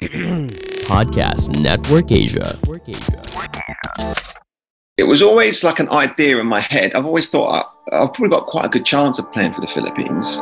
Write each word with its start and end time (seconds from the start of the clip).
Podcast 0.00 1.60
Network 1.60 2.10
Asia. 2.10 2.58
It 4.96 5.02
was 5.02 5.20
always 5.20 5.62
like 5.62 5.78
an 5.78 5.90
idea 5.90 6.38
in 6.38 6.46
my 6.46 6.60
head. 6.60 6.94
I've 6.94 7.04
always 7.04 7.28
thought 7.28 7.66
I, 7.92 8.02
I've 8.04 8.14
probably 8.14 8.30
got 8.30 8.46
quite 8.46 8.64
a 8.64 8.68
good 8.70 8.86
chance 8.86 9.18
of 9.18 9.30
playing 9.30 9.52
for 9.52 9.60
the 9.60 9.66
Philippines. 9.66 10.38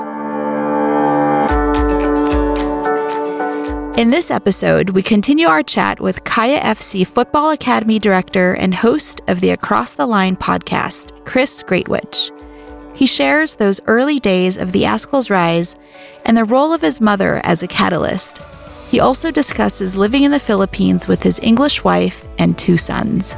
In 3.98 4.10
this 4.10 4.30
episode, 4.30 4.90
we 4.90 5.02
continue 5.02 5.48
our 5.48 5.64
chat 5.64 5.98
with 5.98 6.22
Kaya 6.22 6.60
FC 6.60 7.04
Football 7.04 7.50
Academy 7.50 7.98
director 7.98 8.52
and 8.54 8.72
host 8.72 9.22
of 9.26 9.40
the 9.40 9.50
Across 9.50 9.94
the 9.94 10.06
Line 10.06 10.36
podcast, 10.36 11.24
Chris 11.24 11.64
Greatwich. 11.64 12.30
He 12.94 13.06
shares 13.06 13.56
those 13.56 13.80
early 13.88 14.20
days 14.20 14.56
of 14.56 14.70
the 14.70 14.84
Azkals 14.84 15.30
rise 15.30 15.74
and 16.24 16.36
the 16.36 16.44
role 16.44 16.72
of 16.72 16.80
his 16.80 17.00
mother 17.00 17.40
as 17.42 17.64
a 17.64 17.66
catalyst. 17.66 18.40
He 18.90 19.00
also 19.00 19.30
discusses 19.30 19.98
living 19.98 20.22
in 20.22 20.30
the 20.30 20.40
Philippines 20.40 21.06
with 21.06 21.22
his 21.22 21.38
English 21.40 21.84
wife 21.84 22.26
and 22.38 22.56
two 22.56 22.78
sons. 22.78 23.34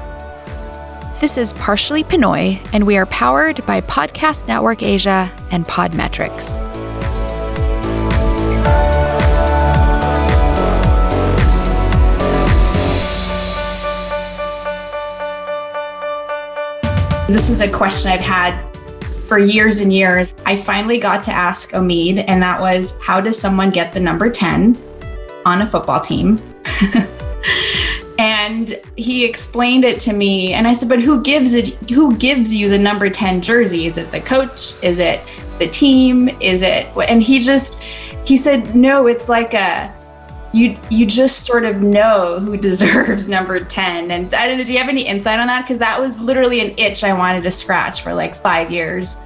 This 1.21 1.37
is 1.37 1.53
Partially 1.55 2.05
Pinoy, 2.05 2.65
and 2.73 2.87
we 2.87 2.97
are 2.97 3.07
powered 3.07 3.67
by 3.67 3.81
Podcast 3.81 4.47
Network 4.47 4.81
Asia 4.81 5.29
and 5.51 5.65
Podmetrics. 5.67 6.59
This 17.27 17.51
is 17.51 17.61
a 17.61 17.69
question 17.69 18.13
I've 18.13 18.21
had 18.21 18.73
for 19.27 19.39
years 19.41 19.81
and 19.81 19.93
years. 19.93 20.31
I 20.47 20.55
finally 20.55 20.99
got 20.99 21.25
to 21.25 21.33
ask 21.33 21.73
Omid, 21.73 22.25
and 22.29 22.41
that 22.41 22.61
was 22.61 23.01
how 23.03 23.21
does 23.21 23.37
someone 23.37 23.71
get 23.71 23.93
the 23.93 24.01
number 24.01 24.31
10 24.31 24.90
on 25.47 25.63
a 25.63 25.67
football 25.67 26.01
team? 26.01 26.39
and 28.19 28.79
he 28.97 29.25
explained 29.25 29.85
it 29.85 29.99
to 30.01 30.13
me 30.13 30.53
and 30.53 30.69
I 30.69 30.73
said, 30.73 30.89
"But 30.89 31.01
who 31.01 31.23
gives 31.23 31.55
it 31.55 31.91
who 31.91 32.17
gives 32.17 32.55
you 32.55 32.69
the 32.69 32.79
number 32.79 33.09
10 33.09 33.41
jersey? 33.41 33.87
Is 33.87 33.99
it 33.99 34.11
the 34.11 34.21
coach? 34.21 34.75
Is 34.83 34.99
it 34.99 35.21
the 35.59 35.69
team? 35.69 36.29
Is 36.41 36.63
it 36.63 36.87
and 37.09 37.23
he 37.23 37.41
just 37.41 37.83
he 38.25 38.37
said, 38.37 38.77
"No, 38.77 39.07
it's 39.07 39.29
like 39.29 39.55
a 39.55 39.95
you 40.53 40.77
you 40.91 41.07
just 41.07 41.47
sort 41.47 41.65
of 41.65 41.81
know 41.81 42.39
who 42.41 42.57
deserves 42.69 43.29
number 43.29 43.61
10 43.61 44.11
and 44.11 44.35
i 44.35 44.49
don't 44.49 44.59
know 44.59 44.65
do 44.65 44.73
you 44.73 44.79
have 44.79 44.89
any 44.89 45.07
insight 45.07 45.39
on 45.39 45.47
that 45.47 45.63
because 45.63 45.79
that 45.79 46.01
was 46.01 46.21
literally 46.21 46.61
an 46.61 46.75
itch 46.77 47.05
i 47.05 47.13
wanted 47.13 47.43
to 47.43 47.51
scratch 47.51 48.03
for 48.03 48.13
like 48.13 48.35
five 48.35 48.71
years 48.71 49.21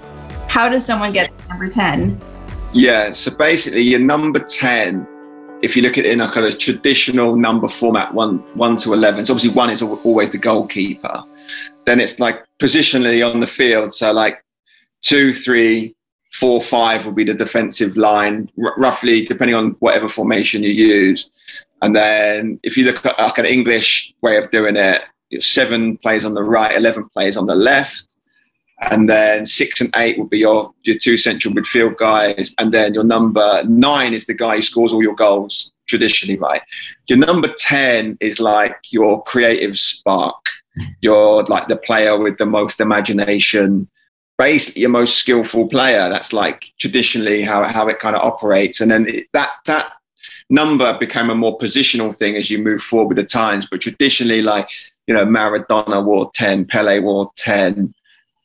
how 0.49 0.69
does 0.69 0.85
someone 0.85 1.13
get 1.13 1.33
number 1.49 1.67
10 1.67 2.19
yeah 2.73 3.13
so 3.13 3.35
basically 3.35 3.81
your 3.81 4.01
number 4.01 4.39
10 4.39 5.07
if 5.65 5.77
you 5.77 5.83
look 5.83 5.99
at 5.99 6.05
it 6.05 6.13
in 6.13 6.21
a 6.21 6.31
kind 6.31 6.47
of 6.47 6.59
traditional 6.59 7.37
number 7.37 7.69
format 7.69 8.13
1 8.15 8.39
1 8.55 8.77
to 8.79 8.93
11 8.93 9.25
so 9.25 9.35
obviously 9.35 9.57
1 9.57 9.71
is 9.71 9.83
always 9.83 10.31
the 10.31 10.39
goalkeeper 10.39 11.25
then 11.87 12.01
it's 12.01 12.21
like 12.21 12.45
positionally 12.59 13.29
on 13.29 13.41
the 13.41 13.47
field 13.47 13.93
so 13.95 14.13
like 14.13 14.45
two 15.03 15.35
three 15.35 15.95
four 16.35 16.61
five 16.61 17.05
will 17.05 17.13
be 17.13 17.25
the 17.25 17.33
defensive 17.33 17.97
line, 17.97 18.51
r- 18.63 18.75
roughly 18.77 19.25
depending 19.25 19.55
on 19.55 19.71
whatever 19.79 20.09
formation 20.09 20.63
you 20.63 20.71
use. 20.71 21.31
And 21.81 21.95
then 21.95 22.59
if 22.63 22.77
you 22.77 22.85
look 22.85 23.07
at 23.07 23.19
like 23.19 23.39
an 23.39 23.47
English 23.47 24.13
way 24.21 24.37
of 24.37 24.51
doing 24.51 24.77
it, 24.77 25.03
seven 25.39 25.97
plays 25.99 26.25
on 26.25 26.35
the 26.35 26.43
right, 26.43 26.77
eleven 26.77 27.09
plays 27.09 27.37
on 27.37 27.47
the 27.47 27.55
left. 27.55 28.05
And 28.91 29.09
then 29.09 29.47
six 29.47 29.81
and 29.81 29.91
eight 29.97 30.19
would 30.19 30.31
be 30.31 30.39
your, 30.39 30.73
your 30.83 30.97
two 30.97 31.17
central 31.17 31.55
midfield 31.55 31.97
guys. 31.97 32.55
And 32.59 32.73
then 32.73 32.95
your 32.95 33.05
number 33.05 33.63
nine 33.65 34.15
is 34.15 34.27
the 34.27 34.35
guy 34.35 34.57
who 34.57 34.63
scores 34.63 34.93
all 34.93 35.03
your 35.03 35.15
goals 35.15 35.73
traditionally, 35.87 36.39
right? 36.39 36.63
Your 37.07 37.19
number 37.19 37.53
10 37.57 38.19
is 38.21 38.41
like 38.41 38.77
your 38.91 39.23
creative 39.25 39.79
spark. 39.79 40.47
You're 41.01 41.45
like 41.45 41.69
the 41.69 41.77
player 41.77 42.19
with 42.19 42.39
the 42.39 42.47
most 42.47 42.81
imagination, 42.81 43.89
basically 44.39 44.83
your 44.83 44.91
most 44.91 45.19
skillful 45.19 45.69
player. 45.69 46.09
That's 46.09 46.33
like 46.33 46.73
traditionally 46.79 47.43
how, 47.43 47.65
how 47.65 47.89
it 47.89 47.99
kind 47.99 48.17
of 48.17 48.23
operates. 48.23 48.81
And 48.81 48.91
then 48.91 49.09
it, 49.09 49.27
that 49.33 49.51
that 49.67 49.93
number 50.51 50.97
became 50.99 51.31
a 51.31 51.35
more 51.35 51.57
positional 51.59 52.15
thing 52.15 52.37
as 52.37 52.51
you 52.51 52.59
move 52.59 52.83
forward 52.83 53.17
the 53.17 53.25
times. 53.25 53.67
But 53.71 53.81
traditionally, 53.81 54.43
like 54.43 54.69
you 55.07 55.15
know, 55.15 55.27
Maradona 55.27 56.05
wore 56.05 56.31
ten, 56.35 56.65
Pele 56.65 56.99
wore 57.01 57.31
ten. 57.37 57.95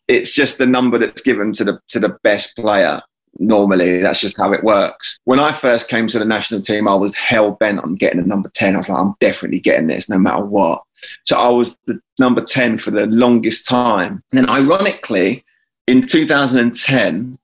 It's 0.09 0.33
just 0.33 0.57
the 0.57 0.65
number 0.65 0.97
that's 0.97 1.21
given 1.21 1.53
to 1.53 1.63
the 1.63 1.79
to 1.89 1.99
the 1.99 2.17
best 2.23 2.55
player. 2.57 3.01
Normally, 3.37 4.01
that's 4.01 4.19
just 4.19 4.35
how 4.35 4.51
it 4.51 4.63
works. 4.63 5.19
When 5.23 5.39
I 5.39 5.53
first 5.53 5.87
came 5.87 6.07
to 6.07 6.19
the 6.19 6.25
national 6.25 6.61
team, 6.61 6.87
I 6.87 6.95
was 6.95 7.15
hell 7.15 7.51
bent 7.51 7.79
on 7.79 7.95
getting 7.95 8.19
a 8.19 8.25
number 8.25 8.49
ten. 8.53 8.73
I 8.75 8.79
was 8.79 8.89
like, 8.89 8.99
I'm 8.99 9.15
definitely 9.21 9.59
getting 9.59 9.87
this, 9.87 10.09
no 10.09 10.17
matter 10.17 10.43
what. 10.43 10.83
So 11.25 11.37
I 11.37 11.47
was 11.47 11.77
the 11.85 12.01
number 12.19 12.41
ten 12.41 12.77
for 12.77 12.91
the 12.91 13.05
longest 13.05 13.67
time. 13.67 14.23
And 14.31 14.39
then, 14.39 14.49
ironically, 14.49 15.45
in 15.89 16.01
2010, 16.01 17.39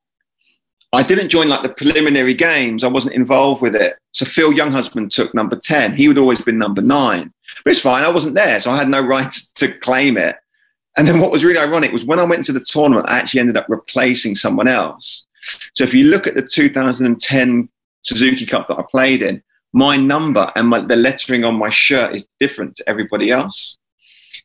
I 0.94 1.04
didn't 1.04 1.30
join 1.30 1.50
like 1.50 1.64
the 1.64 1.70
preliminary 1.70 2.34
games. 2.34 2.84
I 2.84 2.88
wasn't 2.88 3.16
involved 3.16 3.62
with 3.62 3.76
it. 3.76 3.98
So 4.14 4.26
Phil 4.26 4.54
Younghusband 4.54 5.10
took 5.10 5.34
number 5.34 5.58
10. 5.58 5.96
He 5.96 6.08
would 6.08 6.18
always 6.18 6.40
been 6.42 6.58
number 6.58 6.82
nine. 6.82 7.34
But 7.64 7.72
it's 7.72 7.82
fine. 7.82 8.04
I 8.04 8.10
wasn't 8.10 8.36
there. 8.36 8.60
So 8.60 8.72
I 8.72 8.78
had 8.78 8.88
no 8.88 9.02
right 9.06 9.32
to 9.56 9.74
claim 9.80 10.18
it. 10.18 10.38
And 10.98 11.08
then 11.08 11.20
what 11.20 11.32
was 11.32 11.44
really 11.44 11.60
ironic 11.60 11.92
was 11.92 12.06
when 12.06 12.20
I 12.20 12.24
went 12.24 12.46
to 12.46 12.54
the 12.54 12.60
tournament, 12.60 13.10
I 13.10 13.20
actually 13.20 13.42
ended 13.42 13.58
up 13.58 13.66
replacing 13.68 14.36
someone 14.36 14.68
else. 14.68 15.28
So 15.76 15.84
if 15.84 15.94
you 15.94 16.06
look 16.06 16.26
at 16.26 16.36
the 16.36 16.42
2010 16.42 17.70
Suzuki 18.04 18.46
Cup 18.46 18.68
that 18.68 18.80
I 18.80 18.84
played 18.90 19.22
in, 19.22 19.44
my 19.74 19.98
number 19.98 20.52
and 20.56 20.70
my, 20.70 20.80
the 20.80 20.96
lettering 20.96 21.44
on 21.44 21.56
my 21.56 21.70
shirt 21.70 22.16
is 22.16 22.26
different 22.40 22.78
to 22.78 22.90
everybody 22.90 23.30
else. 23.30 23.78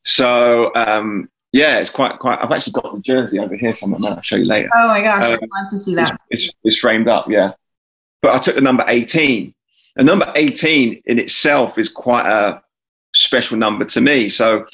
So 0.03 0.75
um, 0.75 1.29
yeah, 1.53 1.79
it's 1.79 1.91
quite 1.91 2.19
quite. 2.19 2.39
I've 2.43 2.53
actually 2.53 2.75
got 2.75 2.95
the 2.95 3.01
jersey 3.01 3.39
over 3.39 3.57
here 3.57 3.75
somewhere. 3.75 4.01
That 4.01 4.13
I'll 4.13 4.23
show 4.23 4.37
you 4.37 4.45
later. 4.45 4.69
Oh 4.75 4.89
my 4.89 5.03
gosh, 5.03 5.25
um, 5.25 5.35
I'd 5.35 5.63
love 5.63 5.71
to 5.71 5.79
see 5.79 5.95
that. 5.97 6.21
It's, 6.31 6.45
it's, 6.45 6.55
it's, 6.63 6.79
framed 6.79 7.09
up, 7.09 7.27
yeah. 7.29 7.53
But 8.23 8.35
I 8.35 8.39
took 8.39 8.55
the 8.55 8.61
number 8.61 8.85
eighteen. 8.87 9.55
And 9.97 10.07
number 10.07 10.33
eighteen 10.37 11.03
in 11.07 11.19
itself 11.19 11.77
is 11.77 11.89
quite 11.89 12.27
a 12.27 12.63
special 13.15 13.57
number 13.57 13.85
to 13.87 14.01
me. 14.01 14.29
So, 14.29 14.67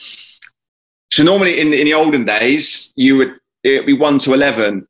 so 1.16 1.24
normally 1.24 1.58
in 1.58 1.72
in 1.72 1.86
the 1.86 1.94
olden 1.94 2.26
days, 2.26 2.92
you 2.94 3.16
would 3.16 3.40
it'd 3.62 3.86
be 3.86 3.94
one 3.94 4.18
to 4.18 4.34
eleven, 4.34 4.86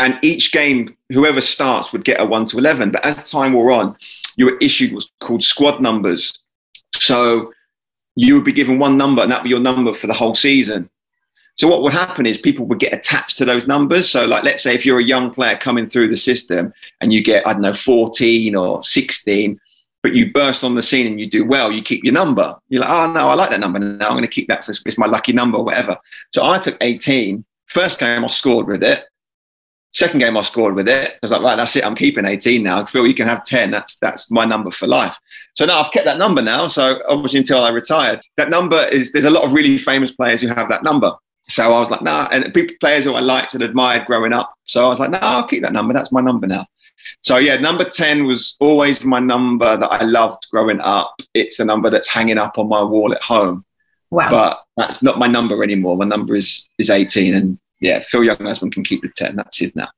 and 0.00 0.18
each 0.20 0.52
game, 0.52 0.94
whoever 1.08 1.40
starts 1.40 1.94
would 1.94 2.04
get 2.04 2.20
a 2.20 2.26
one 2.26 2.44
to 2.44 2.58
eleven. 2.58 2.90
But 2.90 3.02
as 3.02 3.30
time 3.30 3.54
wore 3.54 3.72
on, 3.72 3.96
you 4.36 4.44
were 4.44 4.58
issued 4.60 4.92
what's 4.92 5.10
called 5.20 5.42
squad 5.42 5.80
numbers. 5.80 6.38
So 6.94 7.54
you 8.16 8.34
would 8.34 8.44
be 8.44 8.52
given 8.52 8.78
one 8.78 8.98
number 8.98 9.22
and 9.22 9.32
that'd 9.32 9.44
be 9.44 9.48
your 9.48 9.60
number 9.60 9.94
for 9.94 10.08
the 10.08 10.12
whole 10.12 10.34
season. 10.34 10.90
So 11.54 11.68
what 11.68 11.80
would 11.80 11.94
happen 11.94 12.26
is 12.26 12.36
people 12.36 12.66
would 12.66 12.78
get 12.78 12.92
attached 12.92 13.38
to 13.38 13.46
those 13.46 13.66
numbers. 13.66 14.10
So 14.10 14.26
like 14.26 14.44
let's 14.44 14.62
say 14.62 14.74
if 14.74 14.84
you're 14.84 14.98
a 14.98 15.04
young 15.04 15.30
player 15.30 15.56
coming 15.56 15.88
through 15.88 16.08
the 16.08 16.18
system 16.18 16.74
and 17.00 17.14
you 17.14 17.24
get, 17.24 17.46
I 17.46 17.54
don't 17.54 17.62
know, 17.62 17.72
14 17.72 18.54
or 18.54 18.82
16, 18.82 19.58
but 20.06 20.14
you 20.14 20.32
burst 20.32 20.62
on 20.62 20.76
the 20.76 20.82
scene 20.82 21.04
and 21.04 21.18
you 21.18 21.28
do 21.28 21.44
well, 21.44 21.72
you 21.72 21.82
keep 21.82 22.04
your 22.04 22.14
number. 22.14 22.54
You're 22.68 22.82
like, 22.82 22.90
oh 22.90 23.10
no, 23.10 23.26
I 23.26 23.34
like 23.34 23.50
that 23.50 23.58
number 23.58 23.80
now. 23.80 24.06
I'm 24.06 24.12
going 24.12 24.22
to 24.22 24.28
keep 24.28 24.46
that 24.46 24.64
for 24.64 24.70
it's 24.70 24.96
my 24.96 25.06
lucky 25.06 25.32
number 25.32 25.58
or 25.58 25.64
whatever. 25.64 25.98
So 26.32 26.44
I 26.44 26.60
took 26.60 26.76
18. 26.80 27.44
First 27.66 27.98
game 27.98 28.24
I 28.24 28.28
scored 28.28 28.68
with 28.68 28.84
it. 28.84 29.04
Second 29.94 30.20
game 30.20 30.36
I 30.36 30.42
scored 30.42 30.76
with 30.76 30.88
it. 30.88 31.14
I 31.14 31.18
was 31.22 31.32
like, 31.32 31.42
right, 31.42 31.56
that's 31.56 31.74
it. 31.74 31.84
I'm 31.84 31.96
keeping 31.96 32.24
18 32.24 32.62
now. 32.62 32.86
Phil, 32.86 33.04
you 33.04 33.14
can 33.14 33.26
have 33.26 33.44
10. 33.44 33.72
That's 33.72 33.96
that's 33.96 34.30
my 34.30 34.44
number 34.44 34.70
for 34.70 34.86
life. 34.86 35.16
So 35.54 35.66
now 35.66 35.80
I've 35.80 35.90
kept 35.90 36.04
that 36.04 36.18
number 36.18 36.40
now. 36.40 36.68
So 36.68 37.00
obviously 37.08 37.40
until 37.40 37.64
I 37.64 37.70
retired, 37.70 38.20
that 38.36 38.48
number 38.48 38.84
is 38.84 39.10
there's 39.10 39.24
a 39.24 39.30
lot 39.30 39.42
of 39.42 39.54
really 39.54 39.76
famous 39.76 40.12
players 40.12 40.40
who 40.40 40.46
have 40.46 40.68
that 40.68 40.84
number. 40.84 41.12
So 41.48 41.74
I 41.74 41.80
was 41.80 41.90
like, 41.90 42.02
nah, 42.02 42.28
and 42.30 42.54
people, 42.54 42.76
players 42.78 43.02
who 43.02 43.14
I 43.14 43.20
liked 43.20 43.54
and 43.54 43.62
admired 43.64 44.06
growing 44.06 44.32
up. 44.32 44.54
So 44.66 44.86
I 44.86 44.88
was 44.88 45.00
like, 45.00 45.10
no, 45.10 45.18
nah, 45.18 45.38
I'll 45.38 45.48
keep 45.48 45.62
that 45.62 45.72
number. 45.72 45.92
That's 45.92 46.12
my 46.12 46.20
number 46.20 46.46
now. 46.46 46.64
So 47.22 47.36
yeah, 47.38 47.56
number 47.56 47.84
10 47.84 48.26
was 48.26 48.56
always 48.60 49.04
my 49.04 49.20
number 49.20 49.76
that 49.76 49.88
I 49.88 50.02
loved 50.04 50.46
growing 50.50 50.80
up. 50.80 51.14
It's 51.34 51.60
a 51.60 51.64
number 51.64 51.90
that's 51.90 52.08
hanging 52.08 52.38
up 52.38 52.58
on 52.58 52.68
my 52.68 52.82
wall 52.82 53.12
at 53.12 53.22
home. 53.22 53.64
Wow. 54.10 54.30
But 54.30 54.62
that's 54.76 55.02
not 55.02 55.18
my 55.18 55.26
number 55.26 55.62
anymore. 55.62 55.96
My 55.96 56.04
number 56.04 56.36
is 56.36 56.68
is 56.78 56.90
18 56.90 57.34
and 57.34 57.58
yeah, 57.80 58.02
Phil 58.02 58.22
Younghusband 58.22 58.72
can 58.72 58.84
keep 58.84 59.02
the 59.02 59.10
10. 59.16 59.36
That's 59.36 59.58
his 59.58 59.76
now. 59.76 59.88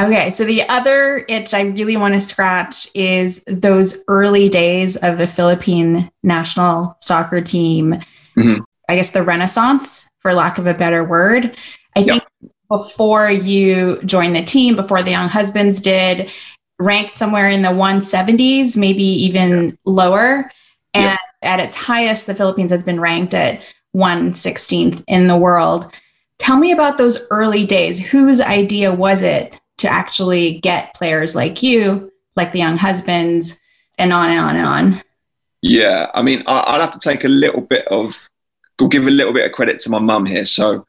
Okay, 0.00 0.30
so 0.30 0.44
the 0.44 0.62
other 0.68 1.24
itch 1.28 1.52
I 1.52 1.62
really 1.62 1.96
want 1.96 2.14
to 2.14 2.20
scratch 2.20 2.88
is 2.94 3.44
those 3.46 4.02
early 4.08 4.48
days 4.48 4.96
of 4.96 5.18
the 5.18 5.26
Philippine 5.26 6.10
national 6.22 6.96
soccer 7.00 7.40
team. 7.42 8.00
Mm-hmm. 8.36 8.62
I 8.88 8.96
guess 8.96 9.10
the 9.10 9.22
renaissance, 9.22 10.10
for 10.20 10.32
lack 10.32 10.58
of 10.58 10.66
a 10.66 10.74
better 10.74 11.04
word. 11.04 11.56
I 11.94 12.00
yep. 12.00 12.26
think 12.40 12.51
before 12.72 13.30
you 13.30 14.00
joined 14.06 14.34
the 14.34 14.42
team, 14.42 14.74
before 14.74 15.02
the 15.02 15.12
Younghusbands 15.12 15.82
did, 15.82 16.32
ranked 16.78 17.18
somewhere 17.18 17.50
in 17.50 17.60
the 17.60 17.68
170s, 17.68 18.78
maybe 18.78 19.04
even 19.04 19.66
yep. 19.66 19.78
lower. 19.84 20.50
And 20.94 21.10
yep. 21.10 21.18
at 21.42 21.60
its 21.60 21.76
highest, 21.76 22.26
the 22.26 22.34
Philippines 22.34 22.70
has 22.70 22.82
been 22.82 22.98
ranked 22.98 23.34
at 23.34 23.60
116th 23.94 25.04
in 25.06 25.26
the 25.26 25.36
world. 25.36 25.92
Tell 26.38 26.56
me 26.56 26.72
about 26.72 26.96
those 26.96 27.26
early 27.30 27.66
days. 27.66 28.00
Whose 28.00 28.40
idea 28.40 28.90
was 28.90 29.20
it 29.20 29.60
to 29.76 29.88
actually 29.88 30.58
get 30.60 30.94
players 30.94 31.36
like 31.36 31.62
you, 31.62 32.10
like 32.36 32.52
the 32.52 32.60
Younghusbands, 32.60 33.60
and 33.98 34.14
on 34.14 34.30
and 34.30 34.40
on 34.40 34.56
and 34.56 34.66
on. 34.66 35.02
Yeah, 35.60 36.10
I 36.14 36.22
mean, 36.22 36.42
I, 36.46 36.72
will 36.72 36.80
have 36.80 36.92
to 36.92 36.98
take 36.98 37.24
a 37.24 37.28
little 37.28 37.60
bit 37.60 37.86
of, 37.88 38.30
give 38.88 39.06
a 39.06 39.10
little 39.10 39.34
bit 39.34 39.44
of 39.44 39.52
credit 39.52 39.78
to 39.80 39.90
my 39.90 39.98
mum 39.98 40.24
here. 40.24 40.46
So 40.46 40.86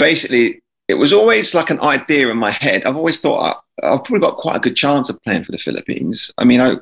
basically, 0.00 0.61
it 0.92 0.98
was 0.98 1.12
always 1.14 1.54
like 1.54 1.70
an 1.70 1.80
idea 1.80 2.28
in 2.28 2.36
my 2.36 2.50
head. 2.50 2.84
I've 2.84 2.96
always 2.96 3.18
thought 3.18 3.38
uh, 3.38 3.86
I, 3.86 3.92
have 3.92 4.04
probably 4.04 4.20
got 4.20 4.36
quite 4.36 4.56
a 4.56 4.60
good 4.60 4.76
chance 4.76 5.08
of 5.08 5.22
playing 5.22 5.44
for 5.44 5.52
the 5.52 5.58
Philippines. 5.58 6.30
I 6.36 6.44
mean, 6.44 6.60
I 6.60 6.76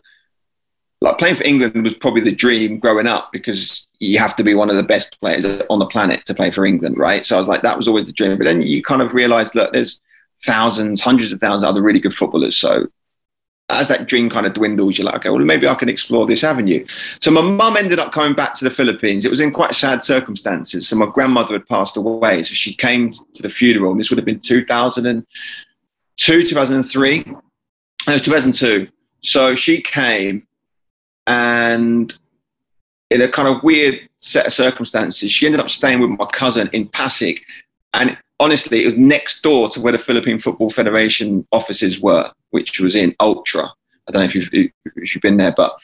like 1.01 1.17
playing 1.17 1.37
for 1.37 1.45
England 1.45 1.85
was 1.85 1.95
probably 1.95 2.23
the 2.23 2.35
dream 2.35 2.81
growing 2.81 3.07
up 3.07 3.31
because 3.33 3.87
you 4.01 4.19
have 4.19 4.35
to 4.35 4.43
be 4.43 4.55
one 4.55 4.69
of 4.69 4.75
the 4.75 4.83
best 4.83 5.17
players 5.21 5.47
on 5.71 5.79
the 5.79 5.87
planet 5.87 6.27
to 6.27 6.35
play 6.35 6.51
for 6.51 6.67
England, 6.67 6.99
right? 6.99 7.25
So 7.25 7.37
I 7.37 7.39
was 7.39 7.47
like, 7.47 7.63
that 7.63 7.77
was 7.77 7.87
always 7.87 8.07
the 8.07 8.13
dream. 8.13 8.37
But 8.37 8.45
then 8.45 8.63
you 8.63 8.83
kind 8.83 9.01
of 9.01 9.15
realize 9.15 9.53
that 9.53 9.73
there's 9.73 10.01
thousands, 10.45 11.01
hundreds 11.01 11.33
of 11.33 11.39
thousands 11.39 11.63
of 11.63 11.69
other 11.69 11.83
really 11.83 12.01
good 12.01 12.15
footballers. 12.15 12.57
So 12.57 12.89
as 13.71 13.89
that 13.89 14.07
dream 14.07 14.31
kind 14.31 14.47
of 14.47 14.55
dwindles, 14.55 14.99
you're 14.99 15.05
like, 15.05 15.17
okay, 15.17 15.31
well, 15.31 15.39
maybe 15.39 15.69
I 15.69 15.75
can 15.75 15.89
explore 15.89 16.27
this 16.27 16.45
avenue. 16.45 16.87
So 17.21 17.31
my 17.31 17.41
mum 17.41 17.77
ended 17.77 17.99
up 17.99 18.13
coming 18.13 18.35
back 18.35 18.55
to 18.55 18.65
the 18.65 18.71
Philippines. 18.71 19.25
It 19.25 19.31
was 19.31 19.41
in 19.41 19.53
quite 19.53 19.75
sad 19.75 20.05
circumstances. 20.05 20.89
So 20.89 20.97
my 20.97 21.07
grandmother 21.07 21.55
had 21.55 21.69
passed 21.69 21.97
away. 21.97 22.43
So 22.43 22.55
she 22.55 22.75
came 22.75 23.11
to 23.11 23.43
the 23.43 23.51
funeral, 23.51 23.91
and 23.91 24.01
this 24.01 24.11
would 24.11 24.19
have 24.19 24.25
been 24.25 24.41
2002, 24.41 26.47
2003. 26.47 27.19
It 27.19 27.27
was 28.07 28.23
2002. 28.23 28.89
So 29.23 29.55
she 29.55 29.83
came, 29.83 30.47
and 31.27 32.13
in 33.11 33.23
a 33.23 33.29
kind 33.29 33.49
of 33.49 33.63
weird 33.63 34.09
set 34.19 34.47
of 34.47 34.53
circumstances, 34.53 35.33
she 35.33 35.47
ended 35.47 35.61
up 35.61 35.71
staying 35.71 36.01
with 36.01 36.11
my 36.11 36.27
cousin 36.27 36.69
in 36.73 36.89
Pasig. 36.89 37.41
And 37.93 38.17
honestly, 38.39 38.83
it 38.83 38.87
was 38.87 38.97
next 38.97 39.43
door 39.43 39.69
to 39.71 39.81
where 39.81 39.93
the 39.93 39.99
Philippine 39.99 40.39
Football 40.39 40.71
Federation 40.71 41.47
offices 41.53 42.01
were, 42.01 42.31
which 42.51 42.81
was 42.81 42.95
in 42.95 43.15
Ultra. 43.21 43.73
I 44.09 44.13
don't 44.13 44.23
know 44.23 44.29
if 44.29 44.35
you've, 44.35 44.49
if 44.53 45.15
you've 45.15 45.23
been 45.23 45.37
there, 45.37 45.55
but 45.57 45.79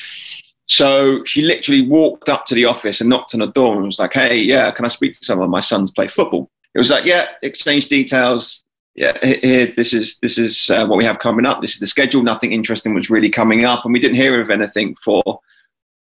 so 0.67 1.25
she 1.25 1.43
literally 1.43 1.83
walked 1.83 2.29
up 2.29 2.47
to 2.47 2.55
the 2.55 2.65
office 2.65 3.01
and 3.01 3.09
knocked 3.09 3.35
on 3.35 3.41
the 3.41 3.47
door 3.47 3.77
and 3.77 3.87
was 3.87 3.99
like, 3.99 4.13
"Hey, 4.13 4.39
yeah, 4.39 4.71
can 4.73 4.85
I 4.85 4.89
speak 4.89 5.13
to 5.17 5.25
someone? 5.25 5.49
My 5.49 5.61
sons 5.61 5.91
play 5.91 6.09
football." 6.09 6.51
It 6.75 6.79
was 6.79 6.91
like, 6.91 7.05
"Yeah, 7.05 7.29
exchange 7.43 7.87
details. 7.87 8.65
Yeah, 8.97 9.17
here, 9.23 9.67
this 9.77 9.93
is 9.93 10.19
this 10.19 10.39
is 10.39 10.71
uh, 10.71 10.87
what 10.87 10.97
we 10.97 11.05
have 11.05 11.19
coming 11.19 11.47
up. 11.47 11.61
This 11.61 11.75
is 11.75 11.81
the 11.81 11.87
schedule. 11.87 12.23
Nothing 12.23 12.53
interesting 12.53 12.95
was 12.95 13.11
really 13.11 13.31
coming 13.31 13.65
up, 13.65 13.85
and 13.85 13.93
we 13.93 14.01
didn't 14.01 14.17
hear 14.17 14.41
of 14.41 14.51
anything 14.51 14.97
for 14.97 15.41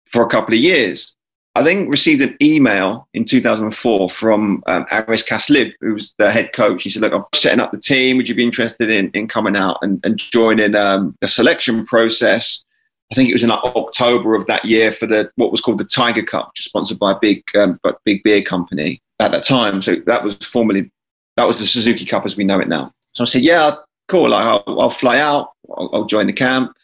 for 0.09 0.23
a 0.23 0.29
couple 0.29 0.53
of 0.53 0.59
years. 0.59 1.14
I 1.57 1.63
then 1.63 1.87
received 1.87 2.21
an 2.21 2.35
email 2.41 3.07
in 3.13 3.23
2004 3.23 4.09
from 4.09 4.61
um, 4.67 4.85
Aris 4.91 5.23
Caslib, 5.23 5.71
who 5.79 5.93
was 5.93 6.13
the 6.17 6.29
head 6.29 6.51
coach. 6.51 6.83
He 6.83 6.89
said, 6.89 7.01
Look, 7.01 7.13
I'm 7.13 7.23
setting 7.33 7.61
up 7.61 7.71
the 7.71 7.79
team. 7.79 8.17
Would 8.17 8.27
you 8.27 8.35
be 8.35 8.43
interested 8.43 8.89
in, 8.89 9.09
in 9.11 9.29
coming 9.29 9.55
out 9.55 9.77
and, 9.81 10.05
and 10.05 10.17
joining 10.17 10.75
um, 10.75 11.15
the 11.21 11.29
selection 11.29 11.85
process? 11.85 12.65
I 13.11 13.15
think 13.15 13.29
it 13.29 13.33
was 13.33 13.43
in 13.43 13.51
October 13.51 14.35
of 14.35 14.47
that 14.47 14.65
year 14.65 14.91
for 14.91 15.07
the 15.07 15.31
what 15.35 15.51
was 15.51 15.61
called 15.61 15.77
the 15.77 15.85
Tiger 15.85 16.23
Cup, 16.23 16.49
which 16.49 16.59
is 16.59 16.65
sponsored 16.65 16.99
by 16.99 17.13
a 17.13 17.19
big, 17.21 17.43
um, 17.55 17.79
big 18.03 18.21
beer 18.23 18.41
company 18.41 19.01
at 19.19 19.31
that 19.31 19.45
time. 19.45 19.81
So 19.81 19.95
that 20.07 20.23
was 20.25 20.35
formerly, 20.35 20.91
that 21.37 21.45
was 21.45 21.59
the 21.59 21.67
Suzuki 21.67 22.03
Cup 22.03 22.25
as 22.25 22.35
we 22.35 22.43
know 22.43 22.59
it 22.59 22.67
now. 22.67 22.91
So 23.13 23.23
I 23.23 23.27
said, 23.27 23.43
Yeah, 23.43 23.75
cool. 24.09 24.33
I'll, 24.33 24.63
I'll 24.67 24.89
fly 24.89 25.19
out, 25.19 25.51
I'll, 25.77 25.89
I'll 25.93 26.05
join 26.05 26.27
the 26.27 26.33
camp 26.33 26.75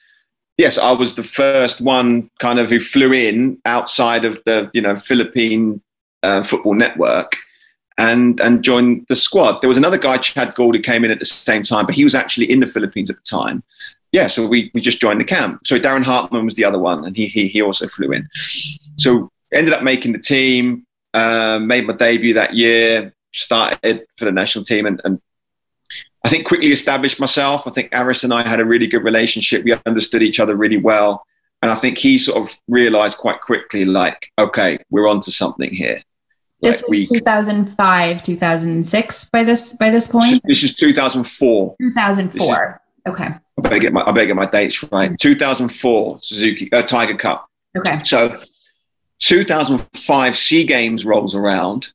yes, 0.61 0.77
I 0.77 0.91
was 0.91 1.15
the 1.15 1.23
first 1.23 1.81
one 1.81 2.29
kind 2.39 2.59
of 2.59 2.69
who 2.69 2.79
flew 2.79 3.11
in 3.11 3.59
outside 3.65 4.23
of 4.23 4.41
the 4.45 4.69
you 4.73 4.81
know 4.81 4.95
Philippine 4.95 5.81
uh, 6.23 6.43
football 6.43 6.75
network 6.75 7.35
and 7.97 8.39
and 8.39 8.63
joined 8.63 9.07
the 9.09 9.15
squad. 9.15 9.61
There 9.61 9.67
was 9.67 9.77
another 9.77 9.97
guy, 9.97 10.17
Chad 10.17 10.53
Gould, 10.55 10.75
who 10.75 10.81
came 10.81 11.03
in 11.03 11.11
at 11.11 11.19
the 11.19 11.25
same 11.25 11.63
time, 11.63 11.85
but 11.87 11.95
he 11.95 12.03
was 12.03 12.15
actually 12.15 12.49
in 12.49 12.59
the 12.59 12.67
Philippines 12.67 13.09
at 13.09 13.17
the 13.17 13.23
time. 13.23 13.63
Yeah, 14.11 14.27
so 14.27 14.45
we, 14.45 14.69
we 14.73 14.81
just 14.81 14.99
joined 14.99 15.21
the 15.21 15.25
camp. 15.25 15.65
So 15.65 15.79
Darren 15.79 16.03
Hartman 16.03 16.45
was 16.45 16.55
the 16.55 16.65
other 16.65 16.79
one, 16.79 17.05
and 17.05 17.15
he 17.17 17.25
he, 17.25 17.47
he 17.47 17.61
also 17.61 17.87
flew 17.87 18.11
in. 18.11 18.29
So 18.97 19.31
ended 19.51 19.73
up 19.73 19.81
making 19.81 20.13
the 20.13 20.19
team, 20.19 20.85
uh, 21.15 21.59
made 21.59 21.87
my 21.87 21.93
debut 21.93 22.35
that 22.35 22.53
year, 22.53 23.13
started 23.33 24.05
for 24.17 24.25
the 24.25 24.31
national 24.31 24.63
team, 24.63 24.85
and, 24.85 25.01
and 25.03 25.19
I 26.23 26.29
think 26.29 26.45
quickly 26.45 26.71
established 26.71 27.19
myself. 27.19 27.67
I 27.67 27.71
think 27.71 27.89
Aris 27.93 28.23
and 28.23 28.33
I 28.33 28.47
had 28.47 28.59
a 28.59 28.65
really 28.65 28.87
good 28.87 29.03
relationship. 29.03 29.63
We 29.63 29.75
understood 29.85 30.21
each 30.21 30.39
other 30.39 30.55
really 30.55 30.77
well. 30.77 31.25
And 31.61 31.71
I 31.71 31.75
think 31.75 31.97
he 31.97 32.17
sort 32.17 32.37
of 32.43 32.57
realized 32.67 33.17
quite 33.17 33.41
quickly, 33.41 33.85
like, 33.85 34.31
okay, 34.37 34.79
we're 34.89 35.07
onto 35.07 35.31
something 35.31 35.71
here. 35.71 36.03
This 36.61 36.81
like 36.83 36.89
was 36.89 37.09
2005, 37.09 38.23
2006 38.23 39.29
by 39.31 39.43
this 39.43 39.73
by 39.77 39.89
this 39.89 40.07
point. 40.07 40.41
This 40.45 40.61
is 40.61 40.75
2004. 40.75 41.75
2004. 41.79 42.79
Is, 43.05 43.11
okay. 43.11 43.25
I 43.25 43.61
better 43.61 43.79
get 43.79 43.93
my 43.93 44.01
I 44.01 44.11
better 44.11 44.27
get 44.27 44.35
my 44.35 44.45
dates 44.45 44.83
right. 44.91 45.17
2004 45.17 46.19
Suzuki 46.21 46.71
uh, 46.71 46.83
Tiger 46.83 47.17
Cup. 47.17 47.49
Okay. 47.75 47.97
So 48.05 48.39
2005 49.19 50.37
Sea 50.37 50.65
Games 50.65 51.03
rolls 51.03 51.33
around, 51.33 51.93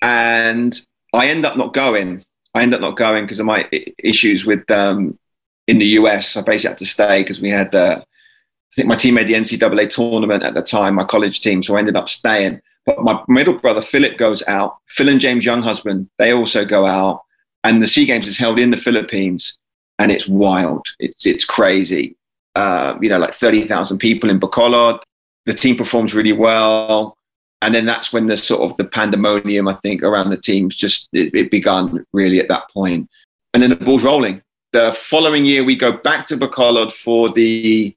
and 0.00 0.80
I 1.12 1.28
end 1.28 1.44
up 1.44 1.56
not 1.56 1.72
going 1.72 2.24
I 2.54 2.62
ended 2.62 2.76
up 2.76 2.80
not 2.80 2.96
going 2.96 3.24
because 3.24 3.40
of 3.40 3.46
my 3.46 3.68
issues 3.98 4.44
with 4.44 4.68
um, 4.70 5.18
in 5.66 5.78
the 5.78 5.86
US. 5.86 6.36
I 6.36 6.42
basically 6.42 6.70
had 6.70 6.78
to 6.78 6.86
stay 6.86 7.22
because 7.22 7.40
we 7.40 7.50
had, 7.50 7.74
uh, 7.74 8.00
I 8.00 8.74
think 8.74 8.88
my 8.88 8.96
team 8.96 9.14
made 9.14 9.28
the 9.28 9.34
NCAA 9.34 9.90
tournament 9.90 10.42
at 10.42 10.54
the 10.54 10.62
time, 10.62 10.94
my 10.94 11.04
college 11.04 11.40
team, 11.40 11.62
so 11.62 11.76
I 11.76 11.78
ended 11.78 11.96
up 11.96 12.08
staying. 12.08 12.60
But 12.86 13.02
my 13.02 13.22
middle 13.28 13.54
brother 13.54 13.82
Philip 13.82 14.16
goes 14.16 14.42
out. 14.48 14.78
Phil 14.88 15.08
and 15.08 15.20
James 15.20 15.44
Younghusband 15.44 16.08
they 16.18 16.32
also 16.32 16.64
go 16.64 16.86
out, 16.86 17.22
and 17.62 17.82
the 17.82 17.86
Sea 17.86 18.06
Games 18.06 18.26
is 18.26 18.38
held 18.38 18.58
in 18.58 18.70
the 18.70 18.76
Philippines, 18.76 19.58
and 19.98 20.10
it's 20.10 20.26
wild. 20.26 20.86
It's 20.98 21.26
it's 21.26 21.44
crazy. 21.44 22.16
Uh, 22.56 22.98
you 23.00 23.08
know, 23.08 23.18
like 23.18 23.34
thirty 23.34 23.66
thousand 23.66 23.98
people 23.98 24.30
in 24.30 24.40
Bacolod. 24.40 25.00
The 25.46 25.54
team 25.54 25.76
performs 25.76 26.14
really 26.14 26.32
well 26.32 27.16
and 27.62 27.74
then 27.74 27.84
that's 27.84 28.12
when 28.12 28.26
the 28.26 28.36
sort 28.36 28.62
of 28.62 28.76
the 28.76 28.84
pandemonium 28.84 29.68
I 29.68 29.74
think 29.74 30.02
around 30.02 30.30
the 30.30 30.36
teams 30.36 30.76
just 30.76 31.08
it, 31.12 31.34
it 31.34 31.50
begun 31.50 32.06
really 32.12 32.40
at 32.40 32.48
that 32.48 32.70
point. 32.70 33.08
And 33.52 33.62
then 33.62 33.70
the 33.70 33.76
ball's 33.76 34.04
rolling. 34.04 34.42
The 34.72 34.92
following 34.92 35.44
year 35.44 35.64
we 35.64 35.76
go 35.76 35.92
back 35.92 36.26
to 36.26 36.36
Bacolod 36.36 36.92
for 36.92 37.28
the 37.28 37.94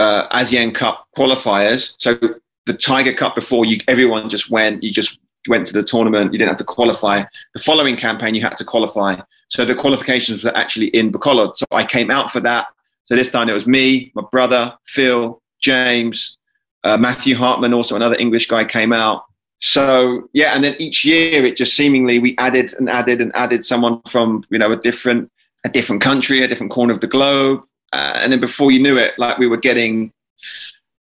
uh, 0.00 0.28
ASEAN 0.36 0.74
Cup 0.74 1.06
qualifiers. 1.16 1.94
So 1.98 2.18
the 2.66 2.74
Tiger 2.74 3.14
Cup 3.14 3.34
before 3.34 3.64
you 3.64 3.78
everyone 3.88 4.28
just 4.28 4.50
went, 4.50 4.82
you 4.82 4.90
just 4.90 5.18
went 5.48 5.66
to 5.66 5.72
the 5.72 5.82
tournament, 5.82 6.32
you 6.32 6.38
didn't 6.38 6.50
have 6.50 6.58
to 6.58 6.64
qualify. 6.64 7.22
The 7.52 7.60
following 7.60 7.96
campaign 7.96 8.34
you 8.34 8.42
had 8.42 8.56
to 8.58 8.64
qualify. 8.64 9.20
So 9.48 9.64
the 9.64 9.74
qualifications 9.74 10.42
were 10.42 10.56
actually 10.56 10.88
in 10.88 11.12
Bacolod. 11.12 11.56
So 11.56 11.66
I 11.70 11.84
came 11.84 12.10
out 12.10 12.32
for 12.32 12.40
that. 12.40 12.66
So 13.06 13.14
this 13.14 13.30
time 13.30 13.48
it 13.48 13.52
was 13.52 13.66
me, 13.66 14.10
my 14.14 14.22
brother, 14.32 14.74
Phil, 14.86 15.40
James, 15.60 16.38
uh, 16.84 16.96
Matthew 16.96 17.34
Hartman, 17.34 17.74
also 17.74 17.96
another 17.96 18.16
English 18.16 18.46
guy, 18.46 18.64
came 18.64 18.92
out. 18.92 19.24
So 19.60 20.28
yeah, 20.32 20.54
and 20.54 20.62
then 20.62 20.76
each 20.78 21.04
year 21.04 21.44
it 21.46 21.56
just 21.56 21.74
seemingly 21.74 22.18
we 22.18 22.36
added 22.38 22.74
and 22.74 22.88
added 22.88 23.20
and 23.20 23.34
added 23.34 23.64
someone 23.64 24.02
from 24.02 24.44
you 24.50 24.58
know 24.58 24.70
a 24.70 24.76
different 24.76 25.30
a 25.64 25.70
different 25.70 26.02
country, 26.02 26.42
a 26.42 26.48
different 26.48 26.70
corner 26.70 26.92
of 26.92 27.00
the 27.00 27.06
globe, 27.06 27.62
uh, 27.92 28.12
and 28.16 28.32
then 28.32 28.40
before 28.40 28.70
you 28.70 28.82
knew 28.82 28.98
it, 28.98 29.14
like 29.18 29.38
we 29.38 29.46
were 29.46 29.56
getting 29.56 30.12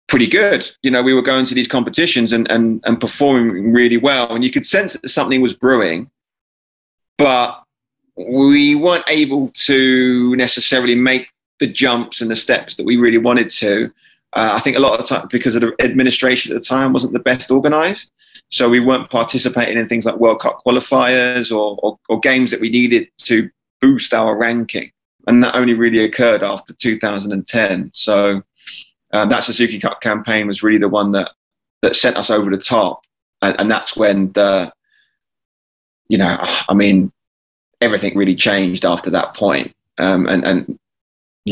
pretty 0.07 0.25
good. 0.27 0.72
You 0.81 0.89
know, 0.89 1.03
we 1.03 1.13
were 1.13 1.22
going 1.22 1.46
to 1.46 1.53
these 1.53 1.67
competitions 1.67 2.34
and 2.34 2.50
and 2.50 2.81
and 2.86 3.00
performing 3.00 3.72
really 3.72 3.98
well, 3.98 4.34
and 4.34 4.43
you 4.43 4.51
could 4.51 4.65
sense 4.65 4.93
that 4.93 5.07
something 5.10 5.41
was 5.41 5.53
brewing, 5.53 6.10
but 7.17 7.63
we 8.15 8.74
weren't 8.74 9.05
able 9.07 9.51
to 9.53 10.36
necessarily 10.36 10.96
make 10.96 11.29
the 11.60 11.67
jumps 11.67 12.22
and 12.22 12.31
the 12.31 12.36
steps 12.36 12.75
that 12.75 12.86
we 12.86 12.98
really 12.98 13.17
wanted 13.17 13.50
to. 13.50 13.91
Uh, 14.34 14.51
I 14.53 14.60
think 14.60 14.75
a 14.75 14.79
lot 14.79 15.00
of 15.00 15.07
time, 15.07 15.27
because 15.31 15.55
of 15.55 15.62
the 15.62 15.74
administration 15.79 16.55
at 16.55 16.62
the 16.62 16.67
time 16.67 16.93
wasn't 16.93 17.13
the 17.13 17.19
best 17.19 17.50
organized. 17.50 18.12
So 18.50 18.69
we 18.69 18.79
weren't 18.79 19.10
participating 19.10 19.77
in 19.77 19.88
things 19.88 20.05
like 20.05 20.17
World 20.17 20.39
Cup 20.39 20.62
qualifiers 20.65 21.51
or, 21.51 21.77
or, 21.81 22.00
or 22.07 22.19
games 22.19 22.51
that 22.51 22.62
we 22.62 22.69
needed 22.69 23.10
to 23.19 23.50
boost 23.81 24.13
our 24.13 24.38
ranking. 24.38 24.91
And 25.27 25.43
that 25.43 25.55
only 25.55 25.74
really 25.74 26.03
occurred 26.03 26.43
after 26.43 26.74
2010. 26.74 27.91
So 27.93 28.41
uh, 29.13 29.25
that 29.25 29.43
Suzuki 29.43 29.79
Cup 29.79 30.01
campaign 30.01 30.48
was 30.48 30.63
really 30.63 30.77
the 30.77 30.88
one 30.88 31.12
that, 31.13 31.31
that 31.81 31.96
sent 31.96 32.17
us 32.17 32.29
over 32.29 32.50
the 32.50 32.57
top. 32.57 33.01
And, 33.41 33.60
and 33.60 33.72
that's 33.72 33.96
when 33.96 34.31
the, 34.34 34.72
you 36.07 36.17
know, 36.17 36.38
I 36.39 36.74
mean, 36.74 37.12
everything 37.81 38.17
really 38.17 38.36
changed 38.36 38.86
after 38.86 39.10
that 39.12 39.36
point. 39.36 39.74
Um, 39.98 40.27
and, 40.27 40.43
and 40.46 40.79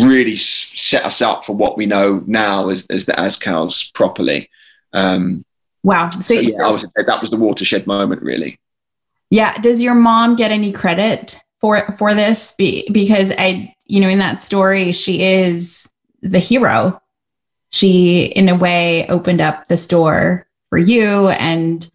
really 0.04 0.36
set 0.36 1.06
us 1.06 1.22
up 1.22 1.46
for 1.46 1.56
what 1.56 1.78
we 1.78 1.86
know 1.86 2.24
now 2.26 2.70
as, 2.70 2.86
as 2.90 3.06
the 3.06 3.14
Azkals 3.14 3.94
properly. 3.94 4.50
Um, 4.94 5.46
wow. 5.84 6.10
So, 6.10 6.22
so 6.22 6.34
yeah, 6.36 6.50
so, 6.50 6.70
I 6.70 6.72
was, 6.72 6.86
that 6.96 7.22
was 7.22 7.32
the 7.32 7.38
watershed 7.38 7.88
moment, 7.88 8.22
really. 8.22 8.60
Yeah. 9.30 9.58
Does 9.60 9.82
your 9.82 9.96
mom 9.96 10.36
get 10.36 10.52
any 10.52 10.72
credit 10.72 11.40
for 11.58 11.92
for 11.94 12.14
this? 12.14 12.54
Be, 12.58 12.88
because 12.92 13.32
I, 13.38 13.76
you 13.86 14.00
know, 14.00 14.10
in 14.10 14.20
that 14.20 14.42
story, 14.42 14.92
she 14.92 15.24
is 15.24 15.92
the 16.22 16.40
hero. 16.40 17.02
She, 17.72 18.26
in 18.26 18.50
a 18.50 18.56
way, 18.56 19.08
opened 19.08 19.42
up 19.42 19.68
the 19.68 19.78
store 19.78 20.48
for 20.70 20.78
you, 20.78 21.30
and 21.30 21.90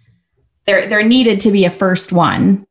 there 0.67 0.87
there 0.87 1.03
needed 1.03 1.41
to 1.41 1.51
be 1.51 1.65
a 1.65 1.71
first 1.71 2.13
one 2.13 2.67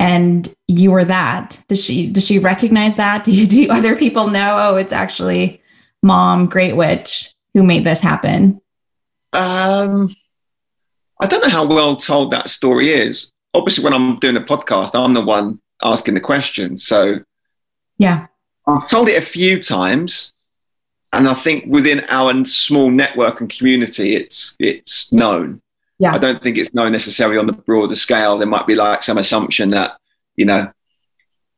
and 0.00 0.52
you 0.66 0.90
were 0.90 1.04
that 1.04 1.62
does 1.68 1.84
she 1.84 2.08
does 2.08 2.26
she 2.26 2.40
recognize 2.40 2.96
that 2.96 3.22
do, 3.24 3.32
you, 3.32 3.46
do 3.46 3.70
other 3.70 3.94
people 3.94 4.26
know 4.26 4.56
oh 4.58 4.76
it's 4.76 4.92
actually 4.92 5.60
mom, 6.02 6.46
Greatwich, 6.46 7.34
who 7.54 7.62
made 7.62 7.84
this 7.84 8.00
happen? 8.00 8.60
Um, 9.32 10.14
I 11.20 11.26
don't 11.26 11.42
know 11.42 11.50
how 11.50 11.66
well 11.66 11.96
told 11.96 12.32
that 12.32 12.50
story 12.50 12.92
is. 12.92 13.32
Obviously, 13.54 13.84
when 13.84 13.92
I'm 13.92 14.18
doing 14.18 14.36
a 14.36 14.40
podcast, 14.40 14.94
I'm 14.94 15.14
the 15.14 15.20
one 15.20 15.60
asking 15.82 16.14
the 16.14 16.20
question. 16.20 16.78
So, 16.78 17.20
yeah, 17.98 18.26
I've 18.66 18.88
told 18.88 19.08
it 19.08 19.18
a 19.18 19.26
few 19.26 19.60
times, 19.60 20.32
and 21.12 21.28
I 21.28 21.34
think 21.34 21.64
within 21.66 22.04
our 22.08 22.44
small 22.44 22.90
network 22.90 23.40
and 23.40 23.50
community, 23.50 24.14
it's 24.14 24.56
it's 24.58 25.12
known. 25.12 25.60
Yeah. 26.00 26.14
I 26.14 26.18
don't 26.18 26.42
think 26.42 26.56
it's 26.56 26.72
known 26.72 26.92
necessarily 26.92 27.36
on 27.36 27.46
the 27.46 27.52
broader 27.52 27.94
scale. 27.94 28.38
There 28.38 28.48
might 28.48 28.66
be 28.66 28.74
like 28.74 29.02
some 29.02 29.18
assumption 29.18 29.70
that 29.70 29.98
you 30.34 30.46
know 30.46 30.72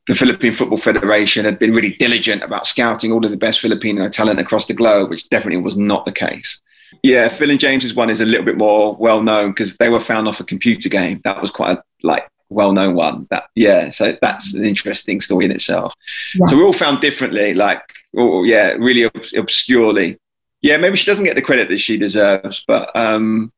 the 0.08 0.14
Philippine 0.16 0.52
Football 0.52 0.78
Federation 0.78 1.44
had 1.44 1.60
been 1.60 1.72
really 1.72 1.92
diligent 1.92 2.42
about 2.42 2.66
scouting 2.66 3.12
all 3.12 3.24
of 3.24 3.30
the 3.30 3.36
best 3.36 3.60
Filipino 3.60 4.08
talent 4.08 4.40
across 4.40 4.66
the 4.66 4.74
globe, 4.74 5.10
which 5.10 5.28
definitely 5.30 5.62
was 5.62 5.76
not 5.76 6.04
the 6.04 6.12
case. 6.12 6.60
Yeah, 7.04 7.28
Phil 7.28 7.50
and 7.50 7.60
James's 7.60 7.94
one 7.94 8.10
is 8.10 8.20
a 8.20 8.26
little 8.26 8.44
bit 8.44 8.58
more 8.58 8.96
well 8.96 9.22
known 9.22 9.52
because 9.52 9.76
they 9.76 9.88
were 9.88 10.00
found 10.00 10.26
off 10.26 10.40
a 10.40 10.44
computer 10.44 10.88
game. 10.88 11.20
That 11.24 11.40
was 11.40 11.52
quite 11.52 11.78
a 11.78 11.82
like 12.02 12.28
well 12.48 12.72
known 12.72 12.96
one. 12.96 13.28
That 13.30 13.44
yeah, 13.54 13.90
so 13.90 14.18
that's 14.20 14.54
an 14.54 14.64
interesting 14.64 15.20
story 15.20 15.44
in 15.44 15.52
itself. 15.52 15.94
Yeah. 16.34 16.46
So 16.48 16.56
we're 16.56 16.66
all 16.66 16.72
found 16.72 17.00
differently, 17.00 17.54
like 17.54 17.82
oh, 18.16 18.42
yeah, 18.42 18.70
really 18.72 19.04
ob- 19.04 19.24
obscurely. 19.36 20.18
Yeah, 20.62 20.76
maybe 20.78 20.96
she 20.96 21.06
doesn't 21.06 21.24
get 21.24 21.36
the 21.36 21.42
credit 21.42 21.68
that 21.68 21.78
she 21.78 21.96
deserves, 21.96 22.64
but 22.66 22.94
um, 22.96 23.52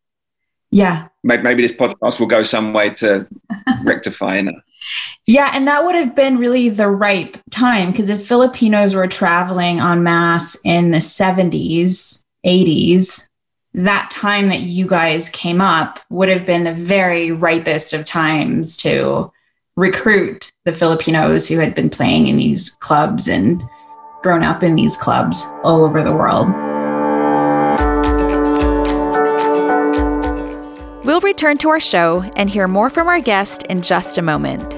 yeah, 0.74 1.06
maybe, 1.22 1.42
maybe 1.44 1.62
this 1.62 1.70
podcast 1.70 2.18
will 2.18 2.26
go 2.26 2.42
some 2.42 2.72
way 2.72 2.90
to 2.90 3.28
rectifying 3.84 4.48
it. 4.48 4.56
Yeah, 5.24 5.52
and 5.54 5.68
that 5.68 5.84
would 5.84 5.94
have 5.94 6.16
been 6.16 6.36
really 6.36 6.68
the 6.68 6.88
ripe 6.88 7.36
time 7.52 7.92
because 7.92 8.10
if 8.10 8.26
Filipinos 8.26 8.92
were 8.92 9.06
traveling 9.06 9.78
en 9.78 10.02
masse 10.02 10.60
in 10.64 10.90
the 10.90 10.98
70s, 10.98 12.24
80s, 12.44 13.30
that 13.74 14.10
time 14.10 14.48
that 14.48 14.62
you 14.62 14.84
guys 14.88 15.30
came 15.30 15.60
up 15.60 16.00
would 16.10 16.28
have 16.28 16.44
been 16.44 16.64
the 16.64 16.74
very 16.74 17.30
ripest 17.30 17.92
of 17.92 18.04
times 18.04 18.76
to 18.78 19.30
recruit 19.76 20.50
the 20.64 20.72
Filipinos 20.72 21.46
who 21.46 21.60
had 21.60 21.76
been 21.76 21.88
playing 21.88 22.26
in 22.26 22.36
these 22.36 22.70
clubs 22.80 23.28
and 23.28 23.62
grown 24.24 24.42
up 24.42 24.64
in 24.64 24.74
these 24.74 24.96
clubs 24.96 25.52
all 25.62 25.84
over 25.84 26.02
the 26.02 26.12
world. 26.12 26.73
We'll 31.14 31.20
return 31.20 31.58
to 31.58 31.68
our 31.68 31.78
show 31.78 32.22
and 32.34 32.50
hear 32.50 32.66
more 32.66 32.90
from 32.90 33.06
our 33.06 33.20
guest 33.20 33.62
in 33.68 33.82
just 33.82 34.18
a 34.18 34.22
moment. 34.22 34.68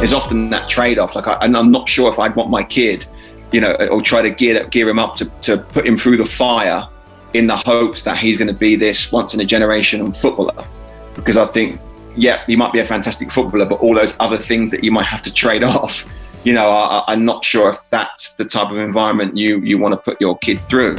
there's 0.00 0.12
often 0.12 0.50
that 0.50 0.68
trade-off. 0.68 1.14
Like, 1.14 1.28
I, 1.28 1.34
and 1.34 1.56
I'm 1.56 1.70
not 1.70 1.88
sure 1.88 2.12
if 2.12 2.18
I'd 2.18 2.34
want 2.34 2.50
my 2.50 2.64
kid, 2.64 3.06
you 3.52 3.60
know, 3.60 3.74
or 3.88 4.02
try 4.02 4.22
to 4.22 4.30
gear 4.30 4.66
gear 4.66 4.88
him 4.88 4.98
up 4.98 5.14
to 5.18 5.26
to 5.42 5.58
put 5.58 5.86
him 5.86 5.96
through 5.96 6.16
the 6.16 6.26
fire 6.26 6.84
in 7.32 7.46
the 7.46 7.56
hopes 7.56 8.02
that 8.02 8.18
he's 8.18 8.36
going 8.38 8.48
to 8.48 8.54
be 8.54 8.74
this 8.74 9.12
once 9.12 9.34
in 9.34 9.40
a 9.40 9.44
generation 9.44 10.10
footballer. 10.10 10.66
Because 11.14 11.36
I 11.36 11.46
think, 11.46 11.80
yeah, 12.16 12.44
he 12.46 12.56
might 12.56 12.72
be 12.72 12.80
a 12.80 12.86
fantastic 12.86 13.30
footballer, 13.30 13.66
but 13.66 13.80
all 13.80 13.94
those 13.94 14.14
other 14.20 14.36
things 14.36 14.70
that 14.70 14.82
you 14.82 14.90
might 14.90 15.06
have 15.06 15.22
to 15.22 15.32
trade 15.32 15.62
off, 15.76 16.04
you 16.44 16.52
know, 16.52 16.70
I, 16.70 17.04
I'm 17.08 17.24
not 17.24 17.44
sure 17.44 17.70
if 17.70 17.76
that's 17.90 18.34
the 18.34 18.44
type 18.44 18.70
of 18.70 18.78
environment 18.78 19.36
you 19.36 19.60
you 19.60 19.78
want 19.78 19.92
to 19.92 19.98
put 19.98 20.20
your 20.20 20.38
kid 20.38 20.58
through. 20.68 20.96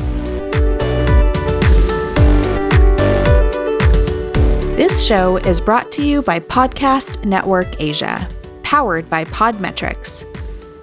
This 4.75 5.03
show 5.05 5.37
is 5.37 5.59
brought 5.59 5.91
to 5.93 6.05
you 6.05 6.21
by 6.21 6.39
Podcast 6.39 7.25
Network 7.25 7.81
Asia 7.81 8.29
powered 8.67 9.09
by 9.09 9.23
Podmetrics. 9.23 10.25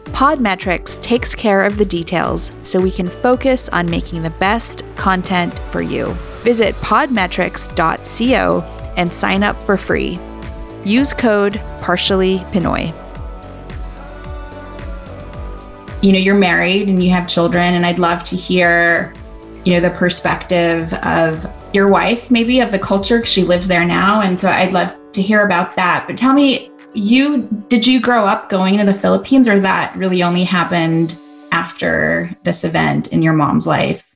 Podmetrics 0.04 1.00
takes 1.02 1.34
care 1.34 1.62
of 1.64 1.76
the 1.76 1.84
details 1.84 2.50
so 2.62 2.80
we 2.80 2.90
can 2.90 3.06
focus 3.06 3.68
on 3.68 3.90
making 3.90 4.22
the 4.22 4.30
best 4.30 4.82
content 4.96 5.58
for 5.70 5.82
you. 5.82 6.14
Visit 6.42 6.74
podmetrics.co 6.76 8.73
and 8.96 9.12
sign 9.12 9.42
up 9.42 9.60
for 9.62 9.76
free. 9.76 10.18
Use 10.84 11.12
code 11.12 11.60
partially 11.80 12.38
Pinoy. 12.52 12.92
You 16.02 16.12
know, 16.12 16.18
you're 16.18 16.34
married 16.34 16.88
and 16.88 17.02
you 17.02 17.10
have 17.10 17.26
children, 17.26 17.74
and 17.74 17.86
I'd 17.86 17.98
love 17.98 18.22
to 18.24 18.36
hear, 18.36 19.14
you 19.64 19.72
know, 19.72 19.80
the 19.80 19.90
perspective 19.90 20.92
of 20.94 21.46
your 21.72 21.88
wife, 21.88 22.30
maybe 22.30 22.60
of 22.60 22.70
the 22.70 22.78
culture, 22.78 23.18
because 23.18 23.32
she 23.32 23.42
lives 23.42 23.68
there 23.68 23.84
now. 23.84 24.20
And 24.20 24.38
so 24.38 24.50
I'd 24.50 24.72
love 24.72 24.94
to 25.12 25.22
hear 25.22 25.44
about 25.44 25.74
that. 25.76 26.06
But 26.06 26.18
tell 26.18 26.34
me 26.34 26.70
you 26.94 27.48
did 27.68 27.86
you 27.86 28.00
grow 28.00 28.26
up 28.26 28.48
going 28.48 28.78
to 28.78 28.84
the 28.84 28.94
Philippines 28.94 29.48
or 29.48 29.60
that 29.60 29.96
really 29.96 30.22
only 30.22 30.44
happened 30.44 31.18
after 31.50 32.34
this 32.44 32.64
event 32.64 33.12
in 33.12 33.22
your 33.22 33.32
mom's 33.32 33.66
life? 33.66 34.14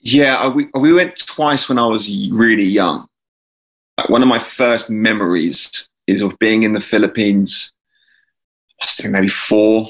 Yeah, 0.00 0.40
uh, 0.40 0.50
we, 0.50 0.68
we 0.74 0.92
went 0.92 1.18
twice 1.18 1.68
when 1.68 1.78
I 1.78 1.86
was 1.86 2.08
really 2.08 2.64
young. 2.64 3.06
One 4.08 4.22
of 4.22 4.28
my 4.28 4.38
first 4.38 4.90
memories 4.90 5.88
is 6.06 6.22
of 6.22 6.38
being 6.38 6.62
in 6.62 6.72
the 6.72 6.80
Philippines, 6.80 7.72
I 8.80 8.86
been 8.86 9.12
maybe 9.12 9.28
four, 9.28 9.88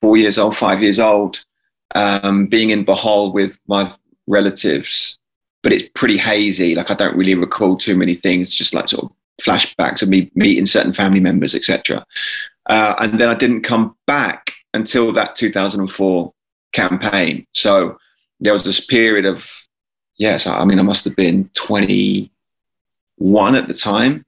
four 0.00 0.16
years 0.16 0.38
old, 0.38 0.56
five 0.56 0.82
years 0.82 0.98
old, 0.98 1.44
um, 1.94 2.46
being 2.46 2.70
in 2.70 2.84
Bohol 2.84 3.32
with 3.32 3.58
my 3.66 3.92
relatives. 4.26 5.18
But 5.62 5.72
it's 5.72 5.88
pretty 5.94 6.18
hazy. 6.18 6.74
Like 6.74 6.90
I 6.90 6.94
don't 6.94 7.16
really 7.16 7.34
recall 7.34 7.76
too 7.76 7.96
many 7.96 8.14
things, 8.14 8.54
just 8.54 8.74
like 8.74 8.88
sort 8.88 9.04
of 9.04 9.12
flashbacks 9.40 10.02
of 10.02 10.08
me 10.08 10.30
meeting 10.34 10.66
certain 10.66 10.92
family 10.92 11.20
members, 11.20 11.54
etc. 11.54 12.04
Uh, 12.68 12.94
and 12.98 13.20
then 13.20 13.28
I 13.28 13.34
didn't 13.34 13.62
come 13.62 13.96
back 14.06 14.52
until 14.74 15.12
that 15.12 15.36
2004 15.36 16.32
campaign. 16.72 17.46
So 17.52 17.98
there 18.40 18.52
was 18.52 18.64
this 18.64 18.84
period 18.84 19.24
of, 19.24 19.48
yes, 20.16 20.46
I 20.46 20.64
mean, 20.64 20.78
I 20.78 20.82
must 20.82 21.04
have 21.04 21.16
been 21.16 21.50
21 23.22 23.54
at 23.54 23.68
the 23.68 23.74
time. 23.74 24.24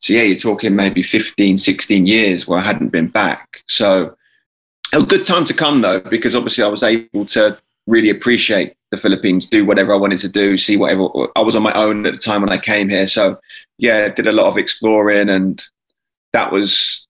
So 0.00 0.12
yeah, 0.12 0.22
you're 0.22 0.36
talking 0.36 0.74
maybe 0.74 1.02
15, 1.02 1.58
16 1.58 2.06
years 2.06 2.46
where 2.46 2.58
I 2.58 2.62
hadn't 2.62 2.88
been 2.88 3.08
back. 3.08 3.62
So 3.68 4.16
a 4.92 5.02
good 5.02 5.26
time 5.26 5.44
to 5.44 5.54
come 5.54 5.80
though, 5.80 6.00
because 6.00 6.34
obviously 6.34 6.64
I 6.64 6.68
was 6.68 6.82
able 6.82 7.24
to 7.26 7.58
really 7.86 8.10
appreciate 8.10 8.74
the 8.90 8.96
Philippines, 8.96 9.46
do 9.46 9.64
whatever 9.64 9.92
I 9.92 9.96
wanted 9.96 10.18
to 10.20 10.28
do, 10.28 10.56
see 10.56 10.76
whatever. 10.76 11.08
I 11.36 11.40
was 11.40 11.56
on 11.56 11.62
my 11.62 11.72
own 11.72 12.04
at 12.06 12.14
the 12.14 12.18
time 12.18 12.42
when 12.42 12.52
I 12.52 12.58
came 12.58 12.88
here, 12.88 13.06
so 13.06 13.38
yeah, 13.78 14.08
did 14.08 14.26
a 14.26 14.32
lot 14.32 14.46
of 14.46 14.58
exploring, 14.58 15.28
and 15.28 15.62
that 16.32 16.52
was 16.52 17.06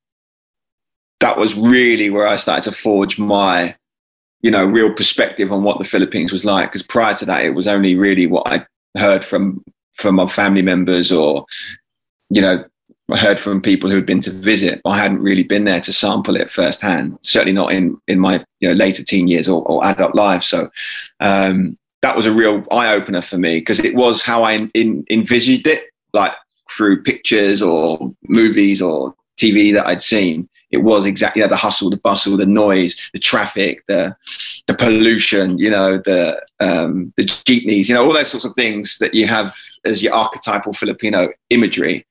that 1.20 1.38
was 1.38 1.54
really 1.54 2.10
where 2.10 2.26
I 2.26 2.36
started 2.36 2.70
to 2.70 2.76
forge 2.76 3.18
my, 3.18 3.74
you 4.42 4.50
know, 4.50 4.64
real 4.64 4.92
perspective 4.92 5.52
on 5.52 5.62
what 5.62 5.78
the 5.78 5.84
Philippines 5.84 6.32
was 6.32 6.44
like. 6.44 6.70
Because 6.70 6.82
prior 6.82 7.14
to 7.16 7.24
that, 7.26 7.44
it 7.44 7.50
was 7.50 7.66
only 7.66 7.94
really 7.94 8.26
what 8.26 8.46
I 8.46 8.66
heard 8.98 9.24
from 9.24 9.64
from 9.94 10.16
my 10.16 10.26
family 10.26 10.62
members 10.62 11.12
or, 11.12 11.44
you 12.30 12.40
know, 12.40 12.64
I 13.10 13.18
heard 13.18 13.40
from 13.40 13.60
people 13.60 13.90
who 13.90 13.96
had 13.96 14.06
been 14.06 14.20
to 14.22 14.30
visit. 14.30 14.80
I 14.84 14.98
hadn't 14.98 15.20
really 15.20 15.42
been 15.42 15.64
there 15.64 15.80
to 15.80 15.92
sample 15.92 16.36
it 16.36 16.50
firsthand. 16.50 17.18
Certainly 17.22 17.52
not 17.52 17.72
in 17.72 18.00
in 18.08 18.18
my 18.18 18.44
you 18.60 18.68
know 18.68 18.74
later 18.74 19.04
teen 19.04 19.28
years 19.28 19.48
or, 19.48 19.62
or 19.66 19.84
adult 19.84 20.14
life. 20.14 20.44
So 20.44 20.70
um, 21.20 21.76
that 22.02 22.16
was 22.16 22.26
a 22.26 22.32
real 22.32 22.64
eye 22.70 22.92
opener 22.92 23.22
for 23.22 23.38
me 23.38 23.58
because 23.58 23.80
it 23.80 23.94
was 23.94 24.22
how 24.22 24.44
I 24.44 24.68
in, 24.74 25.04
envisaged 25.10 25.66
it, 25.66 25.84
like 26.12 26.32
through 26.70 27.02
pictures 27.02 27.60
or 27.60 28.12
movies 28.28 28.80
or 28.80 29.14
TV 29.38 29.72
that 29.74 29.86
I'd 29.86 30.02
seen. 30.02 30.48
It 30.70 30.78
was 30.78 31.04
exactly 31.04 31.40
you 31.40 31.44
know, 31.44 31.50
the 31.50 31.56
hustle, 31.56 31.90
the 31.90 31.98
bustle, 31.98 32.38
the 32.38 32.46
noise, 32.46 32.96
the 33.12 33.18
traffic, 33.18 33.84
the 33.88 34.16
the 34.68 34.74
pollution, 34.74 35.58
you 35.58 35.70
know, 35.70 35.98
the 35.98 36.40
um, 36.60 37.12
the 37.16 37.24
jeepneys, 37.44 37.88
you 37.88 37.94
know, 37.94 38.04
all 38.04 38.12
those 38.12 38.30
sorts 38.30 38.46
of 38.46 38.54
things 38.54 38.96
that 38.98 39.12
you 39.12 39.26
have 39.26 39.54
as 39.84 40.02
your 40.02 40.12
archetypal 40.12 40.72
Filipino 40.72 41.30
imagery 41.50 42.06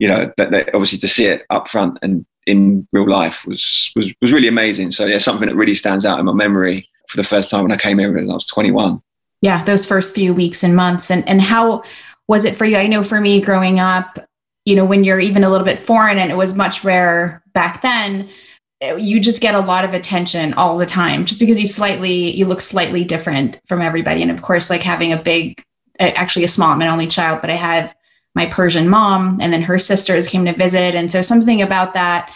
you 0.00 0.08
know, 0.08 0.32
that, 0.38 0.74
obviously 0.74 0.98
to 0.98 1.06
see 1.06 1.26
it 1.26 1.44
up 1.50 1.68
front 1.68 1.98
and 2.02 2.26
in 2.46 2.88
real 2.92 3.08
life 3.08 3.46
was 3.46 3.92
was 3.94 4.12
was 4.20 4.32
really 4.32 4.48
amazing. 4.48 4.90
So 4.90 5.06
yeah, 5.06 5.18
something 5.18 5.46
that 5.46 5.54
really 5.54 5.74
stands 5.74 6.04
out 6.04 6.18
in 6.18 6.24
my 6.24 6.32
memory 6.32 6.88
for 7.08 7.18
the 7.18 7.22
first 7.22 7.50
time 7.50 7.62
when 7.62 7.70
I 7.70 7.76
came 7.76 7.98
here 7.98 8.12
when 8.12 8.28
I 8.30 8.34
was 8.34 8.46
21. 8.46 9.00
Yeah, 9.42 9.62
those 9.64 9.86
first 9.86 10.14
few 10.14 10.34
weeks 10.34 10.64
and 10.64 10.74
months, 10.74 11.10
and 11.10 11.26
and 11.28 11.40
how 11.40 11.84
was 12.26 12.44
it 12.44 12.56
for 12.56 12.64
you? 12.64 12.76
I 12.76 12.86
know 12.86 13.04
for 13.04 13.20
me 13.20 13.40
growing 13.40 13.78
up, 13.78 14.18
you 14.64 14.74
know, 14.74 14.84
when 14.86 15.04
you're 15.04 15.20
even 15.20 15.44
a 15.44 15.50
little 15.50 15.66
bit 15.66 15.78
foreign, 15.78 16.18
and 16.18 16.32
it 16.32 16.36
was 16.36 16.56
much 16.56 16.82
rarer 16.82 17.42
back 17.52 17.82
then. 17.82 18.28
You 18.96 19.20
just 19.20 19.42
get 19.42 19.54
a 19.54 19.60
lot 19.60 19.84
of 19.84 19.92
attention 19.92 20.54
all 20.54 20.78
the 20.78 20.86
time, 20.86 21.26
just 21.26 21.38
because 21.38 21.60
you 21.60 21.66
slightly 21.66 22.34
you 22.34 22.46
look 22.46 22.62
slightly 22.62 23.04
different 23.04 23.60
from 23.68 23.82
everybody, 23.82 24.22
and 24.22 24.30
of 24.30 24.40
course, 24.40 24.70
like 24.70 24.82
having 24.82 25.12
a 25.12 25.22
big, 25.22 25.62
actually 26.00 26.44
a 26.44 26.48
small, 26.48 26.70
I'm 26.70 26.82
an 26.82 26.88
only 26.88 27.06
child, 27.06 27.40
but 27.40 27.50
I 27.50 27.56
have 27.56 27.94
my 28.34 28.46
Persian 28.46 28.88
mom, 28.88 29.38
and 29.40 29.52
then 29.52 29.62
her 29.62 29.78
sisters 29.78 30.28
came 30.28 30.44
to 30.44 30.52
visit. 30.52 30.94
And 30.94 31.10
so 31.10 31.20
something 31.22 31.62
about 31.62 31.94
that, 31.94 32.32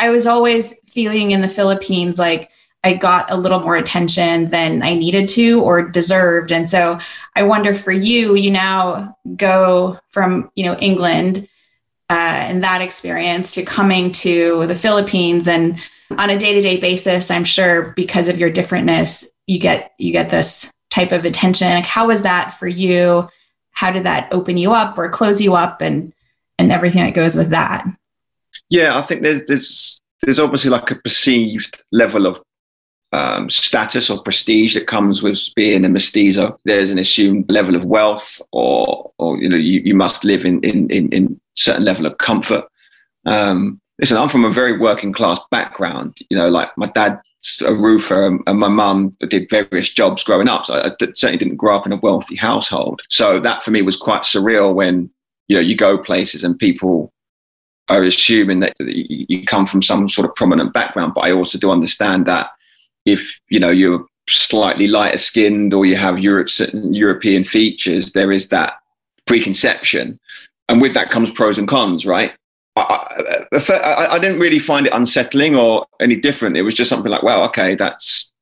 I 0.00 0.10
was 0.10 0.26
always 0.26 0.80
feeling 0.88 1.32
in 1.32 1.40
the 1.40 1.48
Philippines 1.48 2.18
like 2.18 2.50
I 2.84 2.94
got 2.94 3.30
a 3.30 3.36
little 3.36 3.60
more 3.60 3.76
attention 3.76 4.48
than 4.48 4.82
I 4.82 4.94
needed 4.94 5.28
to 5.30 5.60
or 5.62 5.88
deserved. 5.88 6.52
And 6.52 6.68
so 6.68 6.98
I 7.34 7.42
wonder 7.42 7.74
for 7.74 7.92
you, 7.92 8.36
you 8.36 8.50
now 8.50 9.16
go 9.36 9.98
from, 10.10 10.50
you 10.54 10.66
know, 10.66 10.76
England 10.76 11.48
uh, 12.10 12.12
and 12.12 12.62
that 12.62 12.82
experience 12.82 13.52
to 13.52 13.62
coming 13.64 14.12
to 14.12 14.66
the 14.66 14.74
Philippines 14.74 15.48
and 15.48 15.80
on 16.18 16.28
a 16.28 16.38
day-to-day 16.38 16.78
basis, 16.78 17.30
I'm 17.30 17.44
sure 17.44 17.94
because 17.96 18.28
of 18.28 18.38
your 18.38 18.52
differentness, 18.52 19.24
you 19.46 19.58
get 19.58 19.92
you 19.98 20.12
get 20.12 20.28
this 20.28 20.73
type 20.94 21.12
of 21.12 21.24
attention. 21.24 21.68
Like 21.68 21.86
how 21.86 22.06
was 22.06 22.22
that 22.22 22.54
for 22.54 22.68
you? 22.68 23.28
How 23.72 23.90
did 23.90 24.04
that 24.04 24.28
open 24.32 24.56
you 24.56 24.72
up 24.72 24.96
or 24.96 25.08
close 25.08 25.40
you 25.40 25.54
up 25.54 25.80
and 25.80 26.12
and 26.58 26.70
everything 26.70 27.02
that 27.02 27.14
goes 27.14 27.36
with 27.36 27.50
that? 27.50 27.84
Yeah, 28.70 28.98
I 28.98 29.02
think 29.02 29.22
there's 29.22 29.44
there's 29.46 30.00
there's 30.22 30.40
obviously 30.40 30.70
like 30.70 30.90
a 30.90 30.96
perceived 30.96 31.82
level 31.90 32.26
of 32.26 32.40
um, 33.12 33.48
status 33.48 34.10
or 34.10 34.22
prestige 34.22 34.74
that 34.74 34.86
comes 34.86 35.22
with 35.22 35.40
being 35.54 35.84
a 35.84 35.88
mestizo. 35.88 36.58
There's 36.64 36.90
an 36.90 36.98
assumed 36.98 37.50
level 37.50 37.76
of 37.76 37.84
wealth, 37.84 38.40
or 38.52 39.12
or 39.18 39.38
you 39.38 39.48
know 39.48 39.56
you, 39.56 39.80
you 39.80 39.94
must 39.94 40.24
live 40.24 40.44
in 40.44 40.60
in 40.62 40.88
in, 40.90 41.08
in 41.10 41.40
certain 41.56 41.84
level 41.84 42.06
of 42.06 42.18
comfort. 42.18 42.64
Um, 43.26 43.80
listen, 43.98 44.16
I'm 44.16 44.28
from 44.28 44.44
a 44.44 44.50
very 44.50 44.78
working 44.78 45.12
class 45.12 45.38
background. 45.50 46.18
You 46.30 46.36
know, 46.36 46.48
like 46.48 46.76
my 46.76 46.86
dad's 46.86 47.20
a 47.60 47.74
roofer 47.74 48.26
and, 48.26 48.38
um, 48.40 48.44
and 48.46 48.58
my 48.58 48.68
mum 48.68 49.16
did 49.28 49.48
various 49.50 49.92
jobs 49.92 50.22
growing 50.22 50.48
up. 50.48 50.66
So 50.66 50.74
I 50.74 50.90
certainly 50.98 51.38
didn't 51.38 51.56
grow 51.56 51.76
up 51.76 51.86
in 51.86 51.92
a 51.92 51.96
wealthy 51.96 52.36
household. 52.36 53.02
So 53.08 53.40
that 53.40 53.62
for 53.62 53.70
me 53.70 53.82
was 53.82 53.96
quite 53.96 54.22
surreal 54.22 54.74
when 54.74 55.10
you 55.48 55.56
know 55.56 55.60
you 55.60 55.76
go 55.76 55.98
places 55.98 56.44
and 56.44 56.58
people 56.58 57.12
are 57.88 58.02
assuming 58.02 58.60
that 58.60 58.74
you 58.80 59.44
come 59.44 59.66
from 59.66 59.82
some 59.82 60.08
sort 60.08 60.28
of 60.28 60.34
prominent 60.34 60.72
background. 60.72 61.12
But 61.14 61.22
I 61.22 61.32
also 61.32 61.58
do 61.58 61.70
understand 61.70 62.26
that 62.26 62.50
if 63.04 63.40
you 63.48 63.60
know 63.60 63.70
you're 63.70 64.06
slightly 64.28 64.88
lighter 64.88 65.18
skinned 65.18 65.74
or 65.74 65.84
you 65.84 65.96
have 65.96 66.18
Europe, 66.18 66.48
European 66.72 67.44
features, 67.44 68.12
there 68.12 68.32
is 68.32 68.48
that 68.48 68.74
preconception, 69.26 70.18
and 70.68 70.80
with 70.80 70.94
that 70.94 71.10
comes 71.10 71.30
pros 71.30 71.58
and 71.58 71.68
cons, 71.68 72.06
right? 72.06 72.32
I, 72.76 73.46
I, 73.52 74.14
I, 74.14 74.18
didn't 74.18 74.40
really 74.40 74.58
find 74.58 74.86
it 74.86 74.92
unsettling 74.92 75.54
or 75.54 75.86
any 76.00 76.16
different. 76.16 76.56
It 76.56 76.62
was 76.62 76.74
just 76.74 76.90
something 76.90 77.10
like, 77.10 77.22
well, 77.22 77.44
okay, 77.44 77.76
that's 77.76 78.32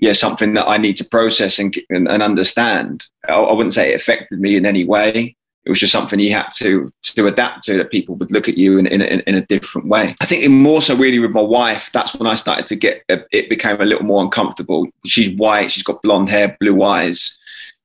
yeah, 0.00 0.12
something 0.12 0.52
that 0.54 0.68
I 0.68 0.76
need 0.76 0.96
to 0.98 1.04
process 1.04 1.58
and 1.58 1.74
and, 1.88 2.08
and 2.08 2.22
understand. 2.22 3.06
I, 3.26 3.34
I, 3.34 3.52
wouldn't 3.52 3.74
say 3.74 3.92
it 3.92 4.00
affected 4.00 4.40
me 4.40 4.56
in 4.56 4.66
any 4.66 4.84
way 4.84 5.36
it 5.68 5.70
was 5.70 5.80
just 5.80 5.92
something 5.92 6.18
you 6.18 6.32
had 6.32 6.48
to 6.54 6.90
to 7.02 7.26
adapt 7.26 7.62
to 7.64 7.76
that 7.76 7.90
people 7.90 8.14
would 8.14 8.32
look 8.32 8.48
at 8.48 8.56
you 8.56 8.78
in, 8.78 8.86
in, 8.86 9.02
in 9.02 9.34
a 9.34 9.46
different 9.46 9.86
way 9.86 10.16
i 10.20 10.26
think 10.26 10.48
more 10.50 10.80
so 10.80 10.96
really 10.96 11.18
with 11.18 11.30
my 11.30 11.42
wife 11.42 11.90
that's 11.92 12.14
when 12.14 12.26
i 12.26 12.34
started 12.34 12.66
to 12.66 12.74
get 12.74 13.04
it 13.08 13.50
became 13.50 13.80
a 13.80 13.84
little 13.84 14.04
more 14.04 14.22
uncomfortable 14.22 14.86
she's 15.06 15.36
white 15.36 15.70
she's 15.70 15.82
got 15.82 16.02
blonde 16.02 16.30
hair 16.30 16.56
blue 16.58 16.82
eyes 16.82 17.38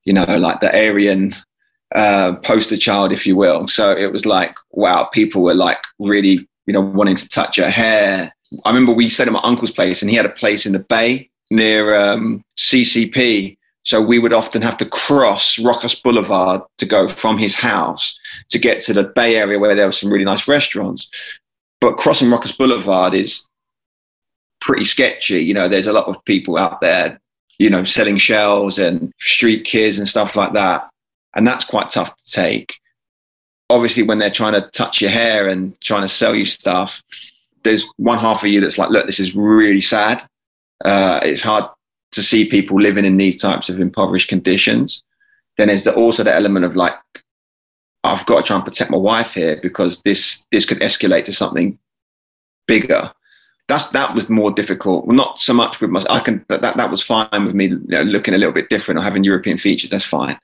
you 0.06 0.14
know 0.14 0.24
like 0.24 0.62
the 0.62 0.74
aryan 0.74 1.36
uh, 1.94 2.34
poster 2.38 2.78
child 2.78 3.12
if 3.12 3.26
you 3.28 3.36
will 3.36 3.68
so 3.68 3.96
it 3.96 4.12
was 4.12 4.26
like 4.26 4.56
wow 4.72 5.04
people 5.06 5.44
were 5.44 5.54
like 5.54 5.84
really 6.00 6.48
you 6.66 6.74
know 6.74 6.82
wanting 6.82 7.16
to 7.16 7.30
touch 7.30 7.58
her 7.58 7.70
hair 7.70 8.34
i 8.66 8.70
remember 8.70 8.92
we 8.92 9.08
stayed 9.08 9.28
at 9.28 9.34
my 9.34 9.42
uncle's 9.44 9.72
place 9.72 10.02
and 10.02 10.10
he 10.10 10.18
had 10.18 10.26
a 10.26 10.30
place 10.30 10.66
in 10.66 10.74
the 10.74 10.80
bay 10.80 11.30
near 11.52 11.96
um, 11.96 12.44
ccp 12.58 13.56
so 13.84 14.02
we 14.02 14.18
would 14.18 14.34
often 14.34 14.62
have 14.62 14.78
to 14.78 14.86
cross 14.86 15.60
Roxas 15.60 15.96
Boulevard 15.96 16.62
to 16.78 16.86
go 16.86 17.10
from 17.10 17.38
his 17.38 17.56
house 17.56 18.18
to 18.50 18.58
get 18.58 18.82
to 18.86 18.94
the 18.94 19.04
Bay 19.04 19.36
Area 19.36 19.60
where 19.60 19.76
there 19.76 19.86
were 19.86 19.92
some 19.92 20.12
really 20.12 20.24
nice 20.24 20.48
restaurants. 20.48 21.10
But 21.82 21.98
crossing 21.98 22.32
Roxas 22.32 22.54
Boulevard 22.54 23.14
is 23.14 23.48
pretty 24.62 24.86
sketchy. 24.86 25.44
You 25.44 25.54
know, 25.54 25.68
there's 25.68 25.88
a 25.88 25.94
lot 25.94 26.08
of 26.08 26.24
people 26.24 26.58
out 26.58 26.80
there, 26.80 27.20
you 27.58 27.70
know, 27.70 27.84
selling 27.84 28.18
shells 28.18 28.80
and 28.80 29.12
street 29.20 29.66
kids 29.66 29.98
and 29.98 30.08
stuff 30.08 30.38
like 30.38 30.54
that. 30.54 30.90
And 31.36 31.48
that's 31.48 31.66
quite 31.66 31.90
tough 31.90 32.16
to 32.16 32.32
take. 32.32 32.76
Obviously, 33.70 34.04
when 34.04 34.20
they're 34.20 34.30
trying 34.30 34.54
to 34.54 34.70
touch 34.72 35.02
your 35.02 35.12
hair 35.12 35.48
and 35.48 35.80
trying 35.82 36.04
to 36.04 36.10
sell 36.10 36.36
you 36.36 36.46
stuff, 36.46 37.02
there's 37.64 37.88
one 37.98 38.20
half 38.20 38.44
of 38.44 38.50
you 38.50 38.62
that's 38.62 38.78
like, 38.78 38.90
look, 38.90 39.06
this 39.06 39.20
is 39.20 39.36
really 39.36 39.82
sad. 39.82 40.24
Uh, 40.84 41.20
it's 41.24 41.42
hard 41.42 41.66
to 42.14 42.24
see 42.24 42.50
people 42.50 42.80
living 42.80 43.06
in 43.06 43.18
these 43.18 43.42
types 43.42 43.70
of 43.70 43.80
impoverished 43.80 44.30
conditions, 44.30 45.04
then 45.58 45.68
there's 45.68 45.84
the, 45.84 45.94
also 45.94 46.24
the 46.24 46.34
element 46.34 46.66
of 46.66 46.76
like, 46.76 46.94
I've 48.04 48.26
got 48.26 48.38
to 48.38 48.44
try 48.44 48.56
and 48.56 48.66
protect 48.66 48.92
my 48.92 48.98
wife 48.98 49.34
here 49.34 49.60
because 49.62 50.02
this 50.02 50.46
this 50.52 50.66
could 50.66 50.80
escalate 50.80 51.24
to 51.26 51.34
something 51.34 51.80
bigger. 52.68 53.12
That's 53.70 53.90
that 53.92 54.14
was 54.14 54.30
more 54.30 54.52
difficult. 54.52 55.06
Well, 55.06 55.16
not 55.16 55.40
so 55.40 55.54
much 55.54 55.80
with 55.80 55.90
my. 55.90 56.04
I 56.10 56.20
can 56.20 56.46
that 56.50 56.62
that, 56.62 56.76
that 56.76 56.92
was 56.92 57.02
fine 57.02 57.46
with 57.46 57.56
me 57.56 57.68
you 57.68 57.82
know, 57.88 58.02
looking 58.02 58.34
a 58.34 58.38
little 58.38 58.54
bit 58.54 58.70
different 58.70 59.00
or 59.00 59.04
having 59.04 59.24
European 59.24 59.58
features. 59.58 59.90
That's 59.90 60.04
fine, 60.04 60.38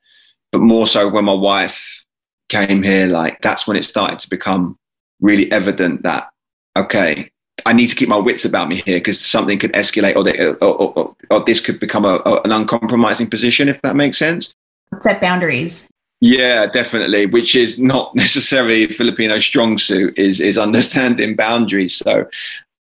but 0.52 0.60
more 0.60 0.88
so 0.88 1.08
when 1.08 1.26
my 1.26 1.34
wife 1.34 2.06
came 2.50 2.84
here, 2.84 3.08
like 3.08 3.42
that's 3.42 3.68
when 3.68 3.78
it 3.78 3.84
started 3.84 4.20
to 4.20 4.30
become 4.30 4.78
really 5.22 5.52
evident 5.52 6.04
that 6.04 6.30
okay, 6.76 7.30
I 7.66 7.74
need 7.74 7.88
to 7.88 7.96
keep 7.96 8.10
my 8.10 8.18
wits 8.18 8.46
about 8.46 8.70
me 8.70 8.82
here 8.82 8.98
because 8.98 9.20
something 9.20 9.60
could 9.60 9.74
escalate 9.74 10.16
or, 10.16 10.24
they, 10.24 10.38
or, 10.40 10.56
or, 10.62 11.16
or, 11.30 11.44
this 11.44 11.60
could 11.60 11.80
become 11.80 12.06
a, 12.06 12.20
an 12.44 12.52
uncompromising 12.52 13.30
position, 13.30 13.68
if 13.68 13.82
that 13.82 13.96
makes 13.96 14.18
sense. 14.18 14.54
Set 15.00 15.20
boundaries. 15.20 15.90
Yeah, 16.22 16.66
definitely. 16.68 17.26
Which 17.26 17.56
is 17.56 17.80
not 17.80 18.16
necessarily 18.16 18.88
Filipino 18.88 19.40
strong 19.40 19.78
suit 19.78 20.18
is 20.18 20.40
is 20.40 20.58
understanding 20.58 21.36
boundaries. 21.36 21.96
So, 21.96 22.28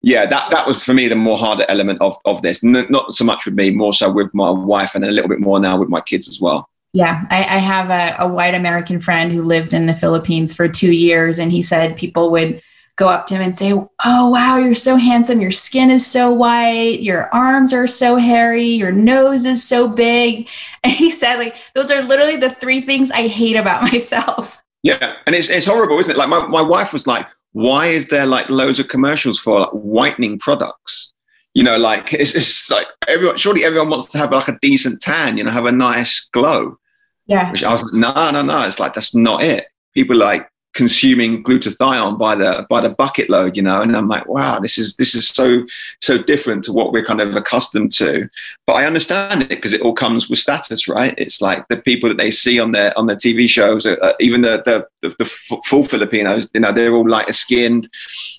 yeah, 0.03 0.27
that 0.27 0.51
that 0.51 0.67
was 0.67 0.83
for 0.83 0.95
me 0.95 1.09
the 1.09 1.17
more 1.17 1.39
harder 1.39 1.67
element 1.69 2.01
of 2.01 2.17
of 2.25 2.43
this. 2.43 2.63
N- 2.65 2.87
not 2.89 3.13
so 3.15 3.25
much 3.25 3.45
with 3.45 3.55
me, 3.55 3.71
more 3.71 3.93
so 3.93 4.11
with 4.11 4.33
my 4.33 4.51
wife, 4.51 4.95
and 4.95 5.05
a 5.05 5.11
little 5.11 5.29
bit 5.29 5.41
more 5.41 5.61
now 5.61 5.79
with 5.79 5.89
my 5.89 6.01
kids 6.01 6.29
as 6.29 6.41
well. 6.41 6.69
Yeah, 6.97 7.27
I, 7.29 7.41
I 7.41 7.59
have 7.59 7.91
a, 7.91 8.25
a 8.25 8.27
white 8.27 8.55
American 8.55 9.01
friend 9.01 9.31
who 9.31 9.43
lived 9.43 9.75
in 9.75 9.85
the 9.85 9.93
Philippines 9.93 10.55
for 10.55 10.67
two 10.67 10.93
years, 10.93 11.39
and 11.39 11.53
he 11.53 11.61
said 11.61 11.95
people 11.95 12.31
would 12.31 12.63
go 12.97 13.07
up 13.07 13.27
to 13.27 13.35
him 13.35 13.43
and 13.43 13.55
say, 13.55 13.75
Oh, 13.75 14.31
wow, 14.31 14.57
you're 14.57 14.73
so 14.73 14.97
handsome. 14.97 15.43
Your 15.43 15.51
skin 15.51 15.91
is 15.91 16.07
so 16.07 16.33
white. 16.33 17.01
Your 17.03 17.33
arms 17.35 17.75
are 17.75 17.87
so 17.87 18.17
hairy. 18.17 18.65
Your 18.65 18.93
nose 18.93 19.45
is 19.45 19.63
so 19.63 19.89
big. 19.89 20.49
And 20.85 20.95
he 20.95 21.11
said, 21.11 21.37
like, 21.37 21.57
those 21.75 21.91
are 21.91 22.01
literally 22.01 22.37
the 22.37 22.49
three 22.49 22.81
things 22.81 23.11
I 23.11 23.27
hate 23.27 23.57
about 23.57 23.83
myself. 23.93 24.63
Yeah. 24.83 25.17
And 25.27 25.35
it's, 25.35 25.51
it's 25.51 25.67
horrible, 25.67 25.99
isn't 25.99 26.15
it? 26.15 26.17
Like, 26.17 26.29
my, 26.31 26.47
my 26.47 26.63
wife 26.63 26.95
was 26.95 27.07
like, 27.07 27.27
Why 27.53 27.89
is 27.89 28.09
there 28.09 28.25
like 28.25 28.49
loads 28.49 28.79
of 28.79 28.89
commercials 28.89 29.39
for 29.39 29.61
like 29.61 29.71
whitening 29.71 30.39
products? 30.39 31.13
You 31.53 31.63
know, 31.63 31.77
like, 31.77 32.15
it's, 32.15 32.35
it's 32.35 32.71
like 32.71 32.87
everyone, 33.07 33.37
surely 33.37 33.65
everyone 33.67 33.91
wants 33.91 34.07
to 34.13 34.19
have 34.19 34.33
like 34.33 34.49
a 34.49 34.59
decent 34.63 35.03
tan, 35.03 35.37
you 35.37 35.45
know, 35.45 35.51
have 35.51 35.67
a 35.67 35.73
nice 35.73 36.27
glow. 36.33 36.79
Yeah. 37.27 37.51
Which 37.51 37.65
I 37.65 37.73
was 37.73 37.83
like, 37.83 37.93
No, 37.93 38.31
no, 38.31 38.43
no. 38.43 38.67
It's 38.67 38.81
like, 38.81 38.95
that's 38.95 39.15
not 39.15 39.43
it. 39.43 39.67
People 39.95 40.17
like, 40.17 40.49
consuming 40.77 41.43
glutathione 41.43 42.19
by 42.19 42.35
the 42.35 42.67
by 42.69 42.83
the 42.83 42.91
bucket 42.91 43.31
load, 43.31 43.57
you 43.57 43.63
know, 43.63 43.81
and 43.81 43.97
I'm 43.97 44.09
like, 44.09 44.29
wow, 44.29 44.61
this 44.61 44.77
is 44.77 44.95
this 44.97 45.15
is 45.15 45.27
so 45.27 45.65
so 46.03 46.23
different 46.23 46.65
to 46.65 46.73
what 46.73 46.93
we're 46.93 47.05
kind 47.05 47.23
of 47.23 47.35
accustomed 47.35 47.93
to. 47.93 48.29
But 48.67 48.75
I 48.75 48.85
understand 48.85 49.43
it 49.43 49.49
because 49.49 49.73
it 49.73 49.81
all 49.81 49.95
comes 49.95 50.29
with 50.29 50.39
status, 50.39 50.87
right? 50.87 51.15
It's 51.17 51.41
like 51.41 51.67
the 51.69 51.79
people 51.79 52.11
that 52.11 52.19
they 52.19 52.31
see 52.31 52.61
on 52.61 52.73
their 52.73 52.97
on 52.97 53.07
their 53.07 53.17
TV 53.17 53.49
shows, 53.49 53.87
uh, 53.87 54.13
even 54.21 54.43
the, 54.43 54.63
the 54.65 54.87
the, 55.01 55.17
the 55.19 55.25
full 55.65 55.85
Filipinos, 55.85 56.51
you 56.53 56.61
know, 56.61 56.73
they're 56.73 56.95
all 56.95 57.09
lighter 57.09 57.33
skinned, 57.33 57.89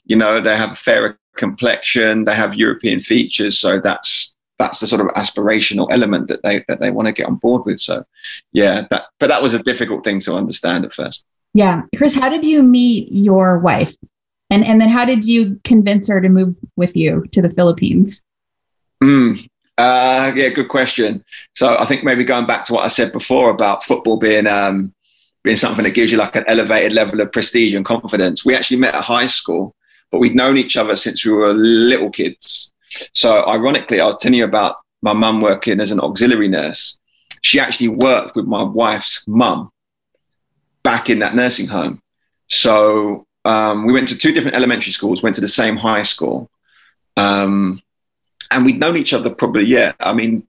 you 0.06 0.16
know, 0.16 0.40
they 0.40 0.56
have 0.56 0.74
a 0.74 0.76
fairer 0.76 1.20
complexion, 1.38 2.26
they 2.26 2.36
have 2.36 2.54
European 2.54 3.00
features, 3.00 3.58
so 3.58 3.80
that's 3.80 4.37
that's 4.60 4.80
the 4.80 4.88
sort 4.88 5.02
of 5.02 5.08
aspirational 5.10 5.88
element 5.92 6.28
that 6.28 6.42
they 6.44 6.64
that 6.68 6.80
they 6.80 6.92
want 6.92 7.08
to 7.08 7.12
get 7.12 7.28
on 7.28 7.36
board 7.36 7.66
with. 7.66 7.80
So, 7.80 8.06
yeah, 8.52 8.88
that 8.90 9.06
but 9.20 9.28
that 9.28 9.42
was 9.42 9.54
a 9.54 9.64
difficult 9.64 10.04
thing 10.04 10.20
to 10.22 10.36
understand 10.36 10.86
at 10.86 10.94
first. 10.94 11.26
Yeah. 11.54 11.84
Chris, 11.96 12.16
how 12.16 12.30
did 12.30 12.46
you 12.46 12.64
meet 12.64 13.12
your 13.12 13.60
wife? 13.60 13.96
And 14.50 14.66
and 14.66 14.80
then 14.80 14.90
how 14.90 15.06
did 15.06 15.26
you 15.26 15.60
convince 15.64 16.08
her 16.08 16.22
to 16.22 16.30
move 16.30 16.58
with 16.76 16.96
you 16.96 17.26
to 17.32 17.42
the 17.42 17.50
Philippines? 17.50 18.24
Mm, 19.04 19.48
uh, 19.78 20.32
yeah, 20.36 20.50
good 20.50 20.70
question. 20.70 21.24
So 21.54 21.78
I 21.78 21.86
think 21.86 22.04
maybe 22.04 22.24
going 22.24 22.48
back 22.48 22.64
to 22.66 22.74
what 22.74 22.86
I 22.86 22.88
said 22.88 23.12
before 23.12 23.50
about 23.50 23.84
football 23.84 24.18
being 24.18 24.48
um, 24.48 24.94
being 25.44 25.58
something 25.58 25.84
that 25.84 25.92
gives 25.92 26.12
you 26.12 26.18
like 26.18 26.36
an 26.36 26.46
elevated 26.48 26.94
level 26.94 27.22
of 27.22 27.32
prestige 27.32 27.74
and 27.74 27.86
confidence. 27.86 28.44
We 28.44 28.56
actually 28.56 28.80
met 28.80 28.96
at 28.96 29.04
high 29.04 29.28
school, 29.28 29.76
but 30.12 30.20
we'd 30.20 30.36
known 30.36 30.58
each 30.58 30.78
other 30.78 30.96
since 30.96 31.26
we 31.26 31.32
were 31.32 31.54
little 31.54 32.10
kids. 32.10 32.74
So 33.14 33.48
ironically, 33.48 34.00
I 34.00 34.06
was 34.06 34.18
telling 34.18 34.38
you 34.38 34.46
about 34.46 34.78
my 35.02 35.14
mum 35.14 35.42
working 35.42 35.80
as 35.80 35.92
an 35.92 36.00
auxiliary 36.00 36.48
nurse. 36.48 37.00
She 37.42 37.60
actually 37.60 37.90
worked 37.90 38.36
with 38.36 38.46
my 38.46 38.64
wife's 38.64 39.28
mum 39.28 39.72
back 40.84 41.10
in 41.10 41.20
that 41.20 41.36
nursing 41.36 41.68
home. 41.68 42.02
So 42.48 43.28
um, 43.46 43.86
we 43.86 43.94
went 43.94 44.10
to 44.10 44.18
two 44.18 44.32
different 44.32 44.56
elementary 44.56 44.92
schools, 44.92 45.22
went 45.22 45.36
to 45.36 45.42
the 45.42 45.48
same 45.48 45.78
high 45.78 46.02
school. 46.02 46.50
Um, 47.16 47.82
and 48.52 48.66
we'd 48.66 48.80
known 48.80 48.98
each 48.98 49.14
other 49.14 49.30
probably, 49.30 49.66
yeah, 49.66 49.94
I 50.00 50.14
mean, 50.14 50.48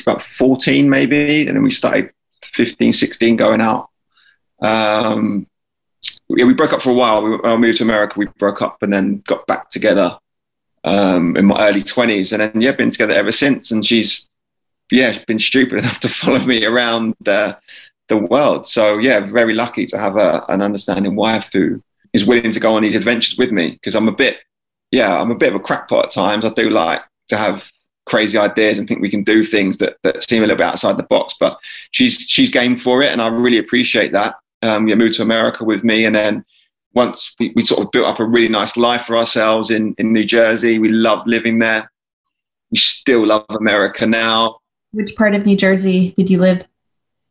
about 0.00 0.22
14 0.22 0.88
maybe. 0.88 1.46
And 1.46 1.56
then 1.56 1.62
we 1.62 1.70
started 1.70 2.12
15, 2.44 2.92
16 2.92 3.36
going 3.36 3.60
out. 3.60 3.90
Um, 4.60 5.46
yeah, 6.28 6.44
we 6.44 6.54
broke 6.54 6.72
up 6.72 6.82
for 6.82 6.90
a 6.90 6.94
while. 6.94 7.22
We, 7.22 7.38
I 7.42 7.56
moved 7.56 7.78
to 7.78 7.84
America. 7.84 8.18
We 8.18 8.26
broke 8.38 8.62
up 8.62 8.82
and 8.82 8.92
then 8.92 9.22
got 9.26 9.46
back 9.46 9.70
together 9.70 10.18
um, 10.84 11.36
in 11.36 11.46
my 11.46 11.68
early 11.68 11.82
20s. 11.82 12.32
And 12.32 12.40
then, 12.40 12.60
yeah, 12.60 12.72
been 12.72 12.90
together 12.90 13.14
ever 13.14 13.32
since. 13.32 13.70
And 13.70 13.84
she's, 13.84 14.28
yeah, 14.90 15.18
been 15.26 15.38
stupid 15.38 15.78
enough 15.78 16.00
to 16.00 16.08
follow 16.08 16.40
me 16.40 16.64
around 16.64 17.14
the, 17.20 17.56
the 18.08 18.16
world. 18.16 18.66
So, 18.66 18.98
yeah, 18.98 19.20
very 19.20 19.54
lucky 19.54 19.86
to 19.86 19.98
have 19.98 20.16
a, 20.16 20.44
an 20.48 20.62
understanding 20.62 21.16
wife 21.16 21.50
who 21.52 21.82
is 22.12 22.24
willing 22.24 22.52
to 22.52 22.60
go 22.60 22.74
on 22.74 22.82
these 22.82 22.94
adventures 22.94 23.38
with 23.38 23.52
me 23.52 23.72
because 23.72 23.94
I'm 23.94 24.08
a 24.08 24.12
bit, 24.12 24.38
yeah, 24.90 25.20
I'm 25.20 25.30
a 25.30 25.36
bit 25.36 25.50
of 25.50 25.60
a 25.60 25.64
crackpot 25.64 26.06
at 26.06 26.12
times. 26.12 26.44
I 26.44 26.50
do 26.50 26.70
like 26.70 27.02
to 27.28 27.36
have 27.36 27.70
crazy 28.08 28.38
ideas 28.38 28.78
and 28.78 28.88
think 28.88 29.00
we 29.00 29.10
can 29.10 29.22
do 29.22 29.44
things 29.44 29.76
that, 29.78 29.98
that 30.02 30.22
seem 30.22 30.42
a 30.42 30.46
little 30.46 30.56
bit 30.56 30.66
outside 30.66 30.96
the 30.96 31.02
box. 31.04 31.34
But 31.38 31.58
she's 31.90 32.18
she's 32.20 32.50
game 32.50 32.76
for 32.76 33.02
it, 33.02 33.12
and 33.12 33.22
I 33.22 33.28
really 33.28 33.58
appreciate 33.58 34.12
that. 34.12 34.36
Um, 34.62 34.88
yeah, 34.88 34.96
moved 34.96 35.14
to 35.14 35.22
America 35.22 35.64
with 35.64 35.84
me, 35.84 36.04
and 36.04 36.16
then 36.16 36.44
once 36.98 37.36
we, 37.38 37.52
we 37.54 37.62
sort 37.62 37.80
of 37.80 37.92
built 37.92 38.06
up 38.06 38.18
a 38.18 38.24
really 38.24 38.48
nice 38.48 38.76
life 38.76 39.02
for 39.02 39.16
ourselves 39.16 39.70
in, 39.70 39.94
in 39.98 40.12
New 40.12 40.24
Jersey. 40.24 40.80
We 40.80 40.88
loved 40.88 41.28
living 41.28 41.60
there. 41.60 41.90
We 42.72 42.78
still 42.78 43.24
love 43.24 43.46
America 43.50 44.04
now. 44.04 44.58
Which 44.90 45.14
part 45.16 45.36
of 45.36 45.46
New 45.46 45.56
Jersey 45.56 46.12
did 46.16 46.28
you 46.28 46.38
live? 46.38 46.66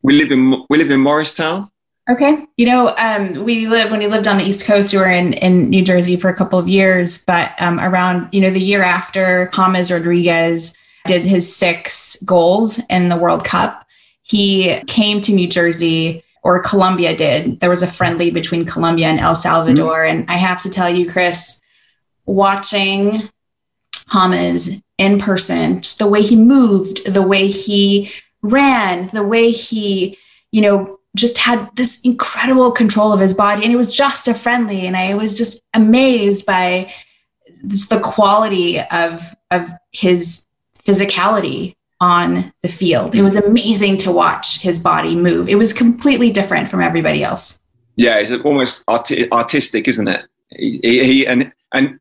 We 0.01 0.13
live 0.13 0.31
in 0.31 0.63
we 0.69 0.77
live 0.77 0.89
in 0.89 1.01
Morristown. 1.01 1.69
Okay. 2.09 2.45
You 2.55 2.67
know, 2.67 2.95
um, 2.97 3.43
we 3.43 3.67
lived 3.67 3.91
when 3.91 3.99
we 3.99 4.07
lived 4.07 4.27
on 4.27 4.37
the 4.37 4.45
East 4.45 4.65
Coast, 4.65 4.93
we 4.93 4.99
were 4.99 5.11
in, 5.11 5.33
in 5.33 5.69
New 5.69 5.83
Jersey 5.83 6.15
for 6.15 6.29
a 6.29 6.33
couple 6.33 6.57
of 6.57 6.69
years, 6.69 7.25
but 7.25 7.51
um, 7.59 7.81
around, 7.81 8.29
you 8.31 8.39
know, 8.39 8.49
the 8.49 8.61
year 8.61 8.81
after 8.81 9.51
James 9.53 9.91
Rodriguez 9.91 10.77
did 11.05 11.23
his 11.23 11.53
six 11.53 12.21
goals 12.23 12.79
in 12.89 13.09
the 13.09 13.17
World 13.17 13.43
Cup, 13.43 13.85
he 14.21 14.79
came 14.87 15.19
to 15.21 15.33
New 15.33 15.49
Jersey 15.49 16.23
or 16.47 16.61
Colombia 16.61 17.13
did. 17.13 17.59
There 17.59 17.69
was 17.69 17.83
a 17.83 17.87
friendly 17.87 18.31
between 18.31 18.63
Colombia 18.63 19.07
and 19.07 19.19
El 19.19 19.35
Salvador. 19.35 19.97
Mm-hmm. 19.97 20.19
And 20.19 20.31
I 20.31 20.37
have 20.37 20.61
to 20.61 20.69
tell 20.69 20.89
you, 20.89 21.11
Chris, 21.11 21.61
watching 22.25 23.29
James 24.13 24.81
in 24.97 25.19
person, 25.19 25.81
just 25.81 25.99
the 25.99 26.07
way 26.07 26.21
he 26.21 26.37
moved, 26.37 27.05
the 27.05 27.21
way 27.21 27.47
he 27.47 28.13
ran, 28.41 29.07
the 29.07 29.25
way 29.25 29.51
he, 29.51 30.17
you 30.53 30.61
know, 30.61 30.99
just 31.17 31.37
had 31.37 31.69
this 31.75 31.99
incredible 32.01 32.71
control 32.71 33.11
of 33.11 33.19
his 33.19 33.33
body. 33.33 33.63
And 33.63 33.73
it 33.73 33.75
was 33.75 33.93
just 33.93 34.29
a 34.29 34.33
friendly. 34.33 34.87
And 34.87 34.95
I 34.95 35.15
was 35.15 35.37
just 35.37 35.61
amazed 35.73 36.45
by 36.45 36.93
the 37.61 37.99
quality 38.01 38.79
of, 38.79 39.35
of 39.51 39.69
his 39.91 40.47
physicality 40.81 41.75
on 41.99 42.53
the 42.61 42.67
field. 42.67 43.15
It 43.15 43.21
was 43.21 43.35
amazing 43.35 43.97
to 43.99 44.11
watch 44.11 44.61
his 44.61 44.79
body 44.79 45.15
move. 45.15 45.49
It 45.49 45.55
was 45.55 45.73
completely 45.73 46.31
different 46.31 46.69
from 46.69 46.81
everybody 46.81 47.23
else. 47.23 47.61
Yeah, 47.95 48.17
it's 48.17 48.31
almost 48.45 48.83
art- 48.87 49.11
artistic, 49.31 49.87
isn't 49.87 50.07
it? 50.07 50.25
He, 50.49 50.79
he, 50.81 51.27
and 51.27 51.51
and 51.73 51.99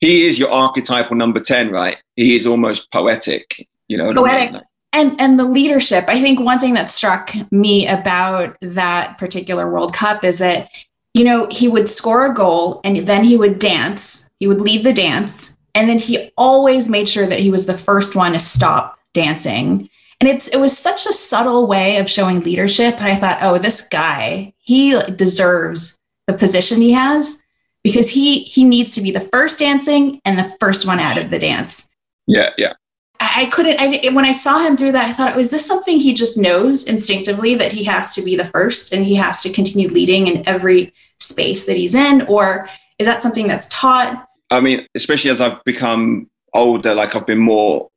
he 0.00 0.26
is 0.26 0.38
your 0.38 0.50
archetypal 0.50 1.16
number 1.16 1.40
ten, 1.40 1.70
right? 1.70 1.96
He 2.16 2.36
is 2.36 2.46
almost 2.46 2.90
poetic. 2.92 3.66
You 3.88 3.96
know, 3.96 4.10
poetic. 4.12 4.60
And 4.92 5.18
and 5.18 5.38
the 5.38 5.44
leadership. 5.44 6.04
I 6.08 6.20
think 6.20 6.38
one 6.38 6.60
thing 6.60 6.74
that 6.74 6.90
struck 6.90 7.32
me 7.50 7.88
about 7.88 8.58
that 8.60 9.16
particular 9.16 9.70
World 9.70 9.94
Cup 9.94 10.22
is 10.22 10.38
that 10.38 10.68
you 11.14 11.24
know 11.24 11.46
he 11.50 11.66
would 11.66 11.88
score 11.88 12.26
a 12.26 12.34
goal 12.34 12.82
and 12.84 12.98
then 13.08 13.24
he 13.24 13.36
would 13.36 13.58
dance. 13.58 14.30
He 14.38 14.46
would 14.46 14.60
lead 14.60 14.84
the 14.84 14.92
dance, 14.92 15.56
and 15.74 15.88
then 15.88 15.98
he 15.98 16.30
always 16.36 16.90
made 16.90 17.08
sure 17.08 17.26
that 17.26 17.40
he 17.40 17.50
was 17.50 17.64
the 17.64 17.78
first 17.78 18.14
one 18.14 18.32
to 18.34 18.38
stop 18.38 18.98
dancing. 19.12 19.88
And 20.20 20.28
it's 20.28 20.48
it 20.48 20.58
was 20.58 20.76
such 20.76 21.06
a 21.06 21.12
subtle 21.12 21.66
way 21.66 21.96
of 21.96 22.08
showing 22.08 22.40
leadership. 22.40 22.96
And 22.98 23.06
I 23.06 23.16
thought, 23.16 23.38
oh, 23.40 23.58
this 23.58 23.88
guy, 23.88 24.54
he 24.58 24.98
deserves 25.16 26.00
the 26.26 26.34
position 26.34 26.80
he 26.80 26.92
has 26.92 27.42
because 27.82 28.10
he 28.10 28.40
he 28.40 28.64
needs 28.64 28.94
to 28.94 29.00
be 29.00 29.10
the 29.10 29.20
first 29.20 29.58
dancing 29.58 30.20
and 30.24 30.38
the 30.38 30.54
first 30.60 30.86
one 30.86 31.00
out 31.00 31.18
of 31.18 31.30
the 31.30 31.38
dance. 31.38 31.90
Yeah, 32.26 32.50
yeah. 32.56 32.74
I, 33.20 33.42
I 33.42 33.46
couldn't. 33.46 33.80
I 33.80 34.08
when 34.10 34.24
I 34.24 34.32
saw 34.32 34.60
him 34.60 34.76
do 34.76 34.92
that, 34.92 35.08
I 35.08 35.12
thought, 35.12 35.30
it 35.30 35.36
was 35.36 35.50
this 35.50 35.66
something 35.66 35.98
he 35.98 36.12
just 36.12 36.36
knows 36.36 36.86
instinctively 36.86 37.54
that 37.56 37.72
he 37.72 37.84
has 37.84 38.14
to 38.14 38.22
be 38.22 38.36
the 38.36 38.44
first 38.44 38.92
and 38.92 39.04
he 39.04 39.14
has 39.16 39.40
to 39.42 39.50
continue 39.50 39.88
leading 39.88 40.28
in 40.28 40.46
every 40.48 40.92
space 41.18 41.66
that 41.66 41.76
he's 41.76 41.94
in, 41.94 42.22
or 42.22 42.68
is 42.98 43.06
that 43.06 43.22
something 43.22 43.48
that's 43.48 43.68
taught? 43.68 44.28
I 44.50 44.60
mean, 44.60 44.86
especially 44.94 45.30
as 45.30 45.40
I've 45.40 45.64
become 45.64 46.28
older, 46.54 46.94
like 46.94 47.16
I've 47.16 47.26
been 47.26 47.38
more 47.38 47.88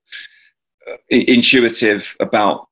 Uh, 0.88 0.98
intuitive 1.10 2.16
about 2.20 2.68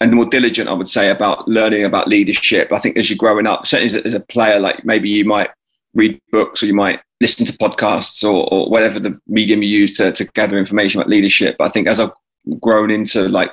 and 0.00 0.12
more 0.12 0.24
diligent, 0.24 0.68
I 0.68 0.72
would 0.72 0.88
say, 0.88 1.10
about 1.10 1.48
learning 1.48 1.84
about 1.84 2.08
leadership. 2.08 2.72
I 2.72 2.78
think 2.78 2.96
as 2.96 3.10
you're 3.10 3.16
growing 3.16 3.46
up, 3.46 3.66
certainly 3.66 4.00
as 4.04 4.14
a 4.14 4.20
player, 4.20 4.60
like 4.60 4.84
maybe 4.84 5.08
you 5.08 5.24
might 5.24 5.50
read 5.94 6.20
books 6.30 6.62
or 6.62 6.66
you 6.66 6.74
might 6.74 7.00
listen 7.20 7.44
to 7.46 7.52
podcasts 7.58 8.22
or, 8.22 8.48
or 8.52 8.70
whatever 8.70 9.00
the 9.00 9.20
medium 9.26 9.62
you 9.62 9.68
use 9.68 9.96
to, 9.96 10.12
to 10.12 10.24
gather 10.24 10.56
information 10.56 11.00
about 11.00 11.10
leadership. 11.10 11.56
But 11.58 11.64
I 11.64 11.70
think 11.70 11.88
as 11.88 11.98
I've 11.98 12.12
grown 12.60 12.90
into 12.90 13.28
like 13.28 13.52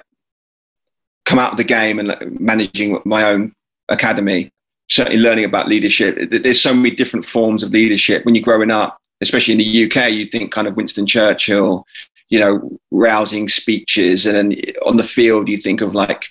come 1.25 1.39
out 1.39 1.51
of 1.51 1.58
the 1.58 1.63
game 1.63 1.97
and 1.97 2.39
managing 2.39 3.01
my 3.06 3.23
own 3.23 3.54
academy, 3.89 4.51
certainly 4.88 5.17
learning 5.17 5.45
about 5.45 5.67
leadership, 5.67 6.30
there's 6.30 6.62
so 6.62 6.75
many 6.75 6.91
different 6.91 7.25
forms 7.25 7.63
of 7.63 7.71
leadership. 7.71 8.23
When 8.23 8.36
you're 8.36 8.43
growing 8.43 8.69
up, 8.69 8.97
especially 9.21 9.54
in 9.54 9.58
the 9.58 9.86
UK, 9.86 10.12
you 10.12 10.28
think 10.28 10.51
kind 10.51 10.67
of 10.67 10.75
Winston 10.75 11.08
Churchill, 11.08 11.88
you 12.29 12.39
know, 12.39 12.77
rousing 12.91 13.49
speeches. 13.49 14.25
And 14.25 14.35
then 14.35 14.61
on 14.85 14.97
the 14.97 15.03
field, 15.03 15.47
you 15.47 15.57
think 15.57 15.81
of 15.81 15.93
like 15.93 16.25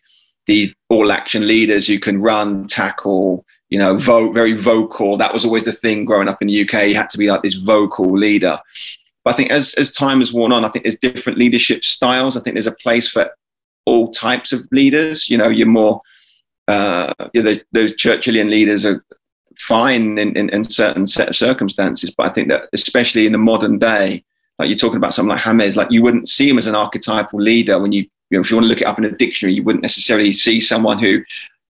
these 0.47 0.75
all 0.89 1.13
action 1.13 1.47
leaders 1.47 1.87
who 1.87 1.99
can 1.99 2.21
run, 2.21 2.67
tackle, 2.67 3.45
you 3.69 3.79
know, 3.79 3.97
vo- 3.97 4.33
very 4.33 4.61
vocal. 4.61 5.17
That 5.17 5.33
was 5.33 5.45
always 5.45 5.65
the 5.65 5.73
thing 5.73 6.05
growing 6.05 6.29
up 6.29 6.43
in 6.43 6.49
the 6.49 6.63
UK. 6.63 6.89
You 6.89 6.97
had 6.97 7.11
to 7.11 7.19
be 7.19 7.29
like 7.29 7.43
this 7.43 7.55
vocal 7.55 8.11
leader. 8.11 8.59
But 9.25 9.35
I 9.35 9.37
think 9.37 9.51
as, 9.51 9.75
as 9.75 9.93
time 9.93 10.19
has 10.19 10.33
worn 10.33 10.53
on, 10.53 10.65
I 10.65 10.69
think 10.69 10.85
there's 10.85 10.99
different 10.99 11.39
leadership 11.39 11.85
styles. 11.85 12.37
I 12.37 12.41
think 12.41 12.55
there's 12.55 12.67
a 12.67 12.73
place 12.73 13.09
for 13.09 13.31
all 13.87 14.11
types 14.13 14.53
of 14.53 14.67
leaders. 14.71 15.31
You 15.31 15.39
know, 15.39 15.49
you're 15.49 15.67
more, 15.67 16.03
uh, 16.69 17.15
you 17.33 17.43
know, 17.43 17.53
those, 17.53 17.65
those 17.73 17.95
Churchillian 17.95 18.51
leaders 18.51 18.85
are 18.85 19.05
fine 19.57 20.19
in, 20.19 20.37
in, 20.37 20.51
in 20.51 20.65
certain 20.65 21.07
set 21.07 21.29
of 21.29 21.37
circumstances. 21.37 22.11
But 22.11 22.27
I 22.27 22.33
think 22.33 22.49
that 22.49 22.69
especially 22.73 23.27
in 23.27 23.33
the 23.33 23.39
modern 23.39 23.79
day, 23.79 24.25
like 24.59 24.69
you're 24.69 24.79
talking 24.79 24.97
about 24.97 25.15
something 25.15 25.31
like 25.31 25.45
James, 25.45 25.77
like 25.77 25.91
you 25.91 26.03
wouldn't 26.03 26.29
see 26.29 26.49
him 26.49 26.59
as 26.59 26.67
an 26.67 26.75
archetypal 26.75 27.41
leader 27.41 27.79
when 27.79 27.93
you, 27.93 28.03
you 28.31 28.39
know, 28.39 28.41
if 28.41 28.51
you 28.51 28.57
want 28.57 28.65
to 28.65 28.69
look 28.69 28.81
it 28.81 28.87
up 28.87 28.99
in 28.99 29.05
a 29.05 29.11
dictionary, 29.11 29.55
you 29.55 29.63
wouldn't 29.63 29.83
necessarily 29.83 30.33
see 30.33 30.61
someone 30.61 30.99
who, 30.99 31.23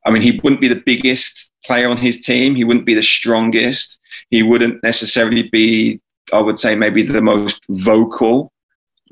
I 0.05 0.11
mean, 0.11 0.21
he 0.21 0.39
wouldn't 0.43 0.61
be 0.61 0.67
the 0.67 0.81
biggest 0.85 1.49
player 1.65 1.89
on 1.89 1.97
his 1.97 2.21
team. 2.21 2.55
He 2.55 2.63
wouldn't 2.63 2.85
be 2.85 2.95
the 2.95 3.01
strongest. 3.01 3.99
He 4.29 4.43
wouldn't 4.43 4.81
necessarily 4.83 5.43
be, 5.43 5.99
I 6.31 6.39
would 6.39 6.59
say, 6.59 6.75
maybe 6.75 7.03
the 7.03 7.21
most 7.21 7.63
vocal, 7.69 8.51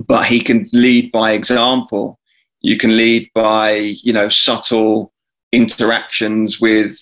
but 0.07 0.25
he 0.25 0.39
can 0.39 0.67
lead 0.73 1.11
by 1.11 1.33
example. 1.33 2.19
You 2.61 2.77
can 2.77 2.95
lead 2.95 3.29
by, 3.33 3.71
you 3.71 4.13
know, 4.13 4.29
subtle 4.29 5.13
interactions 5.51 6.59
with 6.59 6.99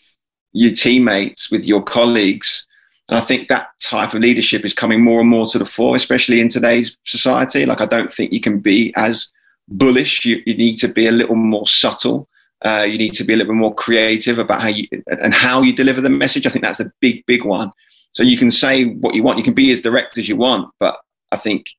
your 0.53 0.71
teammates, 0.71 1.51
with 1.51 1.65
your 1.65 1.83
colleagues. 1.83 2.64
And 3.07 3.19
I 3.19 3.25
think 3.25 3.47
that 3.47 3.67
type 3.79 4.13
of 4.13 4.21
leadership 4.21 4.65
is 4.65 4.73
coming 4.73 5.03
more 5.03 5.19
and 5.19 5.29
more 5.29 5.45
to 5.47 5.59
the 5.59 5.65
fore, 5.65 5.95
especially 5.95 6.39
in 6.39 6.49
today's 6.49 6.97
society. 7.05 7.65
Like, 7.65 7.81
I 7.81 7.85
don't 7.85 8.11
think 8.11 8.31
you 8.33 8.41
can 8.41 8.59
be 8.59 8.93
as 8.95 9.31
bullish. 9.67 10.25
You, 10.25 10.41
you 10.45 10.55
need 10.55 10.77
to 10.77 10.87
be 10.87 11.07
a 11.07 11.11
little 11.11 11.35
more 11.35 11.67
subtle. 11.67 12.27
Uh, 12.63 12.85
you 12.89 12.97
need 12.97 13.13
to 13.13 13.23
be 13.23 13.33
a 13.33 13.37
little 13.37 13.53
bit 13.53 13.59
more 13.59 13.75
creative 13.75 14.39
about 14.39 14.61
how 14.61 14.69
you 14.69 14.87
and 15.21 15.33
how 15.33 15.61
you 15.61 15.73
deliver 15.73 16.01
the 16.01 16.09
message. 16.09 16.47
I 16.47 16.49
think 16.49 16.63
that's 16.63 16.79
the 16.79 16.91
big, 16.99 17.23
big 17.27 17.45
one. 17.45 17.71
So 18.13 18.23
you 18.23 18.37
can 18.37 18.49
say 18.49 18.85
what 18.85 19.13
you 19.13 19.21
want. 19.21 19.37
You 19.37 19.43
can 19.43 19.53
be 19.53 19.71
as 19.71 19.81
direct 19.81 20.17
as 20.17 20.27
you 20.27 20.35
want, 20.35 20.71
but 20.79 20.97
I 21.31 21.37
think 21.37 21.69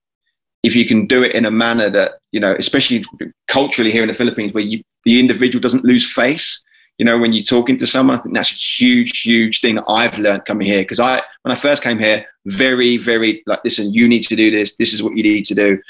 if 0.62 0.76
you 0.76 0.86
can 0.86 1.06
do 1.06 1.24
it 1.24 1.34
in 1.34 1.44
a 1.44 1.50
manner 1.50 1.90
that 1.90 2.18
you 2.30 2.38
know, 2.38 2.54
especially 2.58 3.04
culturally 3.48 3.90
here 3.90 4.02
in 4.02 4.08
the 4.08 4.14
Philippines, 4.14 4.52
where 4.52 4.62
you, 4.62 4.82
the 5.04 5.18
individual 5.18 5.60
doesn't 5.60 5.84
lose 5.84 6.12
face, 6.12 6.62
you 6.98 7.04
know, 7.04 7.18
when 7.18 7.32
you're 7.32 7.42
talking 7.44 7.76
to 7.78 7.86
someone, 7.86 8.18
I 8.18 8.22
think 8.22 8.34
that's 8.34 8.50
a 8.50 8.54
huge, 8.54 9.22
huge 9.22 9.60
thing 9.60 9.74
that 9.74 9.84
I've 9.88 10.18
learned 10.18 10.46
coming 10.46 10.66
here. 10.66 10.80
Because 10.82 11.00
I, 11.00 11.22
when 11.42 11.52
I 11.52 11.54
first 11.54 11.82
came 11.82 11.98
here, 11.98 12.24
very, 12.46 12.96
very 12.96 13.42
like, 13.46 13.62
listen, 13.64 13.92
you 13.92 14.08
need 14.08 14.22
to 14.24 14.36
do 14.36 14.50
this. 14.50 14.76
This 14.76 14.94
is 14.94 15.02
what 15.02 15.16
you 15.16 15.22
need 15.22 15.44
to 15.46 15.54
do. 15.54 15.80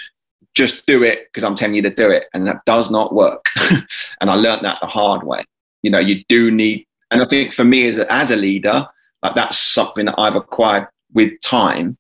Just 0.55 0.87
do 0.87 1.03
it 1.03 1.29
because 1.29 1.45
I'm 1.45 1.55
telling 1.55 1.77
you 1.77 1.83
to 1.83 1.91
do 1.91 2.11
it, 2.11 2.25
and 2.33 2.47
that 2.47 2.65
does 2.65 2.91
not 2.91 3.15
work. 3.15 3.45
and 4.21 4.31
I 4.31 4.35
learned 4.35 4.65
that 4.65 4.79
the 4.81 4.87
hard 4.87 5.23
way. 5.23 5.45
You 5.83 5.91
know, 5.91 5.99
you 5.99 6.25
do 6.29 6.51
need, 6.51 6.87
and 7.11 7.23
I 7.23 7.27
think 7.27 7.53
for 7.53 7.65
me 7.65 7.87
as 7.87 7.99
a, 7.99 8.11
as 8.11 8.31
a 8.31 8.37
leader, 8.37 8.89
like 9.23 9.35
that's 9.35 9.59
something 9.59 10.07
that 10.07 10.15
I've 10.19 10.35
acquired 10.35 10.89
with 11.13 11.39
time, 11.43 11.99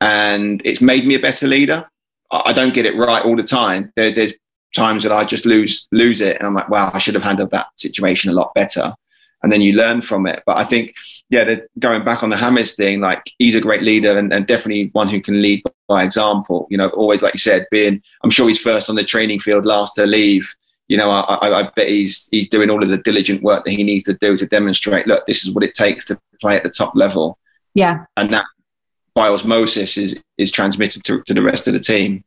and 0.00 0.60
it's 0.64 0.80
made 0.80 1.06
me 1.06 1.14
a 1.14 1.20
better 1.20 1.46
leader. 1.46 1.88
I, 2.32 2.42
I 2.46 2.52
don't 2.52 2.74
get 2.74 2.84
it 2.84 2.96
right 2.96 3.24
all 3.24 3.36
the 3.36 3.44
time. 3.44 3.92
There, 3.94 4.12
there's 4.12 4.34
times 4.74 5.02
that 5.04 5.12
I 5.12 5.24
just 5.24 5.46
lose 5.46 5.88
lose 5.92 6.20
it, 6.20 6.36
and 6.38 6.46
I'm 6.46 6.54
like, 6.54 6.68
wow, 6.68 6.90
I 6.92 6.98
should 6.98 7.14
have 7.14 7.22
handled 7.22 7.50
that 7.52 7.68
situation 7.76 8.30
a 8.30 8.34
lot 8.34 8.54
better. 8.54 8.94
And 9.42 9.52
then 9.52 9.60
you 9.60 9.74
learn 9.74 10.00
from 10.00 10.26
it. 10.26 10.42
But 10.46 10.56
I 10.56 10.64
think, 10.64 10.94
yeah, 11.28 11.44
the, 11.44 11.66
going 11.78 12.02
back 12.02 12.22
on 12.22 12.30
the 12.30 12.36
James 12.36 12.74
thing, 12.76 13.00
like 13.00 13.22
he's 13.38 13.54
a 13.54 13.60
great 13.60 13.82
leader 13.82 14.16
and, 14.16 14.32
and 14.32 14.46
definitely 14.46 14.88
one 14.94 15.06
who 15.08 15.20
can 15.20 15.42
lead 15.42 15.62
by 15.86 16.02
example. 16.02 16.66
You 16.70 16.78
know, 16.78 16.88
always 16.88 17.20
like 17.20 17.34
you 17.34 17.38
said, 17.38 17.66
being 17.70 18.02
I'm 18.22 18.30
sure 18.30 18.48
he's 18.48 18.60
first 18.60 18.88
on 18.88 18.96
the 18.96 19.04
training 19.04 19.40
field, 19.40 19.66
last 19.66 19.94
to 19.96 20.06
leave. 20.06 20.50
You 20.88 20.96
know, 20.96 21.10
I, 21.10 21.20
I, 21.20 21.60
I 21.60 21.70
bet 21.76 21.88
he's 21.88 22.28
he's 22.30 22.48
doing 22.48 22.70
all 22.70 22.82
of 22.82 22.88
the 22.88 22.98
diligent 22.98 23.42
work 23.42 23.64
that 23.64 23.72
he 23.72 23.82
needs 23.82 24.04
to 24.04 24.14
do 24.14 24.36
to 24.36 24.46
demonstrate. 24.46 25.06
Look, 25.06 25.26
this 25.26 25.44
is 25.44 25.54
what 25.54 25.64
it 25.64 25.74
takes 25.74 26.04
to 26.06 26.18
play 26.40 26.56
at 26.56 26.62
the 26.62 26.70
top 26.70 26.94
level. 26.94 27.38
Yeah, 27.74 28.06
and 28.16 28.30
that 28.30 28.44
by 29.14 29.28
osmosis 29.28 29.96
is 29.96 30.20
is 30.38 30.50
transmitted 30.50 31.04
to, 31.04 31.22
to 31.22 31.34
the 31.34 31.42
rest 31.42 31.66
of 31.66 31.74
the 31.74 31.80
team. 31.80 32.24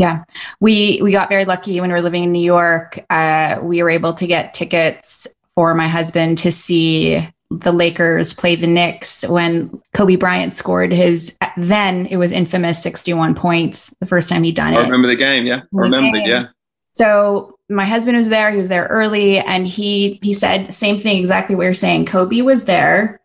Yeah, 0.00 0.24
we 0.60 0.98
we 1.02 1.12
got 1.12 1.28
very 1.28 1.44
lucky 1.44 1.78
when 1.78 1.90
we 1.90 1.92
were 1.92 2.00
living 2.00 2.24
in 2.24 2.32
New 2.32 2.42
York. 2.42 3.04
Uh, 3.10 3.58
we 3.60 3.82
were 3.82 3.90
able 3.90 4.14
to 4.14 4.26
get 4.26 4.54
tickets 4.54 5.26
for 5.54 5.74
my 5.74 5.88
husband 5.88 6.38
to 6.38 6.50
see 6.50 7.28
the 7.50 7.70
Lakers 7.70 8.32
play 8.32 8.56
the 8.56 8.66
Knicks 8.66 9.28
when 9.28 9.78
Kobe 9.92 10.16
Bryant 10.16 10.54
scored 10.54 10.90
his 10.90 11.36
then 11.58 12.06
it 12.06 12.16
was 12.16 12.32
infamous 12.32 12.82
61 12.82 13.34
points 13.34 13.94
the 14.00 14.06
first 14.06 14.30
time 14.30 14.42
he'd 14.42 14.54
done 14.54 14.72
it. 14.72 14.78
I 14.78 14.82
remember 14.84 15.06
the 15.06 15.16
game, 15.16 15.44
yeah. 15.44 15.56
I 15.56 15.64
remember, 15.70 16.16
game. 16.16 16.26
yeah. 16.26 16.46
So 16.92 17.58
my 17.68 17.84
husband 17.84 18.16
was 18.16 18.30
there, 18.30 18.50
he 18.50 18.56
was 18.56 18.70
there 18.70 18.86
early 18.86 19.38
and 19.40 19.66
he 19.66 20.18
he 20.22 20.32
said 20.32 20.72
same 20.72 20.96
thing 20.96 21.18
exactly 21.18 21.54
what 21.54 21.64
you're 21.64 21.74
saying. 21.74 22.06
Kobe 22.06 22.40
was 22.40 22.64
there 22.64 23.20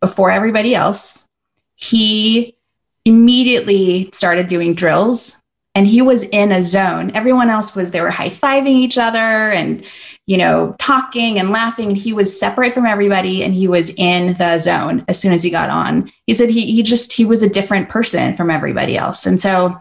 before 0.00 0.30
everybody 0.30 0.72
else. 0.72 1.28
He 1.74 2.56
immediately 3.04 4.08
started 4.12 4.46
doing 4.46 4.74
drills 4.74 5.41
and 5.74 5.86
he 5.86 6.02
was 6.02 6.24
in 6.24 6.52
a 6.52 6.62
zone. 6.62 7.10
Everyone 7.14 7.50
else 7.50 7.74
was 7.74 7.90
they 7.90 8.00
were 8.00 8.10
high-fiving 8.10 8.66
each 8.66 8.98
other 8.98 9.18
and 9.18 9.84
you 10.26 10.36
know, 10.36 10.74
talking 10.78 11.38
and 11.38 11.50
laughing. 11.50 11.94
He 11.94 12.12
was 12.12 12.38
separate 12.38 12.74
from 12.74 12.86
everybody 12.86 13.42
and 13.42 13.52
he 13.52 13.66
was 13.66 13.92
in 13.96 14.34
the 14.34 14.58
zone 14.58 15.04
as 15.08 15.18
soon 15.18 15.32
as 15.32 15.42
he 15.42 15.50
got 15.50 15.68
on. 15.68 16.12
He 16.26 16.34
said 16.34 16.48
he, 16.48 16.70
he 16.72 16.82
just, 16.84 17.12
he 17.12 17.24
was 17.24 17.42
a 17.42 17.48
different 17.48 17.88
person 17.88 18.36
from 18.36 18.48
everybody 18.48 18.96
else. 18.96 19.26
And 19.26 19.40
so 19.40 19.76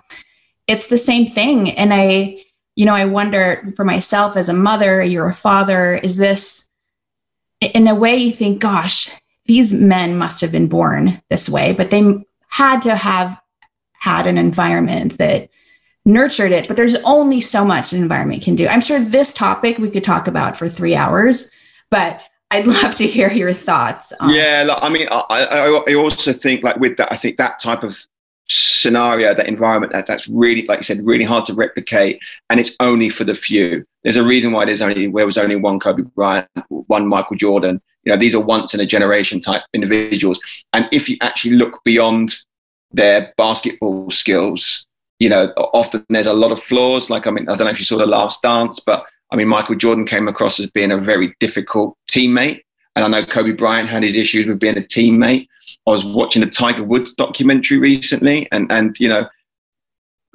it's 0.68 0.88
the 0.88 0.98
same 0.98 1.28
thing. 1.28 1.70
And 1.72 1.94
I, 1.94 2.44
you 2.76 2.86
know, 2.86 2.96
I 2.96 3.06
wonder 3.06 3.72
for 3.76 3.86
myself 3.86 4.36
as 4.36 4.50
a 4.50 4.54
mother, 4.54 5.04
you're 5.04 5.30
a 5.30 5.34
father, 5.34 5.94
is 5.94 6.18
this 6.18 6.70
in 7.62 7.88
a 7.88 7.94
way 7.94 8.16
you 8.16 8.32
think, 8.32 8.60
gosh, 8.60 9.12
these 9.46 9.72
men 9.72 10.18
must 10.18 10.42
have 10.42 10.52
been 10.52 10.68
born 10.68 11.22
this 11.30 11.50
way, 11.50 11.72
but 11.72 11.92
they 11.92 12.26
had 12.48 12.82
to 12.82 12.96
have 12.96 13.40
had 13.94 14.26
an 14.26 14.40
environment 14.40 15.20
that 15.20 15.50
nurtured 16.06 16.52
it, 16.52 16.68
but 16.68 16.78
there's 16.78 16.96
only 17.04 17.42
so 17.42 17.64
much 17.64 17.94
an 17.94 18.02
environment 18.02 18.44
can 18.44 18.56
do. 18.56 18.68
I'm 18.68 18.82
sure 18.82 19.00
this 19.00 19.34
topic 19.34 19.78
we 19.78 19.90
could 19.90 20.04
talk 20.04 20.28
about 20.28 20.58
for 20.58 20.68
three 20.68 20.96
hours, 20.96 21.52
but 21.90 22.22
I'd 22.50 22.68
love 22.84 22.96
to 22.96 23.08
hear 23.08 23.32
your 23.32 23.54
thoughts. 23.54 24.14
On- 24.20 24.34
yeah, 24.34 24.64
like, 24.64 24.80
I 24.82 24.90
mean, 24.90 25.08
I, 25.12 25.24
I, 25.30 25.68
I 25.68 25.94
also 25.94 26.34
think 26.34 26.64
like 26.64 26.78
with 26.78 26.98
that, 26.98 27.12
I 27.12 27.18
think 27.18 27.38
that 27.38 27.60
type 27.60 27.84
of 27.84 27.98
scenario, 28.48 29.34
that 29.34 29.48
environment, 29.48 29.94
that, 29.94 30.08
that's 30.08 30.28
really, 30.28 30.66
like 30.68 30.80
you 30.80 30.84
said, 30.84 31.06
really 31.06 31.24
hard 31.24 31.46
to 31.46 31.54
replicate, 31.54 32.20
and 32.50 32.60
it's 32.60 32.76
only 32.80 33.10
for 33.10 33.24
the 33.24 33.36
few. 33.36 33.86
There's 34.04 34.18
a 34.18 34.24
reason 34.24 34.52
why 34.52 34.66
there's 34.66 34.82
only 34.82 35.08
there 35.08 35.26
was 35.26 35.38
only 35.38 35.56
one 35.56 35.80
Kobe 35.80 36.04
Bryant, 36.16 36.48
one 36.70 37.08
Michael 37.08 37.38
Jordan. 37.38 37.82
You 38.04 38.12
know, 38.12 38.20
these 38.20 38.34
are 38.34 38.42
once 38.42 38.74
in 38.74 38.80
a 38.80 38.86
generation 38.86 39.40
type 39.40 39.62
individuals, 39.74 40.40
and 40.74 40.88
if 40.92 41.08
you 41.08 41.18
actually 41.22 41.56
look 41.56 41.84
beyond 41.84 42.36
their 42.92 43.34
basketball 43.38 44.10
skills 44.12 44.86
you 45.22 45.30
know, 45.30 45.54
often 45.56 46.04
there's 46.10 46.26
a 46.26 46.34
lot 46.34 46.52
of 46.52 46.60
flaws. 46.60 47.12
Like, 47.12 47.28
I 47.28 47.30
mean, 47.30 47.48
I 47.48 47.56
don't 47.56 47.66
know 47.66 47.72
if 47.72 47.78
you 47.78 47.86
saw 47.86 48.00
the 48.00 48.08
last 48.08 48.42
dance, 48.42 48.80
but 48.80 49.06
I 49.30 49.36
mean, 49.36 49.48
Michael 49.48 49.76
Jordan 49.76 50.04
came 50.04 50.28
across 50.28 50.60
as 50.60 50.68
being 50.72 50.92
a 50.92 50.98
very 50.98 51.36
difficult 51.40 51.96
teammate. 52.12 52.62
And 52.96 53.06
I 53.06 53.08
know 53.08 53.24
Kobe 53.24 53.52
Bryant 53.52 53.88
had 53.88 54.02
his 54.02 54.18
issues 54.18 54.48
with 54.48 54.58
being 54.58 54.80
a 54.80 54.82
teammate. 54.82 55.48
I 55.86 55.92
was 55.92 56.04
watching 56.04 56.42
the 56.42 56.50
Tiger 56.50 56.84
Woods 56.84 57.14
documentary 57.14 57.78
recently, 57.78 58.48
and, 58.52 58.72
and 58.72 59.00
you 59.00 59.08
know, 59.08 59.28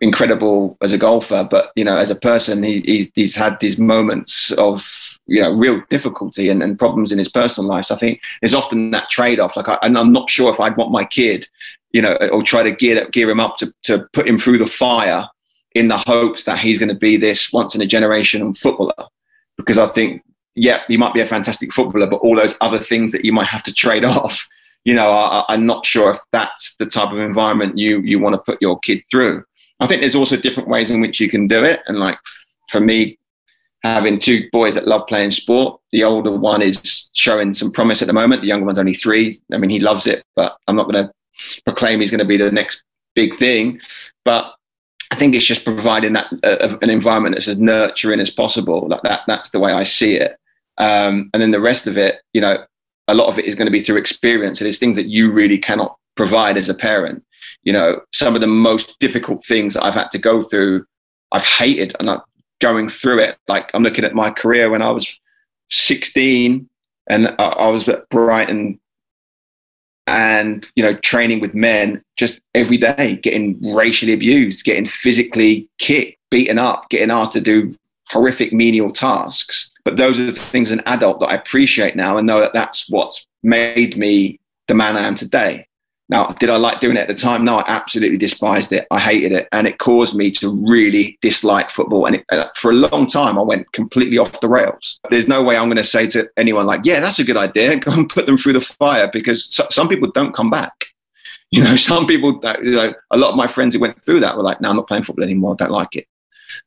incredible 0.01 0.79
as 0.81 0.93
a 0.93 0.99
golfer, 0.99 1.43
but, 1.51 1.73
you 1.75 1.83
know, 1.83 1.97
as 1.97 2.11
a 2.11 2.15
person, 2.15 2.63
he, 2.63 2.81
he's, 2.83 3.11
he's 3.17 3.35
had 3.35 3.59
these 3.59 3.79
moments 3.79 4.53
of, 4.53 5.19
you 5.27 5.43
know, 5.43 5.53
real 5.57 5.83
difficulty 5.91 6.49
and, 6.49 6.63
and 6.63 6.79
problems 6.79 7.11
in 7.11 7.19
his 7.19 7.29
personal 7.29 7.69
life. 7.69 7.87
So 7.87 7.97
I 7.97 7.99
think 7.99 8.21
there's 8.41 8.55
often 8.55 8.93
that 8.93 9.11
trade 9.11 9.41
off. 9.41 9.57
Like, 9.57 9.69
I, 9.69 9.81
and 9.83 9.99
I'm 9.99 10.13
not 10.13 10.31
sure 10.31 10.53
if 10.53 10.61
I'd 10.61 10.77
want 10.77 10.93
my 10.93 11.05
kid 11.05 11.49
you 11.93 12.03
know, 12.03 12.15
or 12.33 12.43
try 12.43 12.63
to 12.63 12.73
gear 12.73 13.09
gear 13.11 13.31
him 13.31 13.41
up 13.41 13.57
to 13.59 13.73
to 13.85 14.07
put 14.13 14.29
him 14.29 14.39
through 14.39 14.59
the 14.59 14.67
fire 14.67 15.29
in 15.75 15.89
the 15.89 15.99
hopes 15.99 16.45
that 16.45 16.59
he's 16.59 16.79
going 16.79 16.89
to 16.89 16.95
be 16.95 17.17
this 17.17 17.53
once 17.53 17.75
in 17.75 17.83
a 17.83 17.87
generation 17.87 18.53
footballer. 18.55 18.95
Because 19.59 19.77
I 19.77 19.87
think, 19.89 20.23
yeah, 20.55 20.83
he 20.89 20.97
might 20.97 21.13
be 21.13 21.21
a 21.21 21.27
fantastic 21.27 21.73
footballer, 21.73 22.07
but 22.07 22.17
all 22.17 22.35
those 22.35 22.55
other 22.63 22.79
things 22.79 23.13
that 23.13 23.25
you 23.25 23.33
might 23.33 23.49
have 23.49 23.63
to 23.65 23.75
trade 23.75 24.05
off, 24.17 24.47
you 24.85 24.95
know, 24.95 25.11
I, 25.11 25.45
I'm 25.49 25.67
not 25.67 25.85
sure 25.85 26.11
if 26.11 26.19
that's 26.33 26.77
the 26.77 26.87
type 26.87 27.13
of 27.13 27.19
environment 27.19 27.77
you 27.77 28.01
you 28.01 28.19
want 28.19 28.35
to 28.35 28.39
put 28.39 28.63
your 28.63 28.79
kid 28.81 29.03
through. 29.11 29.45
I 29.81 29.87
think 29.87 30.01
there's 30.01 30.15
also 30.15 30.37
different 30.37 30.71
ways 30.71 30.91
in 30.91 31.01
which 31.01 31.21
you 31.21 31.29
can 31.29 31.47
do 31.47 31.63
it, 31.65 31.83
and 31.87 31.99
like 31.99 32.19
for 32.69 32.81
me, 32.81 33.19
having 33.83 34.19
two 34.19 34.49
boys 34.53 34.75
that 34.75 34.89
love 34.89 35.07
playing 35.07 35.31
sport. 35.31 35.81
The 35.93 36.05
older 36.05 36.33
one 36.33 36.63
is 36.63 37.11
showing 37.15 37.55
some 37.55 37.73
promise 37.73 38.03
at 38.03 38.07
the 38.07 38.13
moment. 38.13 38.43
The 38.43 38.49
younger 38.49 38.67
one's 38.67 38.79
only 38.79 38.95
three. 38.95 39.39
I 39.53 39.59
mean, 39.59 39.71
he 39.71 39.81
loves 39.81 40.07
it, 40.07 40.25
but 40.35 40.57
I'm 40.67 40.77
not 40.77 40.91
going 40.91 41.05
to 41.05 41.13
proclaim 41.65 42.01
he's 42.01 42.11
going 42.11 42.19
to 42.19 42.25
be 42.25 42.37
the 42.37 42.51
next 42.51 42.85
big 43.15 43.37
thing. 43.39 43.81
But 44.25 44.55
I 45.11 45.17
think 45.17 45.35
it's 45.35 45.45
just 45.45 45.65
providing 45.65 46.15
that 46.15 46.27
uh, 46.43 46.77
an 46.83 46.91
environment 46.91 47.35
that's 47.35 47.49
as 47.49 47.59
nurturing 47.59 48.21
as 48.21 48.31
possible. 48.31 48.89
Like 48.89 49.03
that, 49.03 49.21
that's 49.27 49.51
the 49.51 49.61
way 49.61 49.73
I 49.73 49.85
see 49.85 50.17
it. 50.17 50.37
Um, 50.79 51.31
and 51.33 51.43
then 51.43 51.53
the 51.53 51.61
rest 51.61 51.87
of 51.87 51.97
it, 51.97 52.21
you 52.33 52.41
know, 52.41 52.65
a 53.09 53.15
lot 53.15 53.29
of 53.29 53.39
it 53.39 53.45
is 53.45 53.55
going 53.55 53.67
to 53.67 53.73
be 53.73 53.81
through 53.81 53.97
experience. 53.97 54.61
It 54.61 54.67
is 54.67 54.79
things 54.79 54.97
that 54.97 55.07
you 55.07 55.33
really 55.33 55.59
cannot 55.59 55.97
provide 56.17 56.57
as 56.57 56.69
a 56.69 56.75
parent. 56.75 57.25
You 57.63 57.73
know, 57.73 58.01
some 58.13 58.35
of 58.35 58.41
the 58.41 58.47
most 58.47 58.99
difficult 58.99 59.45
things 59.45 59.75
that 59.75 59.85
I've 59.85 59.95
had 59.95 60.11
to 60.11 60.19
go 60.19 60.43
through, 60.43 60.85
I've 61.33 61.45
hated, 61.45 61.95
and 62.01 62.11
I'm 62.11 62.21
going 62.61 62.89
through 62.89 63.21
it. 63.21 63.39
Like 63.49 63.71
I'm 63.75 63.83
looking 63.83 64.05
at 64.05 64.15
my 64.15 64.31
career 64.31 64.71
when 64.71 64.83
I 64.83 64.91
was 64.91 65.09
16, 65.71 66.69
and 67.09 67.35
I 67.39 67.69
was 67.69 67.89
at 67.89 68.09
Brighton 68.09 68.81
and 70.07 70.67
you 70.77 70.83
know 70.83 70.95
training 70.95 71.41
with 71.41 71.55
men 71.55 72.03
just 72.17 72.41
every 72.55 72.79
day 72.79 73.17
getting 73.17 73.61
racially 73.75 74.13
abused 74.13 74.65
getting 74.65 74.87
physically 74.87 75.69
kicked 75.79 76.19
beaten 76.31 76.59
up 76.59 76.89
getting 76.91 77.11
asked 77.11 77.33
to 77.33 77.41
do 77.41 77.75
horrific 78.11 78.53
menial 78.53 78.93
tasks. 78.93 79.71
But 79.85 79.97
those 79.97 80.21
are 80.21 80.31
the 80.31 80.41
things 80.41 80.71
an 80.71 80.83
adult 80.87 81.21
that 81.21 81.27
i 81.27 81.35
appreciate 81.35 81.97
now 81.97 82.17
and 82.17 82.27
know 82.27 82.41
that 82.41 82.53
that's 82.53 82.89
what's 82.89 83.27
made 83.43 83.97
me 83.97 84.41
the 84.69 84.75
man 84.75 84.97
i 84.97 85.07
am 85.07 85.15
today 85.15 85.67
now, 86.09 86.29
did 86.39 86.51
I 86.51 86.57
like 86.57 86.81
doing 86.81 86.97
it 86.97 87.01
at 87.01 87.09
the 87.09 87.15
time? 87.15 87.45
No, 87.45 87.59
I 87.59 87.65
absolutely 87.67 88.17
despised 88.17 88.73
it. 88.73 88.87
I 88.93 89.01
hated 89.01 89.33
it. 89.33 89.49
And 89.51 89.67
it 89.67 89.79
caused 89.79 90.15
me 90.15 90.31
to 90.33 90.55
really 90.69 91.19
dislike 91.21 91.71
football. 91.71 92.07
And 92.07 92.17
it, 92.17 92.25
uh, 92.31 92.49
for 92.55 92.71
a 92.71 92.75
long 92.75 93.09
time, 93.09 93.37
I 93.37 93.43
went 93.43 93.73
completely 93.73 94.17
off 94.17 94.41
the 94.41 94.49
rails. 94.49 95.01
There's 95.11 95.27
no 95.27 95.43
way 95.43 95.57
I'm 95.57 95.67
going 95.67 95.77
to 95.79 95.85
say 95.85 96.07
to 96.09 96.29
anyone, 96.37 96.65
like, 96.65 96.83
yeah, 96.85 97.01
that's 97.01 97.19
a 97.19 97.25
good 97.25 97.37
idea. 97.37 97.77
Go 97.81 97.91
and 97.91 98.09
put 98.09 98.27
them 98.27 98.37
through 98.37 98.53
the 98.53 98.61
fire 98.61 99.11
because 99.13 99.47
so, 99.53 99.67
some 99.69 99.89
people 99.89 100.11
don't 100.13 100.35
come 100.35 100.51
back. 100.51 100.73
You 101.53 101.63
know, 101.63 101.77
some 101.77 102.09
people, 102.09 102.41
you 102.61 102.73
know, 102.73 102.93
a 103.13 103.17
lot 103.17 103.31
of 103.31 103.37
my 103.37 103.47
friends 103.47 103.73
who 103.73 103.81
went 103.81 104.05
through 104.05 104.19
that 104.19 104.37
were 104.37 104.43
like, 104.43 104.61
no, 104.61 104.69
I'm 104.69 104.77
not 104.77 104.89
playing 104.89 105.05
football 105.05 105.25
anymore. 105.25 105.53
I 105.53 105.63
don't 105.63 105.71
like 105.71 105.95
it. 105.95 106.09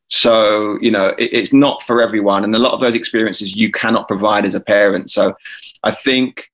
So, 0.08 0.78
you 0.80 0.90
know, 0.90 1.08
it, 1.18 1.34
it's 1.34 1.52
not 1.52 1.82
for 1.82 2.00
everyone. 2.00 2.44
And 2.44 2.56
a 2.56 2.58
lot 2.58 2.72
of 2.72 2.80
those 2.80 2.94
experiences 2.94 3.54
you 3.54 3.70
cannot 3.70 4.08
provide 4.08 4.46
as 4.46 4.54
a 4.54 4.60
parent. 4.60 5.10
So 5.10 5.34
I 5.82 5.90
think 5.90 6.49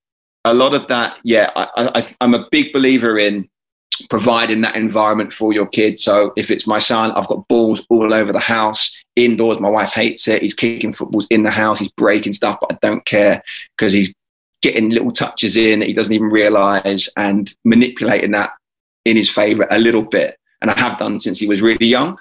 a 0.47 0.55
lot 0.55 0.75
of 0.75 0.87
that, 0.89 1.17
yeah, 1.25 1.51
I, 1.57 1.69
I, 1.77 2.17
I'm 2.21 2.35
a 2.35 2.47
big 2.51 2.73
believer 2.73 3.19
in 3.19 3.49
providing 4.09 4.61
that 4.61 4.77
environment 4.77 5.33
for 5.33 5.53
your 5.53 5.67
kids. 5.67 6.05
So 6.05 6.33
if 6.37 6.51
it's 6.51 6.67
my 6.67 6.79
son, 6.79 7.11
I've 7.13 7.27
got 7.27 7.49
balls 7.49 7.85
all 7.91 8.15
over 8.15 8.33
the 8.33 8.39
house, 8.39 8.97
indoors. 9.17 9.59
My 9.59 9.69
wife 9.69 9.91
hates 9.91 10.29
it. 10.29 10.43
He's 10.43 10.55
kicking 10.55 10.93
footballs 10.93 11.27
in 11.31 11.43
the 11.43 11.51
house. 11.51 11.81
He's 11.81 11.91
breaking 11.93 12.35
stuff, 12.35 12.59
but 12.61 12.73
I 12.73 12.79
don't 12.81 13.05
care 13.05 13.43
because 13.77 13.93
he's 13.93 14.15
getting 14.63 14.91
little 14.91 15.11
touches 15.11 15.57
in 15.57 15.81
that 15.81 15.89
he 15.89 15.93
doesn't 15.93 16.15
even 16.15 16.29
realize 16.29 17.09
and 17.17 17.53
manipulating 17.65 18.31
that 18.31 18.53
in 19.05 19.17
his 19.17 19.31
favor 19.31 19.67
a 19.71 19.79
little 19.79 20.03
bit. 20.03 20.39
And 20.63 20.71
I 20.71 20.79
have 20.79 20.99
done 20.99 21.19
since 21.19 21.41
he 21.41 21.49
was 21.49 21.61
really 21.61 21.87
young. 21.87 22.19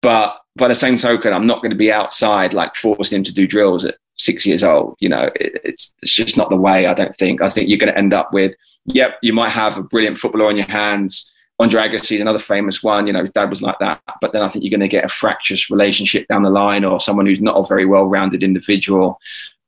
But 0.00 0.38
by 0.56 0.68
the 0.68 0.74
same 0.76 0.96
token, 0.96 1.32
I'm 1.32 1.46
not 1.46 1.60
going 1.60 1.70
to 1.70 1.76
be 1.76 1.90
outside 1.90 2.54
like 2.54 2.76
forcing 2.76 3.16
him 3.16 3.24
to 3.24 3.34
do 3.34 3.48
drills 3.48 3.84
at 3.84 3.96
six 4.16 4.46
years 4.46 4.62
old. 4.62 4.96
You 5.00 5.08
know, 5.08 5.30
it, 5.36 5.60
it's 5.64 5.94
it's 6.02 6.12
just 6.12 6.36
not 6.36 6.50
the 6.50 6.56
way. 6.56 6.86
I 6.86 6.94
don't 6.94 7.16
think. 7.16 7.42
I 7.42 7.48
think 7.48 7.68
you're 7.68 7.78
going 7.78 7.92
to 7.92 7.98
end 7.98 8.14
up 8.14 8.32
with, 8.32 8.54
yep, 8.86 9.18
you 9.22 9.32
might 9.32 9.50
have 9.50 9.78
a 9.78 9.82
brilliant 9.82 10.18
footballer 10.18 10.48
on 10.48 10.56
your 10.56 10.66
hands. 10.66 11.30
Andre 11.60 11.82
Agassi 11.82 12.16
is 12.16 12.20
another 12.20 12.40
famous 12.40 12.82
one. 12.82 13.06
You 13.06 13.12
know, 13.12 13.20
his 13.20 13.30
dad 13.30 13.48
was 13.48 13.62
like 13.62 13.78
that. 13.78 14.00
But 14.20 14.32
then 14.32 14.42
I 14.42 14.48
think 14.48 14.64
you're 14.64 14.70
going 14.70 14.80
to 14.80 14.88
get 14.88 15.04
a 15.04 15.08
fractious 15.08 15.70
relationship 15.70 16.26
down 16.26 16.42
the 16.42 16.50
line, 16.50 16.84
or 16.84 16.98
someone 16.98 17.26
who's 17.26 17.40
not 17.40 17.56
a 17.56 17.64
very 17.64 17.86
well-rounded 17.86 18.42
individual. 18.42 19.20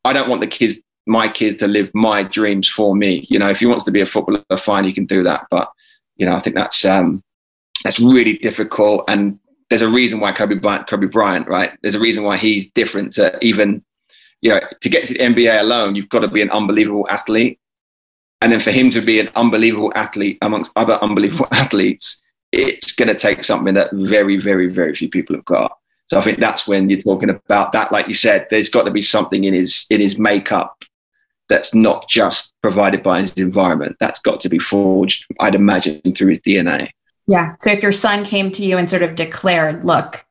I 0.05 0.13
don't 0.13 0.29
want 0.29 0.41
the 0.41 0.47
kids, 0.49 0.83
my 1.07 1.29
kids, 1.29 1.57
to 1.57 1.69
live 1.69 1.91
my 1.95 2.23
dreams 2.25 2.69
for 2.69 2.97
me. 2.97 3.27
You 3.29 3.39
know, 3.39 3.51
if 3.51 3.61
he 3.61 3.67
wants 3.67 3.85
to 3.85 3.93
be 3.93 4.01
a 4.01 4.07
footballer, 4.07 4.43
fine, 4.59 4.85
he 4.85 4.93
can 4.93 5.07
do 5.07 5.23
that. 5.23 5.47
But 5.51 5.71
you 6.17 6.27
know, 6.27 6.35
I 6.35 6.41
think 6.41 6.57
that's 6.57 6.85
um, 6.85 7.23
that's 7.85 8.01
really 8.01 8.39
difficult. 8.39 9.05
And 9.07 9.39
there's 9.71 9.83
a 9.83 9.89
reason 9.89 10.19
why 10.19 10.33
Kobe 10.33 10.57
Bryant, 10.57 10.89
Kobe 10.89 11.07
Bryant, 11.07 11.49
right? 11.49 11.73
There's 11.83 11.95
a 11.95 12.01
reason 12.01 12.25
why 12.25 12.37
he's 12.37 12.71
different 12.71 13.13
to 13.15 13.39
even 13.45 13.85
you 14.41 14.51
know, 14.51 14.61
to 14.81 14.89
get 14.89 15.07
to 15.07 15.15
the 15.15 15.21
NBA 15.21 15.61
alone, 15.61 15.95
you've 15.95 16.09
got 16.09 16.21
to 16.21 16.29
be 16.29 16.43
an 16.43 16.51
unbelievable 16.51 17.07
athlete. 17.09 17.59
And 18.43 18.53
then 18.53 18.61
for 18.61 18.71
him 18.71 18.91
to 18.91 19.01
be 19.01 19.19
an 19.19 19.31
unbelievable 19.35 19.93
athlete 19.95 20.39
amongst 20.43 20.73
other 20.77 21.03
unbelievable 21.03 21.49
athletes, 21.53 22.23
it's 22.53 22.93
going 22.93 23.09
to 23.09 23.15
take 23.15 23.45
something 23.45 23.75
that 23.75 23.91
very, 23.93 24.39
very, 24.39 24.69
very 24.69 24.95
few 24.95 25.09
people 25.09 25.35
have 25.37 25.45
got. 25.45 25.77
So 26.09 26.19
I 26.19 26.23
think 26.23 26.39
that's 26.39 26.69
when 26.69 26.89
you're 26.89 27.01
talking 27.01 27.31
about 27.31 27.73
that. 27.73 27.91
Like 27.91 28.07
you 28.07 28.15
said, 28.15 28.47
there's 28.51 28.69
got 28.69 28.85
to 28.85 28.91
be 28.91 29.03
something 29.03 29.45
in 29.45 29.55
his 29.55 29.87
in 29.91 30.01
his 30.01 30.19
makeup 30.19 30.85
that's 31.49 31.75
not 31.75 32.09
just 32.09 32.55
provided 32.63 33.03
by 33.03 33.21
his 33.21 33.33
environment. 33.35 33.97
That's 34.01 34.21
got 34.21 34.41
to 34.43 34.49
be 34.49 34.59
forged, 34.59 35.25
I'd 35.41 35.55
imagine, 35.55 36.01
through 36.17 36.29
his 36.29 36.41
DNA. 36.41 36.91
Yeah. 37.27 37.55
So 37.61 37.71
if 37.71 37.83
your 37.83 37.93
son 37.93 38.25
came 38.25 38.53
to 38.53 38.65
you 38.65 38.79
and 38.79 38.89
sort 38.89 39.03
of 39.03 39.15
declared, 39.15 39.85
look, 39.85 40.25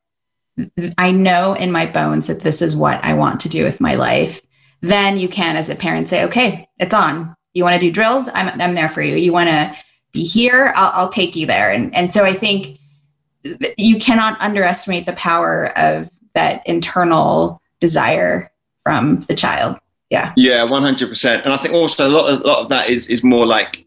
I 0.97 1.11
know 1.11 1.53
in 1.53 1.71
my 1.71 1.85
bones 1.85 2.27
that 2.27 2.41
this 2.41 2.61
is 2.61 2.75
what 2.75 3.03
I 3.03 3.13
want 3.13 3.39
to 3.41 3.49
do 3.49 3.63
with 3.63 3.81
my 3.81 3.95
life, 3.95 4.41
then 4.81 5.17
you 5.17 5.27
can, 5.27 5.55
as 5.55 5.69
a 5.69 5.75
parent, 5.75 6.07
say, 6.07 6.23
okay, 6.25 6.67
it's 6.77 6.93
on. 6.93 7.35
You 7.53 7.63
want 7.63 7.73
to 7.73 7.79
do 7.79 7.91
drills? 7.91 8.29
I'm, 8.33 8.59
I'm 8.61 8.75
there 8.75 8.89
for 8.89 9.01
you. 9.01 9.15
You 9.15 9.33
want 9.33 9.49
to 9.49 9.75
be 10.11 10.23
here? 10.23 10.73
I'll, 10.75 10.91
I'll 10.93 11.09
take 11.09 11.35
you 11.35 11.45
there. 11.45 11.71
And, 11.71 11.93
and 11.95 12.11
so 12.11 12.23
I 12.23 12.33
think 12.33 12.79
you 13.77 13.99
cannot 13.99 14.39
underestimate 14.41 15.05
the 15.05 15.13
power 15.13 15.77
of 15.77 16.09
that 16.33 16.65
internal 16.67 17.61
desire 17.79 18.51
from 18.81 19.21
the 19.21 19.35
child. 19.35 19.77
Yeah. 20.09 20.33
Yeah, 20.35 20.59
100%. 20.59 21.43
And 21.43 21.53
I 21.53 21.57
think 21.57 21.73
also 21.73 22.07
a 22.07 22.09
lot 22.09 22.29
of, 22.29 22.41
a 22.41 22.47
lot 22.47 22.59
of 22.59 22.69
that 22.69 22.89
is, 22.89 23.07
is 23.07 23.23
more 23.23 23.45
like, 23.45 23.85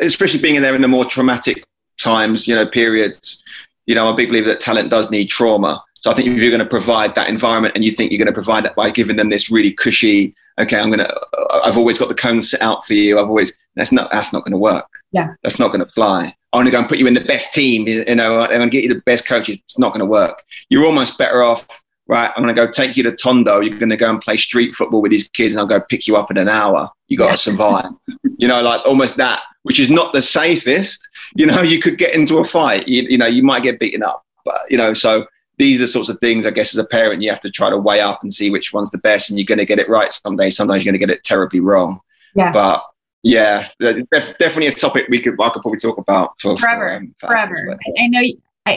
especially 0.00 0.40
being 0.40 0.56
in 0.56 0.62
there 0.62 0.74
in 0.74 0.82
the 0.82 0.88
more 0.88 1.04
traumatic 1.04 1.64
times, 1.98 2.46
you 2.46 2.54
know, 2.54 2.66
periods, 2.66 3.42
you 3.86 3.94
know, 3.94 4.06
I'm 4.06 4.14
a 4.14 4.16
big 4.16 4.28
believer 4.28 4.48
that 4.48 4.60
talent 4.60 4.90
does 4.90 5.10
need 5.10 5.26
trauma. 5.26 5.82
So 6.00 6.10
I 6.10 6.14
think 6.14 6.28
if 6.28 6.40
you're 6.40 6.50
going 6.50 6.60
to 6.60 6.66
provide 6.66 7.14
that 7.14 7.28
environment 7.28 7.74
and 7.74 7.84
you 7.84 7.90
think 7.90 8.12
you're 8.12 8.18
going 8.18 8.26
to 8.26 8.32
provide 8.32 8.64
that 8.64 8.76
by 8.76 8.90
giving 8.90 9.16
them 9.16 9.30
this 9.30 9.50
really 9.50 9.72
cushy, 9.72 10.34
okay, 10.58 10.78
I'm 10.78 10.90
going 10.90 11.00
to, 11.00 11.14
uh, 11.14 11.60
I've 11.64 11.78
always 11.78 11.98
got 11.98 12.08
the 12.08 12.14
cone 12.14 12.42
set 12.42 12.62
out 12.62 12.84
for 12.84 12.94
you. 12.94 13.18
I've 13.18 13.28
always, 13.28 13.58
that's 13.74 13.92
not, 13.92 14.10
that's 14.12 14.32
not 14.32 14.44
going 14.44 14.52
to 14.52 14.58
work. 14.58 14.86
Yeah. 15.12 15.34
That's 15.42 15.58
not 15.58 15.68
going 15.68 15.84
to 15.84 15.90
fly. 15.92 16.34
I 16.52 16.56
want 16.56 16.66
to 16.66 16.72
go 16.72 16.78
and 16.78 16.88
put 16.88 16.98
you 16.98 17.06
in 17.06 17.14
the 17.14 17.20
best 17.20 17.52
team, 17.52 17.86
you 17.88 18.14
know, 18.14 18.40
I'm 18.40 18.50
going 18.50 18.60
to 18.62 18.68
get 18.68 18.84
you 18.84 18.94
the 18.94 19.02
best 19.02 19.26
coaches. 19.26 19.58
It's 19.64 19.78
not 19.78 19.92
going 19.92 20.00
to 20.00 20.06
work. 20.06 20.44
You're 20.68 20.86
almost 20.86 21.18
better 21.18 21.42
off 21.42 21.66
right, 22.08 22.32
I'm 22.36 22.42
going 22.42 22.54
to 22.54 22.66
go 22.66 22.70
take 22.70 22.96
you 22.96 23.02
to 23.04 23.12
Tondo. 23.12 23.60
You're 23.60 23.78
going 23.78 23.90
to 23.90 23.96
go 23.96 24.08
and 24.08 24.20
play 24.20 24.36
street 24.36 24.74
football 24.74 25.02
with 25.02 25.10
these 25.10 25.28
kids, 25.28 25.54
and 25.54 25.60
I'll 25.60 25.66
go 25.66 25.80
pick 25.80 26.06
you 26.06 26.16
up 26.16 26.30
in 26.30 26.36
an 26.36 26.48
hour. 26.48 26.90
You 27.08 27.18
got 27.18 27.32
to 27.32 27.38
survive. 27.50 27.90
you 28.38 28.48
know, 28.48 28.62
like 28.62 28.84
almost 28.86 29.16
that, 29.16 29.42
which 29.66 29.80
is 29.80 29.90
not 29.90 30.12
the 30.12 30.22
safest. 30.22 31.00
You 31.34 31.46
know, 31.46 31.60
you 31.72 31.80
could 31.80 31.98
get 31.98 32.14
into 32.14 32.38
a 32.38 32.44
fight. 32.44 32.86
You, 32.86 33.02
you 33.02 33.18
know, 33.18 33.26
you 33.26 33.42
might 33.42 33.64
get 33.64 33.80
beaten 33.80 34.04
up, 34.04 34.24
but 34.44 34.60
you 34.70 34.78
know, 34.78 34.94
so 34.94 35.26
these 35.58 35.78
are 35.78 35.80
the 35.80 35.88
sorts 35.88 36.08
of 36.08 36.20
things 36.20 36.46
I 36.46 36.50
guess 36.50 36.72
as 36.72 36.78
a 36.78 36.84
parent 36.84 37.20
you 37.20 37.30
have 37.30 37.40
to 37.40 37.50
try 37.50 37.70
to 37.70 37.78
weigh 37.78 38.00
up 38.00 38.22
and 38.22 38.32
see 38.32 38.48
which 38.48 38.72
one's 38.72 38.92
the 38.92 38.98
best, 38.98 39.28
and 39.28 39.38
you're 39.38 39.46
going 39.46 39.58
to 39.58 39.66
get 39.66 39.80
it 39.80 39.88
right 39.88 40.12
someday. 40.12 40.50
Sometimes 40.50 40.84
you're 40.84 40.92
going 40.92 41.00
to 41.00 41.04
get 41.04 41.12
it 41.12 41.24
terribly 41.24 41.58
wrong. 41.58 42.00
Yeah. 42.36 42.52
But 42.52 42.84
yeah, 43.24 43.68
def- 43.80 44.38
definitely 44.38 44.68
a 44.68 44.74
topic 44.74 45.06
we 45.08 45.18
could 45.18 45.34
I 45.40 45.48
could 45.48 45.62
probably 45.62 45.80
talk 45.80 45.98
about 45.98 46.40
for 46.40 46.56
forever. 46.56 47.04
For, 47.18 47.26
um, 47.26 47.48
forever. 47.48 47.78
I 47.98 48.06
know 48.06 48.22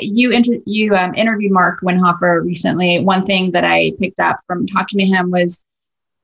you 0.01 0.31
inter- 0.31 0.63
you 0.65 0.95
um, 0.95 1.13
interviewed 1.13 1.51
Mark 1.51 1.81
Winhofer 1.81 2.43
recently. 2.43 3.03
One 3.03 3.27
thing 3.27 3.51
that 3.51 3.63
I 3.63 3.91
picked 3.99 4.19
up 4.19 4.39
from 4.47 4.65
talking 4.65 4.97
to 4.97 5.05
him 5.05 5.29
was 5.29 5.63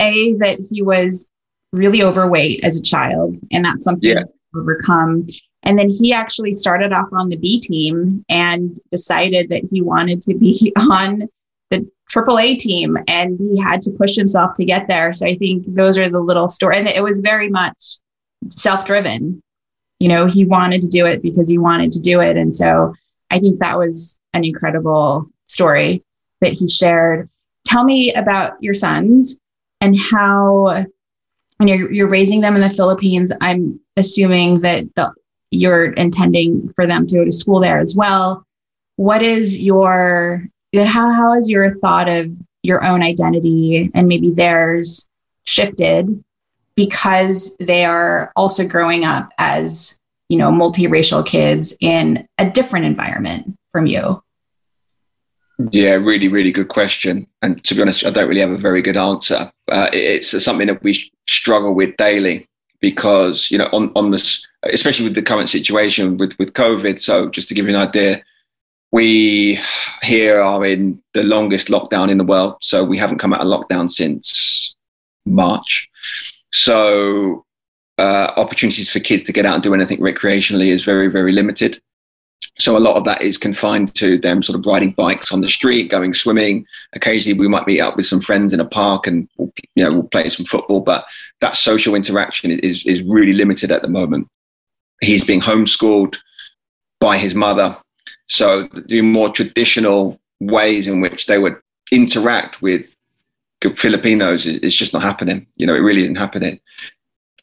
a 0.01 0.33
that 0.37 0.57
he 0.71 0.81
was 0.81 1.29
really 1.71 2.01
overweight 2.01 2.63
as 2.63 2.77
a 2.77 2.81
child, 2.81 3.37
and 3.51 3.63
that's 3.63 3.83
something 3.83 4.09
yeah. 4.09 4.23
Overcome. 4.55 5.27
And 5.63 5.79
then 5.79 5.89
he 5.89 6.13
actually 6.13 6.53
started 6.53 6.93
off 6.93 7.07
on 7.11 7.29
the 7.29 7.37
B 7.37 7.59
team 7.59 8.23
and 8.29 8.77
decided 8.91 9.49
that 9.49 9.63
he 9.71 9.81
wanted 9.81 10.21
to 10.23 10.35
be 10.35 10.71
on 10.79 11.27
the 11.69 11.89
AAA 12.15 12.59
team, 12.59 12.97
and 13.07 13.39
he 13.39 13.59
had 13.59 13.81
to 13.81 13.91
push 13.91 14.15
himself 14.15 14.53
to 14.55 14.65
get 14.65 14.87
there. 14.87 15.11
So 15.13 15.25
I 15.25 15.35
think 15.37 15.65
those 15.67 15.97
are 15.97 16.09
the 16.09 16.19
little 16.19 16.47
story, 16.47 16.77
and 16.77 16.87
it 16.87 17.03
was 17.03 17.19
very 17.21 17.49
much 17.49 17.97
self-driven. 18.49 19.41
You 19.99 20.07
know, 20.09 20.27
he 20.27 20.45
wanted 20.45 20.81
to 20.81 20.87
do 20.87 21.07
it 21.07 21.23
because 21.23 21.49
he 21.49 21.57
wanted 21.57 21.91
to 21.93 21.99
do 21.99 22.21
it, 22.21 22.37
and 22.37 22.55
so 22.55 22.93
I 23.31 23.39
think 23.39 23.59
that 23.59 23.77
was 23.77 24.21
an 24.33 24.43
incredible 24.43 25.29
story 25.47 26.03
that 26.41 26.53
he 26.53 26.67
shared. 26.67 27.29
Tell 27.65 27.83
me 27.83 28.13
about 28.13 28.61
your 28.61 28.75
sons 28.75 29.41
and 29.81 29.97
how 29.97 30.85
when 31.57 31.67
you're, 31.67 31.91
you're 31.91 32.07
raising 32.07 32.41
them 32.41 32.55
in 32.55 32.61
the 32.61 32.69
Philippines. 32.69 33.31
I'm 33.41 33.79
assuming 33.97 34.59
that 34.61 34.93
the, 34.95 35.13
you're 35.51 35.93
intending 35.93 36.71
for 36.75 36.85
them 36.87 37.07
to 37.07 37.15
go 37.15 37.25
to 37.25 37.31
school 37.31 37.59
there 37.59 37.79
as 37.79 37.95
well. 37.95 38.45
What 38.97 39.21
is 39.21 39.61
your 39.61 40.47
how 40.73 41.11
how 41.13 41.33
has 41.33 41.49
your 41.49 41.77
thought 41.79 42.09
of 42.09 42.31
your 42.63 42.83
own 42.83 43.01
identity 43.01 43.89
and 43.93 44.07
maybe 44.07 44.31
theirs 44.31 45.09
shifted 45.45 46.23
because 46.75 47.55
they 47.57 47.85
are 47.85 48.33
also 48.35 48.67
growing 48.67 49.05
up 49.05 49.29
as 49.37 49.99
you 50.29 50.37
know, 50.37 50.51
multiracial 50.51 51.25
kids 51.25 51.77
in 51.81 52.27
a 52.37 52.49
different 52.49 52.85
environment 52.85 53.55
from 53.71 53.85
you? 53.85 54.21
Yeah, 55.71 55.91
really, 55.91 56.27
really 56.27 56.51
good 56.51 56.67
question. 56.67 57.27
And 57.41 57.63
to 57.63 57.75
be 57.75 57.81
honest, 57.81 58.05
I 58.05 58.09
don't 58.09 58.27
really 58.27 58.41
have 58.41 58.51
a 58.51 58.57
very 58.57 58.81
good 58.81 58.97
answer. 58.97 59.51
Uh, 59.71 59.89
it's 59.93 60.43
something 60.43 60.67
that 60.67 60.83
we 60.83 61.11
struggle 61.27 61.73
with 61.73 61.95
daily 61.97 62.47
because, 62.85 63.49
you 63.49 63.57
know, 63.57 63.67
on, 63.73 63.91
on 63.95 64.09
this, 64.09 64.45
especially 64.71 65.05
with 65.05 65.15
the 65.15 65.21
current 65.23 65.49
situation 65.49 66.17
with, 66.17 66.37
with 66.37 66.53
COVID. 66.53 67.01
So 67.01 67.29
just 67.29 67.47
to 67.49 67.55
give 67.55 67.65
you 67.65 67.75
an 67.75 67.81
idea, 67.81 68.23
we 68.91 69.59
here 70.03 70.39
are 70.39 70.63
in 70.63 71.01
the 71.15 71.23
longest 71.23 71.69
lockdown 71.69 72.11
in 72.11 72.19
the 72.19 72.23
world. 72.23 72.57
So 72.61 72.85
we 72.85 72.99
haven't 72.99 73.17
come 73.17 73.33
out 73.33 73.41
of 73.41 73.47
lockdown 73.47 73.89
since 73.89 74.75
March. 75.25 75.89
So 76.53 77.43
uh, 77.97 78.33
opportunities 78.37 78.91
for 78.91 78.99
kids 78.99 79.23
to 79.23 79.33
get 79.33 79.47
out 79.47 79.55
and 79.55 79.63
do 79.63 79.73
anything 79.73 79.97
recreationally 79.97 80.67
is 80.67 80.83
very, 80.83 81.07
very 81.07 81.31
limited. 81.31 81.81
So 82.57 82.77
a 82.77 82.79
lot 82.79 82.95
of 82.95 83.03
that 83.03 83.21
is 83.21 83.37
confined 83.37 83.93
to 83.95 84.17
them 84.17 84.41
sort 84.41 84.57
of 84.57 84.65
riding 84.65 84.91
bikes 84.91 85.31
on 85.31 85.41
the 85.41 85.49
street, 85.49 85.91
going 85.91 86.13
swimming. 86.13 86.65
Occasionally, 86.93 87.37
we 87.37 87.49
might 87.49 87.67
meet 87.67 87.81
up 87.81 87.97
with 87.97 88.05
some 88.05 88.21
friends 88.21 88.53
in 88.53 88.61
a 88.61 88.65
park 88.65 89.07
and 89.07 89.27
you 89.37 89.83
know 89.83 89.91
we'll 89.91 90.03
play 90.03 90.29
some 90.29 90.45
football. 90.45 90.79
But 90.79 91.05
that 91.41 91.57
social 91.57 91.95
interaction 91.95 92.51
is 92.51 92.85
is 92.85 93.03
really 93.03 93.33
limited 93.33 93.71
at 93.71 93.81
the 93.81 93.89
moment. 93.89 94.29
He's 95.01 95.25
being 95.25 95.41
homeschooled 95.41 96.17
by 97.01 97.17
his 97.17 97.35
mother, 97.35 97.77
so 98.27 98.69
the 98.87 99.01
more 99.01 99.29
traditional 99.29 100.17
ways 100.39 100.87
in 100.87 101.01
which 101.01 101.25
they 101.25 101.37
would 101.37 101.57
interact 101.91 102.61
with 102.61 102.95
Filipinos 103.75 104.45
is, 104.45 104.57
is 104.57 104.75
just 104.75 104.93
not 104.93 105.01
happening. 105.01 105.45
You 105.57 105.67
know, 105.67 105.75
it 105.75 105.79
really 105.79 106.03
isn't 106.03 106.15
happening 106.15 106.61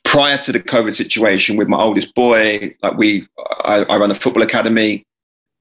prior 0.05 0.39
to 0.39 0.53
the 0.53 0.61
COVID 0.61 0.95
situation 0.95 1.57
with 1.57 1.69
my 1.69 1.79
oldest 1.79 2.15
boy, 2.15 2.75
like 2.83 2.97
we, 2.97 3.27
I, 3.65 3.85
I, 3.85 3.97
run 3.97 4.11
a 4.11 4.15
football 4.15 4.43
academy, 4.43 5.05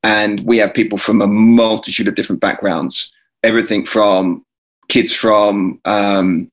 and 0.03 0.41
we 0.45 0.57
have 0.57 0.73
people 0.73 0.97
from 0.97 1.21
a 1.21 1.27
multitude 1.27 2.07
of 2.07 2.15
different 2.15 2.41
backgrounds. 2.41 3.13
Everything 3.43 3.85
from 3.85 4.43
kids 4.89 5.13
from 5.13 5.79
um, 5.85 6.49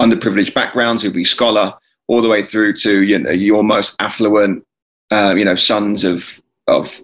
underprivileged 0.00 0.54
backgrounds 0.54 1.02
who 1.02 1.10
be 1.10 1.24
scholar, 1.24 1.74
all 2.08 2.22
the 2.22 2.28
way 2.28 2.44
through 2.44 2.74
to 2.74 3.02
you 3.02 3.18
know 3.18 3.30
your 3.30 3.62
most 3.62 3.96
affluent, 3.98 4.64
uh, 5.10 5.34
you 5.36 5.44
know, 5.44 5.56
sons 5.56 6.04
of 6.04 6.40
of 6.66 7.02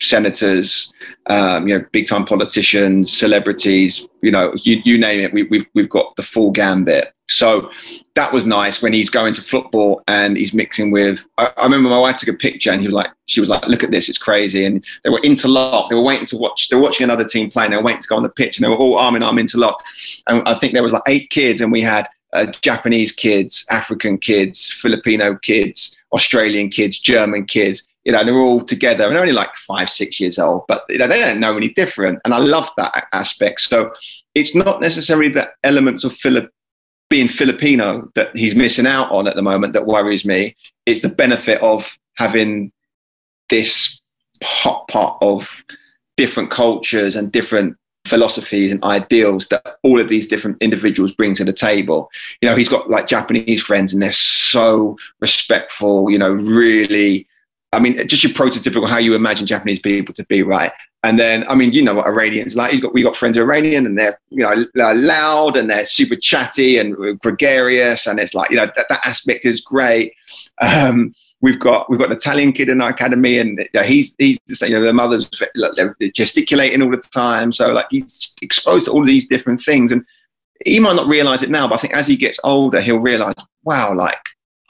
senators, 0.00 0.92
um, 1.26 1.66
you 1.68 1.78
know, 1.78 1.84
big 1.92 2.06
time 2.06 2.24
politicians, 2.24 3.16
celebrities, 3.16 4.06
you 4.22 4.30
know, 4.30 4.54
you, 4.62 4.80
you 4.84 4.98
name 4.98 5.20
it. 5.20 5.32
We, 5.32 5.44
we've 5.44 5.66
we've 5.74 5.88
got 5.88 6.14
the 6.16 6.22
full 6.22 6.50
gambit. 6.50 7.12
So 7.28 7.70
that 8.14 8.32
was 8.32 8.46
nice 8.46 8.82
when 8.82 8.92
he's 8.92 9.10
going 9.10 9.34
to 9.34 9.42
football 9.42 10.02
and 10.06 10.36
he's 10.36 10.54
mixing 10.54 10.90
with. 10.90 11.26
I, 11.38 11.52
I, 11.56 11.64
remember 11.64 11.88
my 11.88 11.98
wife 11.98 12.18
took 12.18 12.28
a 12.28 12.38
picture 12.38 12.70
and 12.70 12.80
he 12.80 12.86
was 12.86 12.94
like, 12.94 13.10
she 13.26 13.40
was 13.40 13.48
like, 13.48 13.66
look 13.66 13.82
at 13.82 13.90
this, 13.90 14.08
it's 14.08 14.18
crazy. 14.18 14.64
And 14.64 14.84
they 15.02 15.10
were 15.10 15.20
interlocked. 15.20 15.90
They 15.90 15.96
were 15.96 16.02
waiting 16.02 16.26
to 16.26 16.36
watch. 16.36 16.68
They 16.68 16.76
were 16.76 16.82
watching 16.82 17.04
another 17.04 17.24
team 17.24 17.50
play. 17.50 17.64
And 17.64 17.72
they 17.72 17.76
were 17.76 17.82
waiting 17.82 18.02
to 18.02 18.08
go 18.08 18.16
on 18.16 18.22
the 18.22 18.28
pitch, 18.28 18.56
and 18.56 18.64
they 18.64 18.68
were 18.68 18.76
all 18.76 18.96
arm 18.96 19.16
in 19.16 19.22
arm 19.22 19.38
interlocked. 19.38 19.82
And 20.28 20.46
I 20.48 20.54
think 20.54 20.72
there 20.72 20.84
was 20.84 20.92
like 20.92 21.02
eight 21.08 21.30
kids, 21.30 21.60
and 21.60 21.72
we 21.72 21.82
had 21.82 22.08
uh, 22.32 22.46
Japanese 22.62 23.12
kids, 23.12 23.64
African 23.70 24.18
kids, 24.18 24.68
Filipino 24.68 25.36
kids, 25.36 25.96
Australian 26.12 26.68
kids, 26.68 26.98
German 26.98 27.44
kids. 27.44 27.88
You 28.06 28.12
know, 28.12 28.24
they're 28.24 28.38
all 28.38 28.64
together 28.64 29.04
and 29.04 29.14
they're 29.14 29.20
only 29.20 29.32
like 29.32 29.54
five, 29.56 29.90
six 29.90 30.20
years 30.20 30.38
old, 30.38 30.64
but 30.68 30.84
you 30.88 30.98
know, 30.98 31.08
they 31.08 31.20
don't 31.20 31.40
know 31.40 31.56
any 31.56 31.70
different. 31.70 32.20
And 32.24 32.32
I 32.32 32.38
love 32.38 32.70
that 32.76 33.08
aspect. 33.12 33.62
So 33.62 33.92
it's 34.34 34.54
not 34.54 34.80
necessarily 34.80 35.28
the 35.28 35.50
elements 35.64 36.04
of 36.04 36.14
Philip 36.14 36.48
being 37.10 37.26
Filipino 37.26 38.08
that 38.14 38.34
he's 38.36 38.54
missing 38.54 38.86
out 38.86 39.10
on 39.10 39.26
at 39.26 39.34
the 39.34 39.42
moment 39.42 39.72
that 39.72 39.86
worries 39.86 40.24
me. 40.24 40.56
It's 40.86 41.02
the 41.02 41.08
benefit 41.08 41.60
of 41.62 41.98
having 42.14 42.72
this 43.50 44.00
hot 44.42 44.86
pot 44.88 45.18
of 45.20 45.64
different 46.16 46.50
cultures 46.50 47.16
and 47.16 47.32
different 47.32 47.76
philosophies 48.06 48.70
and 48.70 48.82
ideals 48.84 49.48
that 49.48 49.78
all 49.82 50.00
of 50.00 50.08
these 50.08 50.26
different 50.26 50.56
individuals 50.60 51.12
bring 51.12 51.34
to 51.34 51.44
the 51.44 51.52
table. 51.52 52.08
You 52.40 52.48
know, 52.48 52.56
he's 52.56 52.68
got 52.68 52.88
like 52.88 53.08
Japanese 53.08 53.62
friends 53.62 53.92
and 53.92 54.00
they're 54.00 54.12
so 54.12 54.96
respectful, 55.20 56.10
you 56.10 56.18
know, 56.18 56.30
really 56.30 57.26
I 57.76 57.78
mean, 57.78 58.08
just 58.08 58.24
your 58.24 58.32
prototypical 58.32 58.88
how 58.88 58.96
you 58.96 59.14
imagine 59.14 59.46
Japanese 59.46 59.80
people 59.80 60.14
to 60.14 60.24
be, 60.24 60.42
right? 60.42 60.72
And 61.02 61.18
then, 61.18 61.44
I 61.46 61.54
mean, 61.54 61.72
you 61.72 61.82
know 61.82 61.94
what 61.94 62.06
Iranians 62.06 62.56
like. 62.56 62.72
He's 62.72 62.80
got 62.80 62.94
we 62.94 63.02
got 63.02 63.16
friends 63.16 63.36
who 63.36 63.42
Iranian, 63.42 63.84
and 63.84 63.98
they're 63.98 64.18
you 64.30 64.42
know 64.42 64.66
loud 64.74 65.56
and 65.56 65.68
they're 65.68 65.84
super 65.84 66.16
chatty 66.16 66.78
and 66.78 67.20
gregarious, 67.20 68.06
and 68.06 68.18
it's 68.18 68.34
like 68.34 68.50
you 68.50 68.56
know 68.56 68.66
that, 68.74 68.86
that 68.88 69.06
aspect 69.06 69.44
is 69.44 69.60
great. 69.60 70.14
Um, 70.62 71.14
we've 71.42 71.58
got 71.58 71.90
we've 71.90 71.98
got 71.98 72.10
an 72.10 72.16
Italian 72.16 72.52
kid 72.52 72.70
in 72.70 72.80
our 72.80 72.88
academy, 72.88 73.38
and 73.38 73.58
you 73.58 73.68
know, 73.74 73.82
he's 73.82 74.16
he's 74.18 74.38
you 74.62 74.70
know 74.70 74.84
the 74.84 74.92
mother's 74.92 75.28
gesticulating 76.14 76.80
all 76.80 76.90
the 76.90 76.96
time, 76.96 77.52
so 77.52 77.72
like 77.72 77.86
he's 77.90 78.34
exposed 78.40 78.86
to 78.86 78.90
all 78.90 79.04
these 79.04 79.28
different 79.28 79.62
things, 79.62 79.92
and 79.92 80.02
he 80.64 80.80
might 80.80 80.96
not 80.96 81.08
realize 81.08 81.42
it 81.42 81.50
now, 81.50 81.68
but 81.68 81.74
I 81.74 81.78
think 81.78 81.94
as 81.94 82.06
he 82.06 82.16
gets 82.16 82.40
older, 82.42 82.80
he'll 82.80 82.98
realize 82.98 83.34
wow, 83.64 83.94
like 83.94 84.18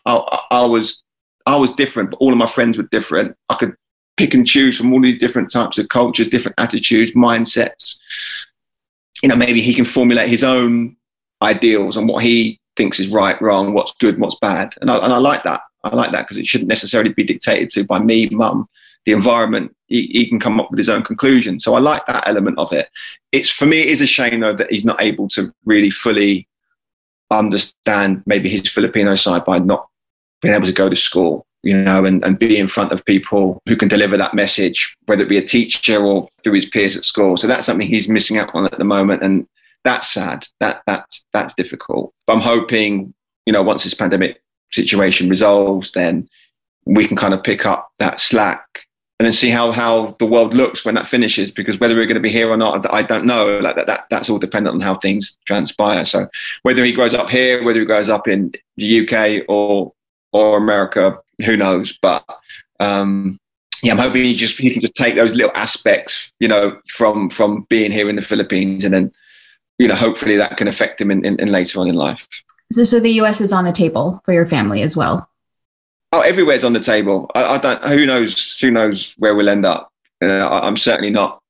I, 0.04 0.40
I 0.50 0.66
was 0.66 1.04
I 1.47 1.57
was 1.57 1.70
different, 1.72 2.11
but 2.11 2.16
all 2.18 2.32
of 2.32 2.38
my 2.38 2.47
friends 2.47 2.76
were 2.76 2.88
different. 2.90 3.36
I 3.49 3.55
could 3.55 3.74
pick 4.16 4.34
and 4.34 4.47
choose 4.47 4.76
from 4.76 4.92
all 4.92 5.01
these 5.01 5.18
different 5.18 5.51
types 5.51 5.78
of 5.78 5.88
cultures, 5.88 6.28
different 6.28 6.57
attitudes, 6.59 7.12
mindsets. 7.12 7.97
You 9.22 9.28
know, 9.28 9.36
maybe 9.36 9.62
he 9.62 9.74
can 9.74 9.84
formulate 9.84 10.28
his 10.28 10.44
own 10.44 10.97
ideals 11.42 11.97
on 11.97 12.07
what 12.07 12.22
he 12.22 12.61
thinks 12.76 13.01
is 13.01 13.09
right, 13.09 13.40
wrong, 13.40 13.72
what's 13.72 13.94
good, 13.94 14.18
what's 14.18 14.36
bad. 14.36 14.74
And 14.80 14.90
I, 14.90 14.99
and 14.99 15.12
I 15.12 15.18
like 15.18 15.42
that. 15.44 15.62
I 15.84 15.94
like 15.94 16.12
that 16.12 16.22
because 16.22 16.36
it 16.36 16.47
shouldn't 16.47 16.68
necessarily 16.68 17.12
be 17.12 17.24
dictated 17.24 17.70
to 17.70 17.84
by 17.84 17.99
me, 17.99 18.28
mum, 18.30 18.68
the 19.05 19.12
environment. 19.12 19.74
He, 19.86 20.07
he, 20.09 20.28
can 20.28 20.40
come 20.40 20.59
up 20.59 20.70
with 20.70 20.78
his 20.78 20.88
own 20.88 21.05
conclusion. 21.05 21.61
So 21.61 21.76
I 21.76 21.78
like 21.78 22.05
that 22.07 22.26
element 22.26 22.59
of 22.59 22.72
it. 22.72 22.88
It's 23.30 23.49
for 23.49 23.66
me, 23.66 23.80
it 23.80 23.88
is 23.88 24.01
a 24.01 24.07
shame 24.07 24.40
though 24.40 24.57
that 24.57 24.72
he's 24.72 24.84
not 24.84 25.01
able 25.01 25.28
to 25.28 25.55
really 25.64 25.90
fully 25.90 26.49
understand 27.30 28.22
maybe 28.26 28.49
his 28.49 28.68
Filipino 28.68 29.14
side 29.14 29.44
by 29.44 29.61
not 29.61 29.88
being 30.43 30.55
able 30.55 30.66
to 30.66 30.72
go 30.72 30.89
to 30.89 30.97
school, 30.97 31.47
you 31.62 31.76
know, 31.76 32.05
and, 32.05 32.24
and 32.24 32.39
be 32.39 32.59
in 32.59 32.68
front 32.68 32.93
of 32.93 33.05
people 33.05 33.61
who 33.66 33.76
can 33.76 33.89
deliver 33.89 34.16
that 34.16 34.34
message, 34.34 34.97
whether 35.07 35.22
it 35.22 35.28
be 35.28 35.39
a 35.39 35.47
teacher 35.47 36.05
or 36.05 36.28
through 36.43 36.55
his 36.55 36.66
peers 36.66 36.97
at 36.97 37.05
school. 37.05 37.37
So 37.37 37.47
that's 37.47 37.66
something 37.66 37.87
he's 37.87 38.09
missing 38.09 38.39
out 38.39 38.55
on 38.55 38.66
at 38.66 38.78
the 38.78 38.84
moment. 38.84 39.22
And 39.22 39.47
that's 39.84 40.11
sad. 40.11 40.47
That 40.61 40.82
that's 40.87 41.26
that's 41.32 41.55
difficult. 41.55 42.12
But 42.26 42.34
I'm 42.34 42.41
hoping, 42.41 43.14
you 43.47 43.53
know, 43.53 43.62
once 43.62 43.84
this 43.84 43.95
pandemic 43.95 44.43
situation 44.70 45.28
resolves, 45.28 45.93
then 45.93 46.28
we 46.84 47.07
can 47.07 47.16
kind 47.16 47.34
of 47.34 47.43
pick 47.43 47.66
up 47.66 47.91
that 47.99 48.20
slack 48.20 48.87
and 49.18 49.26
then 49.26 49.32
see 49.32 49.49
how 49.49 49.72
how 49.72 50.14
the 50.18 50.26
world 50.26 50.55
looks 50.55 50.84
when 50.84 50.95
that 50.97 51.07
finishes. 51.07 51.51
Because 51.51 51.80
whether 51.80 51.95
we're 51.95 52.07
going 52.07 52.16
to 52.16 52.20
be 52.20 52.32
here 52.32 52.51
or 52.51 52.57
not, 52.57 52.93
I 52.93 53.03
don't 53.03 53.24
know. 53.24 53.59
Like 53.59 53.76
that, 53.76 53.87
that 53.87 54.05
that's 54.11 54.28
all 54.28 54.39
dependent 54.39 54.74
on 54.74 54.80
how 54.80 54.97
things 54.97 55.39
transpire. 55.47 56.05
So 56.05 56.28
whether 56.62 56.84
he 56.84 56.93
grows 56.93 57.14
up 57.14 57.30
here, 57.30 57.64
whether 57.64 57.80
he 57.80 57.87
grows 57.87 58.09
up 58.09 58.28
in 58.28 58.53
the 58.76 59.09
UK 59.09 59.45
or 59.49 59.93
or 60.37 60.57
America, 60.59 61.18
who 61.45 61.57
knows? 61.57 61.99
But 62.01 62.24
um, 62.80 63.39
yeah, 63.82 63.93
I'm 63.93 63.99
hoping 63.99 64.24
you 64.24 64.37
just 64.37 64.59
he 64.59 64.70
can 64.70 64.80
just 64.80 64.95
take 64.95 65.16
those 65.16 65.34
little 65.34 65.53
aspects, 65.55 66.32
you 66.41 66.49
know, 66.49 66.78
from 66.89 67.30
from 67.30 67.66
being 67.68 67.93
here 67.93 68.09
in 68.09 68.16
the 68.16 68.22
Philippines, 68.22 68.84
and 68.84 68.93
then 68.93 69.12
you 69.78 69.89
know, 69.89 69.95
hopefully 69.95 70.37
that 70.37 70.57
can 70.57 70.68
affect 70.68 71.01
him 71.01 71.11
in, 71.11 71.24
in, 71.24 71.39
in 71.39 71.53
later 71.53 71.80
on 71.80 71.89
in 71.89 71.95
life. 71.95 72.26
So, 72.72 72.84
so 72.84 72.99
the 72.99 73.12
US 73.20 73.41
is 73.41 73.53
on 73.53 73.64
the 73.64 73.72
table 73.72 74.20
for 74.24 74.32
your 74.32 74.47
family 74.47 74.82
as 74.82 74.97
well. 74.97 75.28
Oh, 76.12 76.20
everywhere's 76.20 76.64
on 76.64 76.72
the 76.72 76.80
table. 76.80 77.30
I, 77.34 77.45
I 77.45 77.59
don't. 77.59 77.82
Who 77.84 78.07
knows? 78.07 78.59
Who 78.61 78.70
knows 78.70 79.14
where 79.18 79.34
we'll 79.34 79.49
end 79.49 79.66
up? 79.66 79.93
Uh, 80.22 80.26
I, 80.26 80.66
am 80.66 80.76
certainly 80.76 81.11
not. 81.11 81.43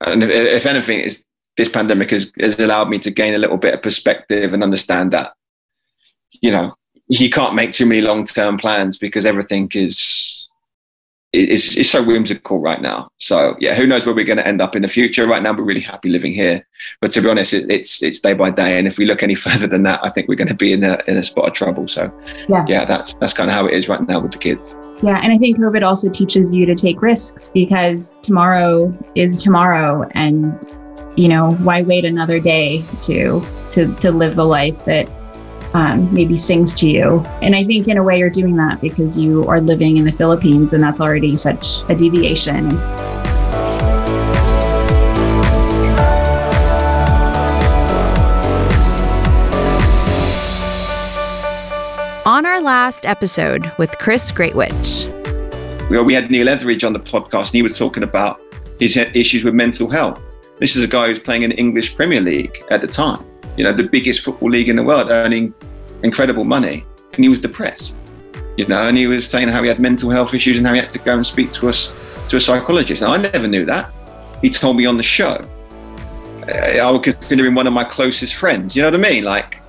And 0.00 0.22
if, 0.22 0.30
if 0.30 0.66
anything, 0.66 1.00
is 1.00 1.24
this 1.56 1.68
pandemic 1.68 2.10
has, 2.10 2.32
has 2.40 2.58
allowed 2.58 2.88
me 2.88 2.98
to 3.00 3.10
gain 3.10 3.34
a 3.34 3.38
little 3.38 3.58
bit 3.58 3.74
of 3.74 3.82
perspective 3.82 4.52
and 4.52 4.62
understand 4.62 5.12
that, 5.12 5.34
you 6.40 6.50
know, 6.50 6.74
you 7.10 7.28
can't 7.28 7.56
make 7.56 7.72
too 7.72 7.86
many 7.86 8.00
long 8.00 8.24
term 8.24 8.56
plans 8.56 8.96
because 8.96 9.26
everything 9.26 9.68
is 9.74 10.48
is 11.32 11.76
is 11.76 11.90
so 11.90 12.02
whimsical 12.02 12.60
right 12.60 12.80
now. 12.80 13.10
So 13.18 13.56
yeah, 13.58 13.74
who 13.74 13.86
knows 13.86 14.06
where 14.06 14.14
we're 14.14 14.24
going 14.24 14.38
to 14.38 14.46
end 14.46 14.60
up 14.60 14.76
in 14.76 14.82
the 14.82 14.88
future? 14.88 15.26
Right 15.26 15.42
now, 15.42 15.52
we're 15.52 15.64
really 15.64 15.80
happy 15.80 16.08
living 16.08 16.32
here, 16.32 16.64
but 17.00 17.10
to 17.12 17.20
be 17.20 17.28
honest, 17.28 17.52
it, 17.52 17.68
it's 17.68 18.00
it's 18.00 18.20
day 18.20 18.32
by 18.32 18.50
day. 18.52 18.78
And 18.78 18.86
if 18.86 18.96
we 18.96 19.06
look 19.06 19.24
any 19.24 19.34
further 19.46 19.66
than 19.66 19.82
that, 19.82 20.00
I 20.04 20.10
think 20.10 20.28
we're 20.28 20.36
going 20.36 20.48
to 20.48 20.54
be 20.54 20.72
in 20.72 20.84
a 20.84 21.02
in 21.08 21.16
a 21.16 21.22
spot 21.22 21.48
of 21.48 21.52
trouble. 21.52 21.88
So 21.88 22.12
yeah, 22.48 22.64
yeah, 22.68 22.84
that's 22.84 23.14
that's 23.14 23.32
kind 23.32 23.50
of 23.50 23.54
how 23.54 23.66
it 23.66 23.74
is 23.74 23.88
right 23.88 24.06
now 24.06 24.20
with 24.20 24.30
the 24.30 24.38
kids. 24.38 24.72
Yeah, 25.02 25.20
and 25.20 25.32
I 25.32 25.36
think 25.36 25.58
COVID 25.58 25.82
also 25.82 26.10
teaches 26.10 26.54
you 26.54 26.64
to 26.66 26.76
take 26.76 27.02
risks 27.02 27.50
because 27.52 28.18
tomorrow 28.22 28.96
is 29.16 29.42
tomorrow, 29.42 30.08
and 30.12 30.64
you 31.16 31.28
know 31.28 31.54
why 31.54 31.82
wait 31.82 32.04
another 32.04 32.38
day 32.38 32.84
to 33.02 33.44
to 33.72 33.92
to 33.96 34.12
live 34.12 34.36
the 34.36 34.46
life 34.46 34.84
that 34.84 35.08
um, 35.74 36.12
maybe 36.12 36.36
sings 36.36 36.74
to 36.76 36.88
you. 36.88 37.20
And 37.42 37.54
I 37.54 37.64
think 37.64 37.88
in 37.88 37.96
a 37.96 38.02
way 38.02 38.18
you're 38.18 38.30
doing 38.30 38.56
that 38.56 38.80
because 38.80 39.18
you 39.18 39.46
are 39.48 39.60
living 39.60 39.96
in 39.96 40.04
the 40.04 40.12
Philippines 40.12 40.72
and 40.72 40.82
that's 40.82 41.00
already 41.00 41.36
such 41.36 41.80
a 41.88 41.94
deviation. 41.94 42.76
On 52.26 52.46
our 52.46 52.60
last 52.60 53.06
episode 53.06 53.72
with 53.78 53.98
Chris 53.98 54.30
Greatwich. 54.30 55.06
We 55.90 56.14
had 56.14 56.30
Neil 56.30 56.48
Etheridge 56.48 56.84
on 56.84 56.92
the 56.92 57.00
podcast 57.00 57.46
and 57.46 57.54
he 57.54 57.62
was 57.62 57.76
talking 57.76 58.04
about 58.04 58.40
his 58.78 58.96
issues 58.96 59.42
with 59.42 59.54
mental 59.54 59.88
health. 59.88 60.20
This 60.58 60.76
is 60.76 60.84
a 60.84 60.86
guy 60.86 61.08
who's 61.08 61.18
playing 61.18 61.42
in 61.42 61.50
the 61.50 61.56
English 61.56 61.96
Premier 61.96 62.20
League 62.20 62.62
at 62.70 62.80
the 62.80 62.86
time 62.86 63.29
you 63.56 63.64
know, 63.64 63.72
the 63.72 63.84
biggest 63.84 64.20
football 64.20 64.50
league 64.50 64.68
in 64.68 64.76
the 64.76 64.84
world, 64.84 65.10
earning 65.10 65.54
incredible 66.02 66.44
money. 66.44 66.84
And 67.12 67.24
he 67.24 67.28
was 67.28 67.40
depressed, 67.40 67.94
you 68.56 68.66
know, 68.66 68.86
and 68.86 68.96
he 68.96 69.06
was 69.06 69.28
saying 69.28 69.48
how 69.48 69.62
he 69.62 69.68
had 69.68 69.80
mental 69.80 70.10
health 70.10 70.32
issues 70.32 70.58
and 70.58 70.66
how 70.66 70.74
he 70.74 70.80
had 70.80 70.92
to 70.92 70.98
go 71.00 71.16
and 71.16 71.26
speak 71.26 71.52
to 71.52 71.68
us 71.68 71.90
to 72.28 72.36
a 72.36 72.40
psychologist. 72.40 73.02
And 73.02 73.12
I 73.12 73.16
never 73.16 73.48
knew 73.48 73.64
that. 73.66 73.92
He 74.40 74.50
told 74.50 74.76
me 74.76 74.86
on 74.86 74.96
the 74.96 75.02
show. 75.02 75.44
Uh, 76.48 76.52
I 76.52 76.90
would 76.90 77.02
consider 77.02 77.46
him 77.46 77.54
one 77.54 77.66
of 77.66 77.72
my 77.72 77.84
closest 77.84 78.34
friends. 78.34 78.74
You 78.74 78.82
know 78.82 78.90
what 78.90 79.06
I 79.06 79.10
mean? 79.10 79.24
Like, 79.24 79.60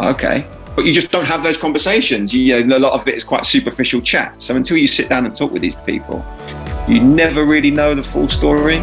okay. 0.00 0.46
But 0.74 0.84
you 0.84 0.92
just 0.92 1.10
don't 1.10 1.24
have 1.24 1.42
those 1.42 1.56
conversations. 1.56 2.32
You, 2.32 2.64
know, 2.64 2.78
a 2.78 2.80
lot 2.80 2.92
of 2.92 3.06
it 3.08 3.14
is 3.14 3.24
quite 3.24 3.44
superficial 3.44 4.00
chat. 4.00 4.40
So 4.42 4.56
until 4.56 4.76
you 4.76 4.86
sit 4.86 5.08
down 5.08 5.26
and 5.26 5.34
talk 5.34 5.52
with 5.52 5.62
these 5.62 5.74
people, 5.86 6.24
you 6.88 7.00
never 7.00 7.44
really 7.44 7.70
know 7.70 7.94
the 7.94 8.02
full 8.02 8.28
story. 8.28 8.82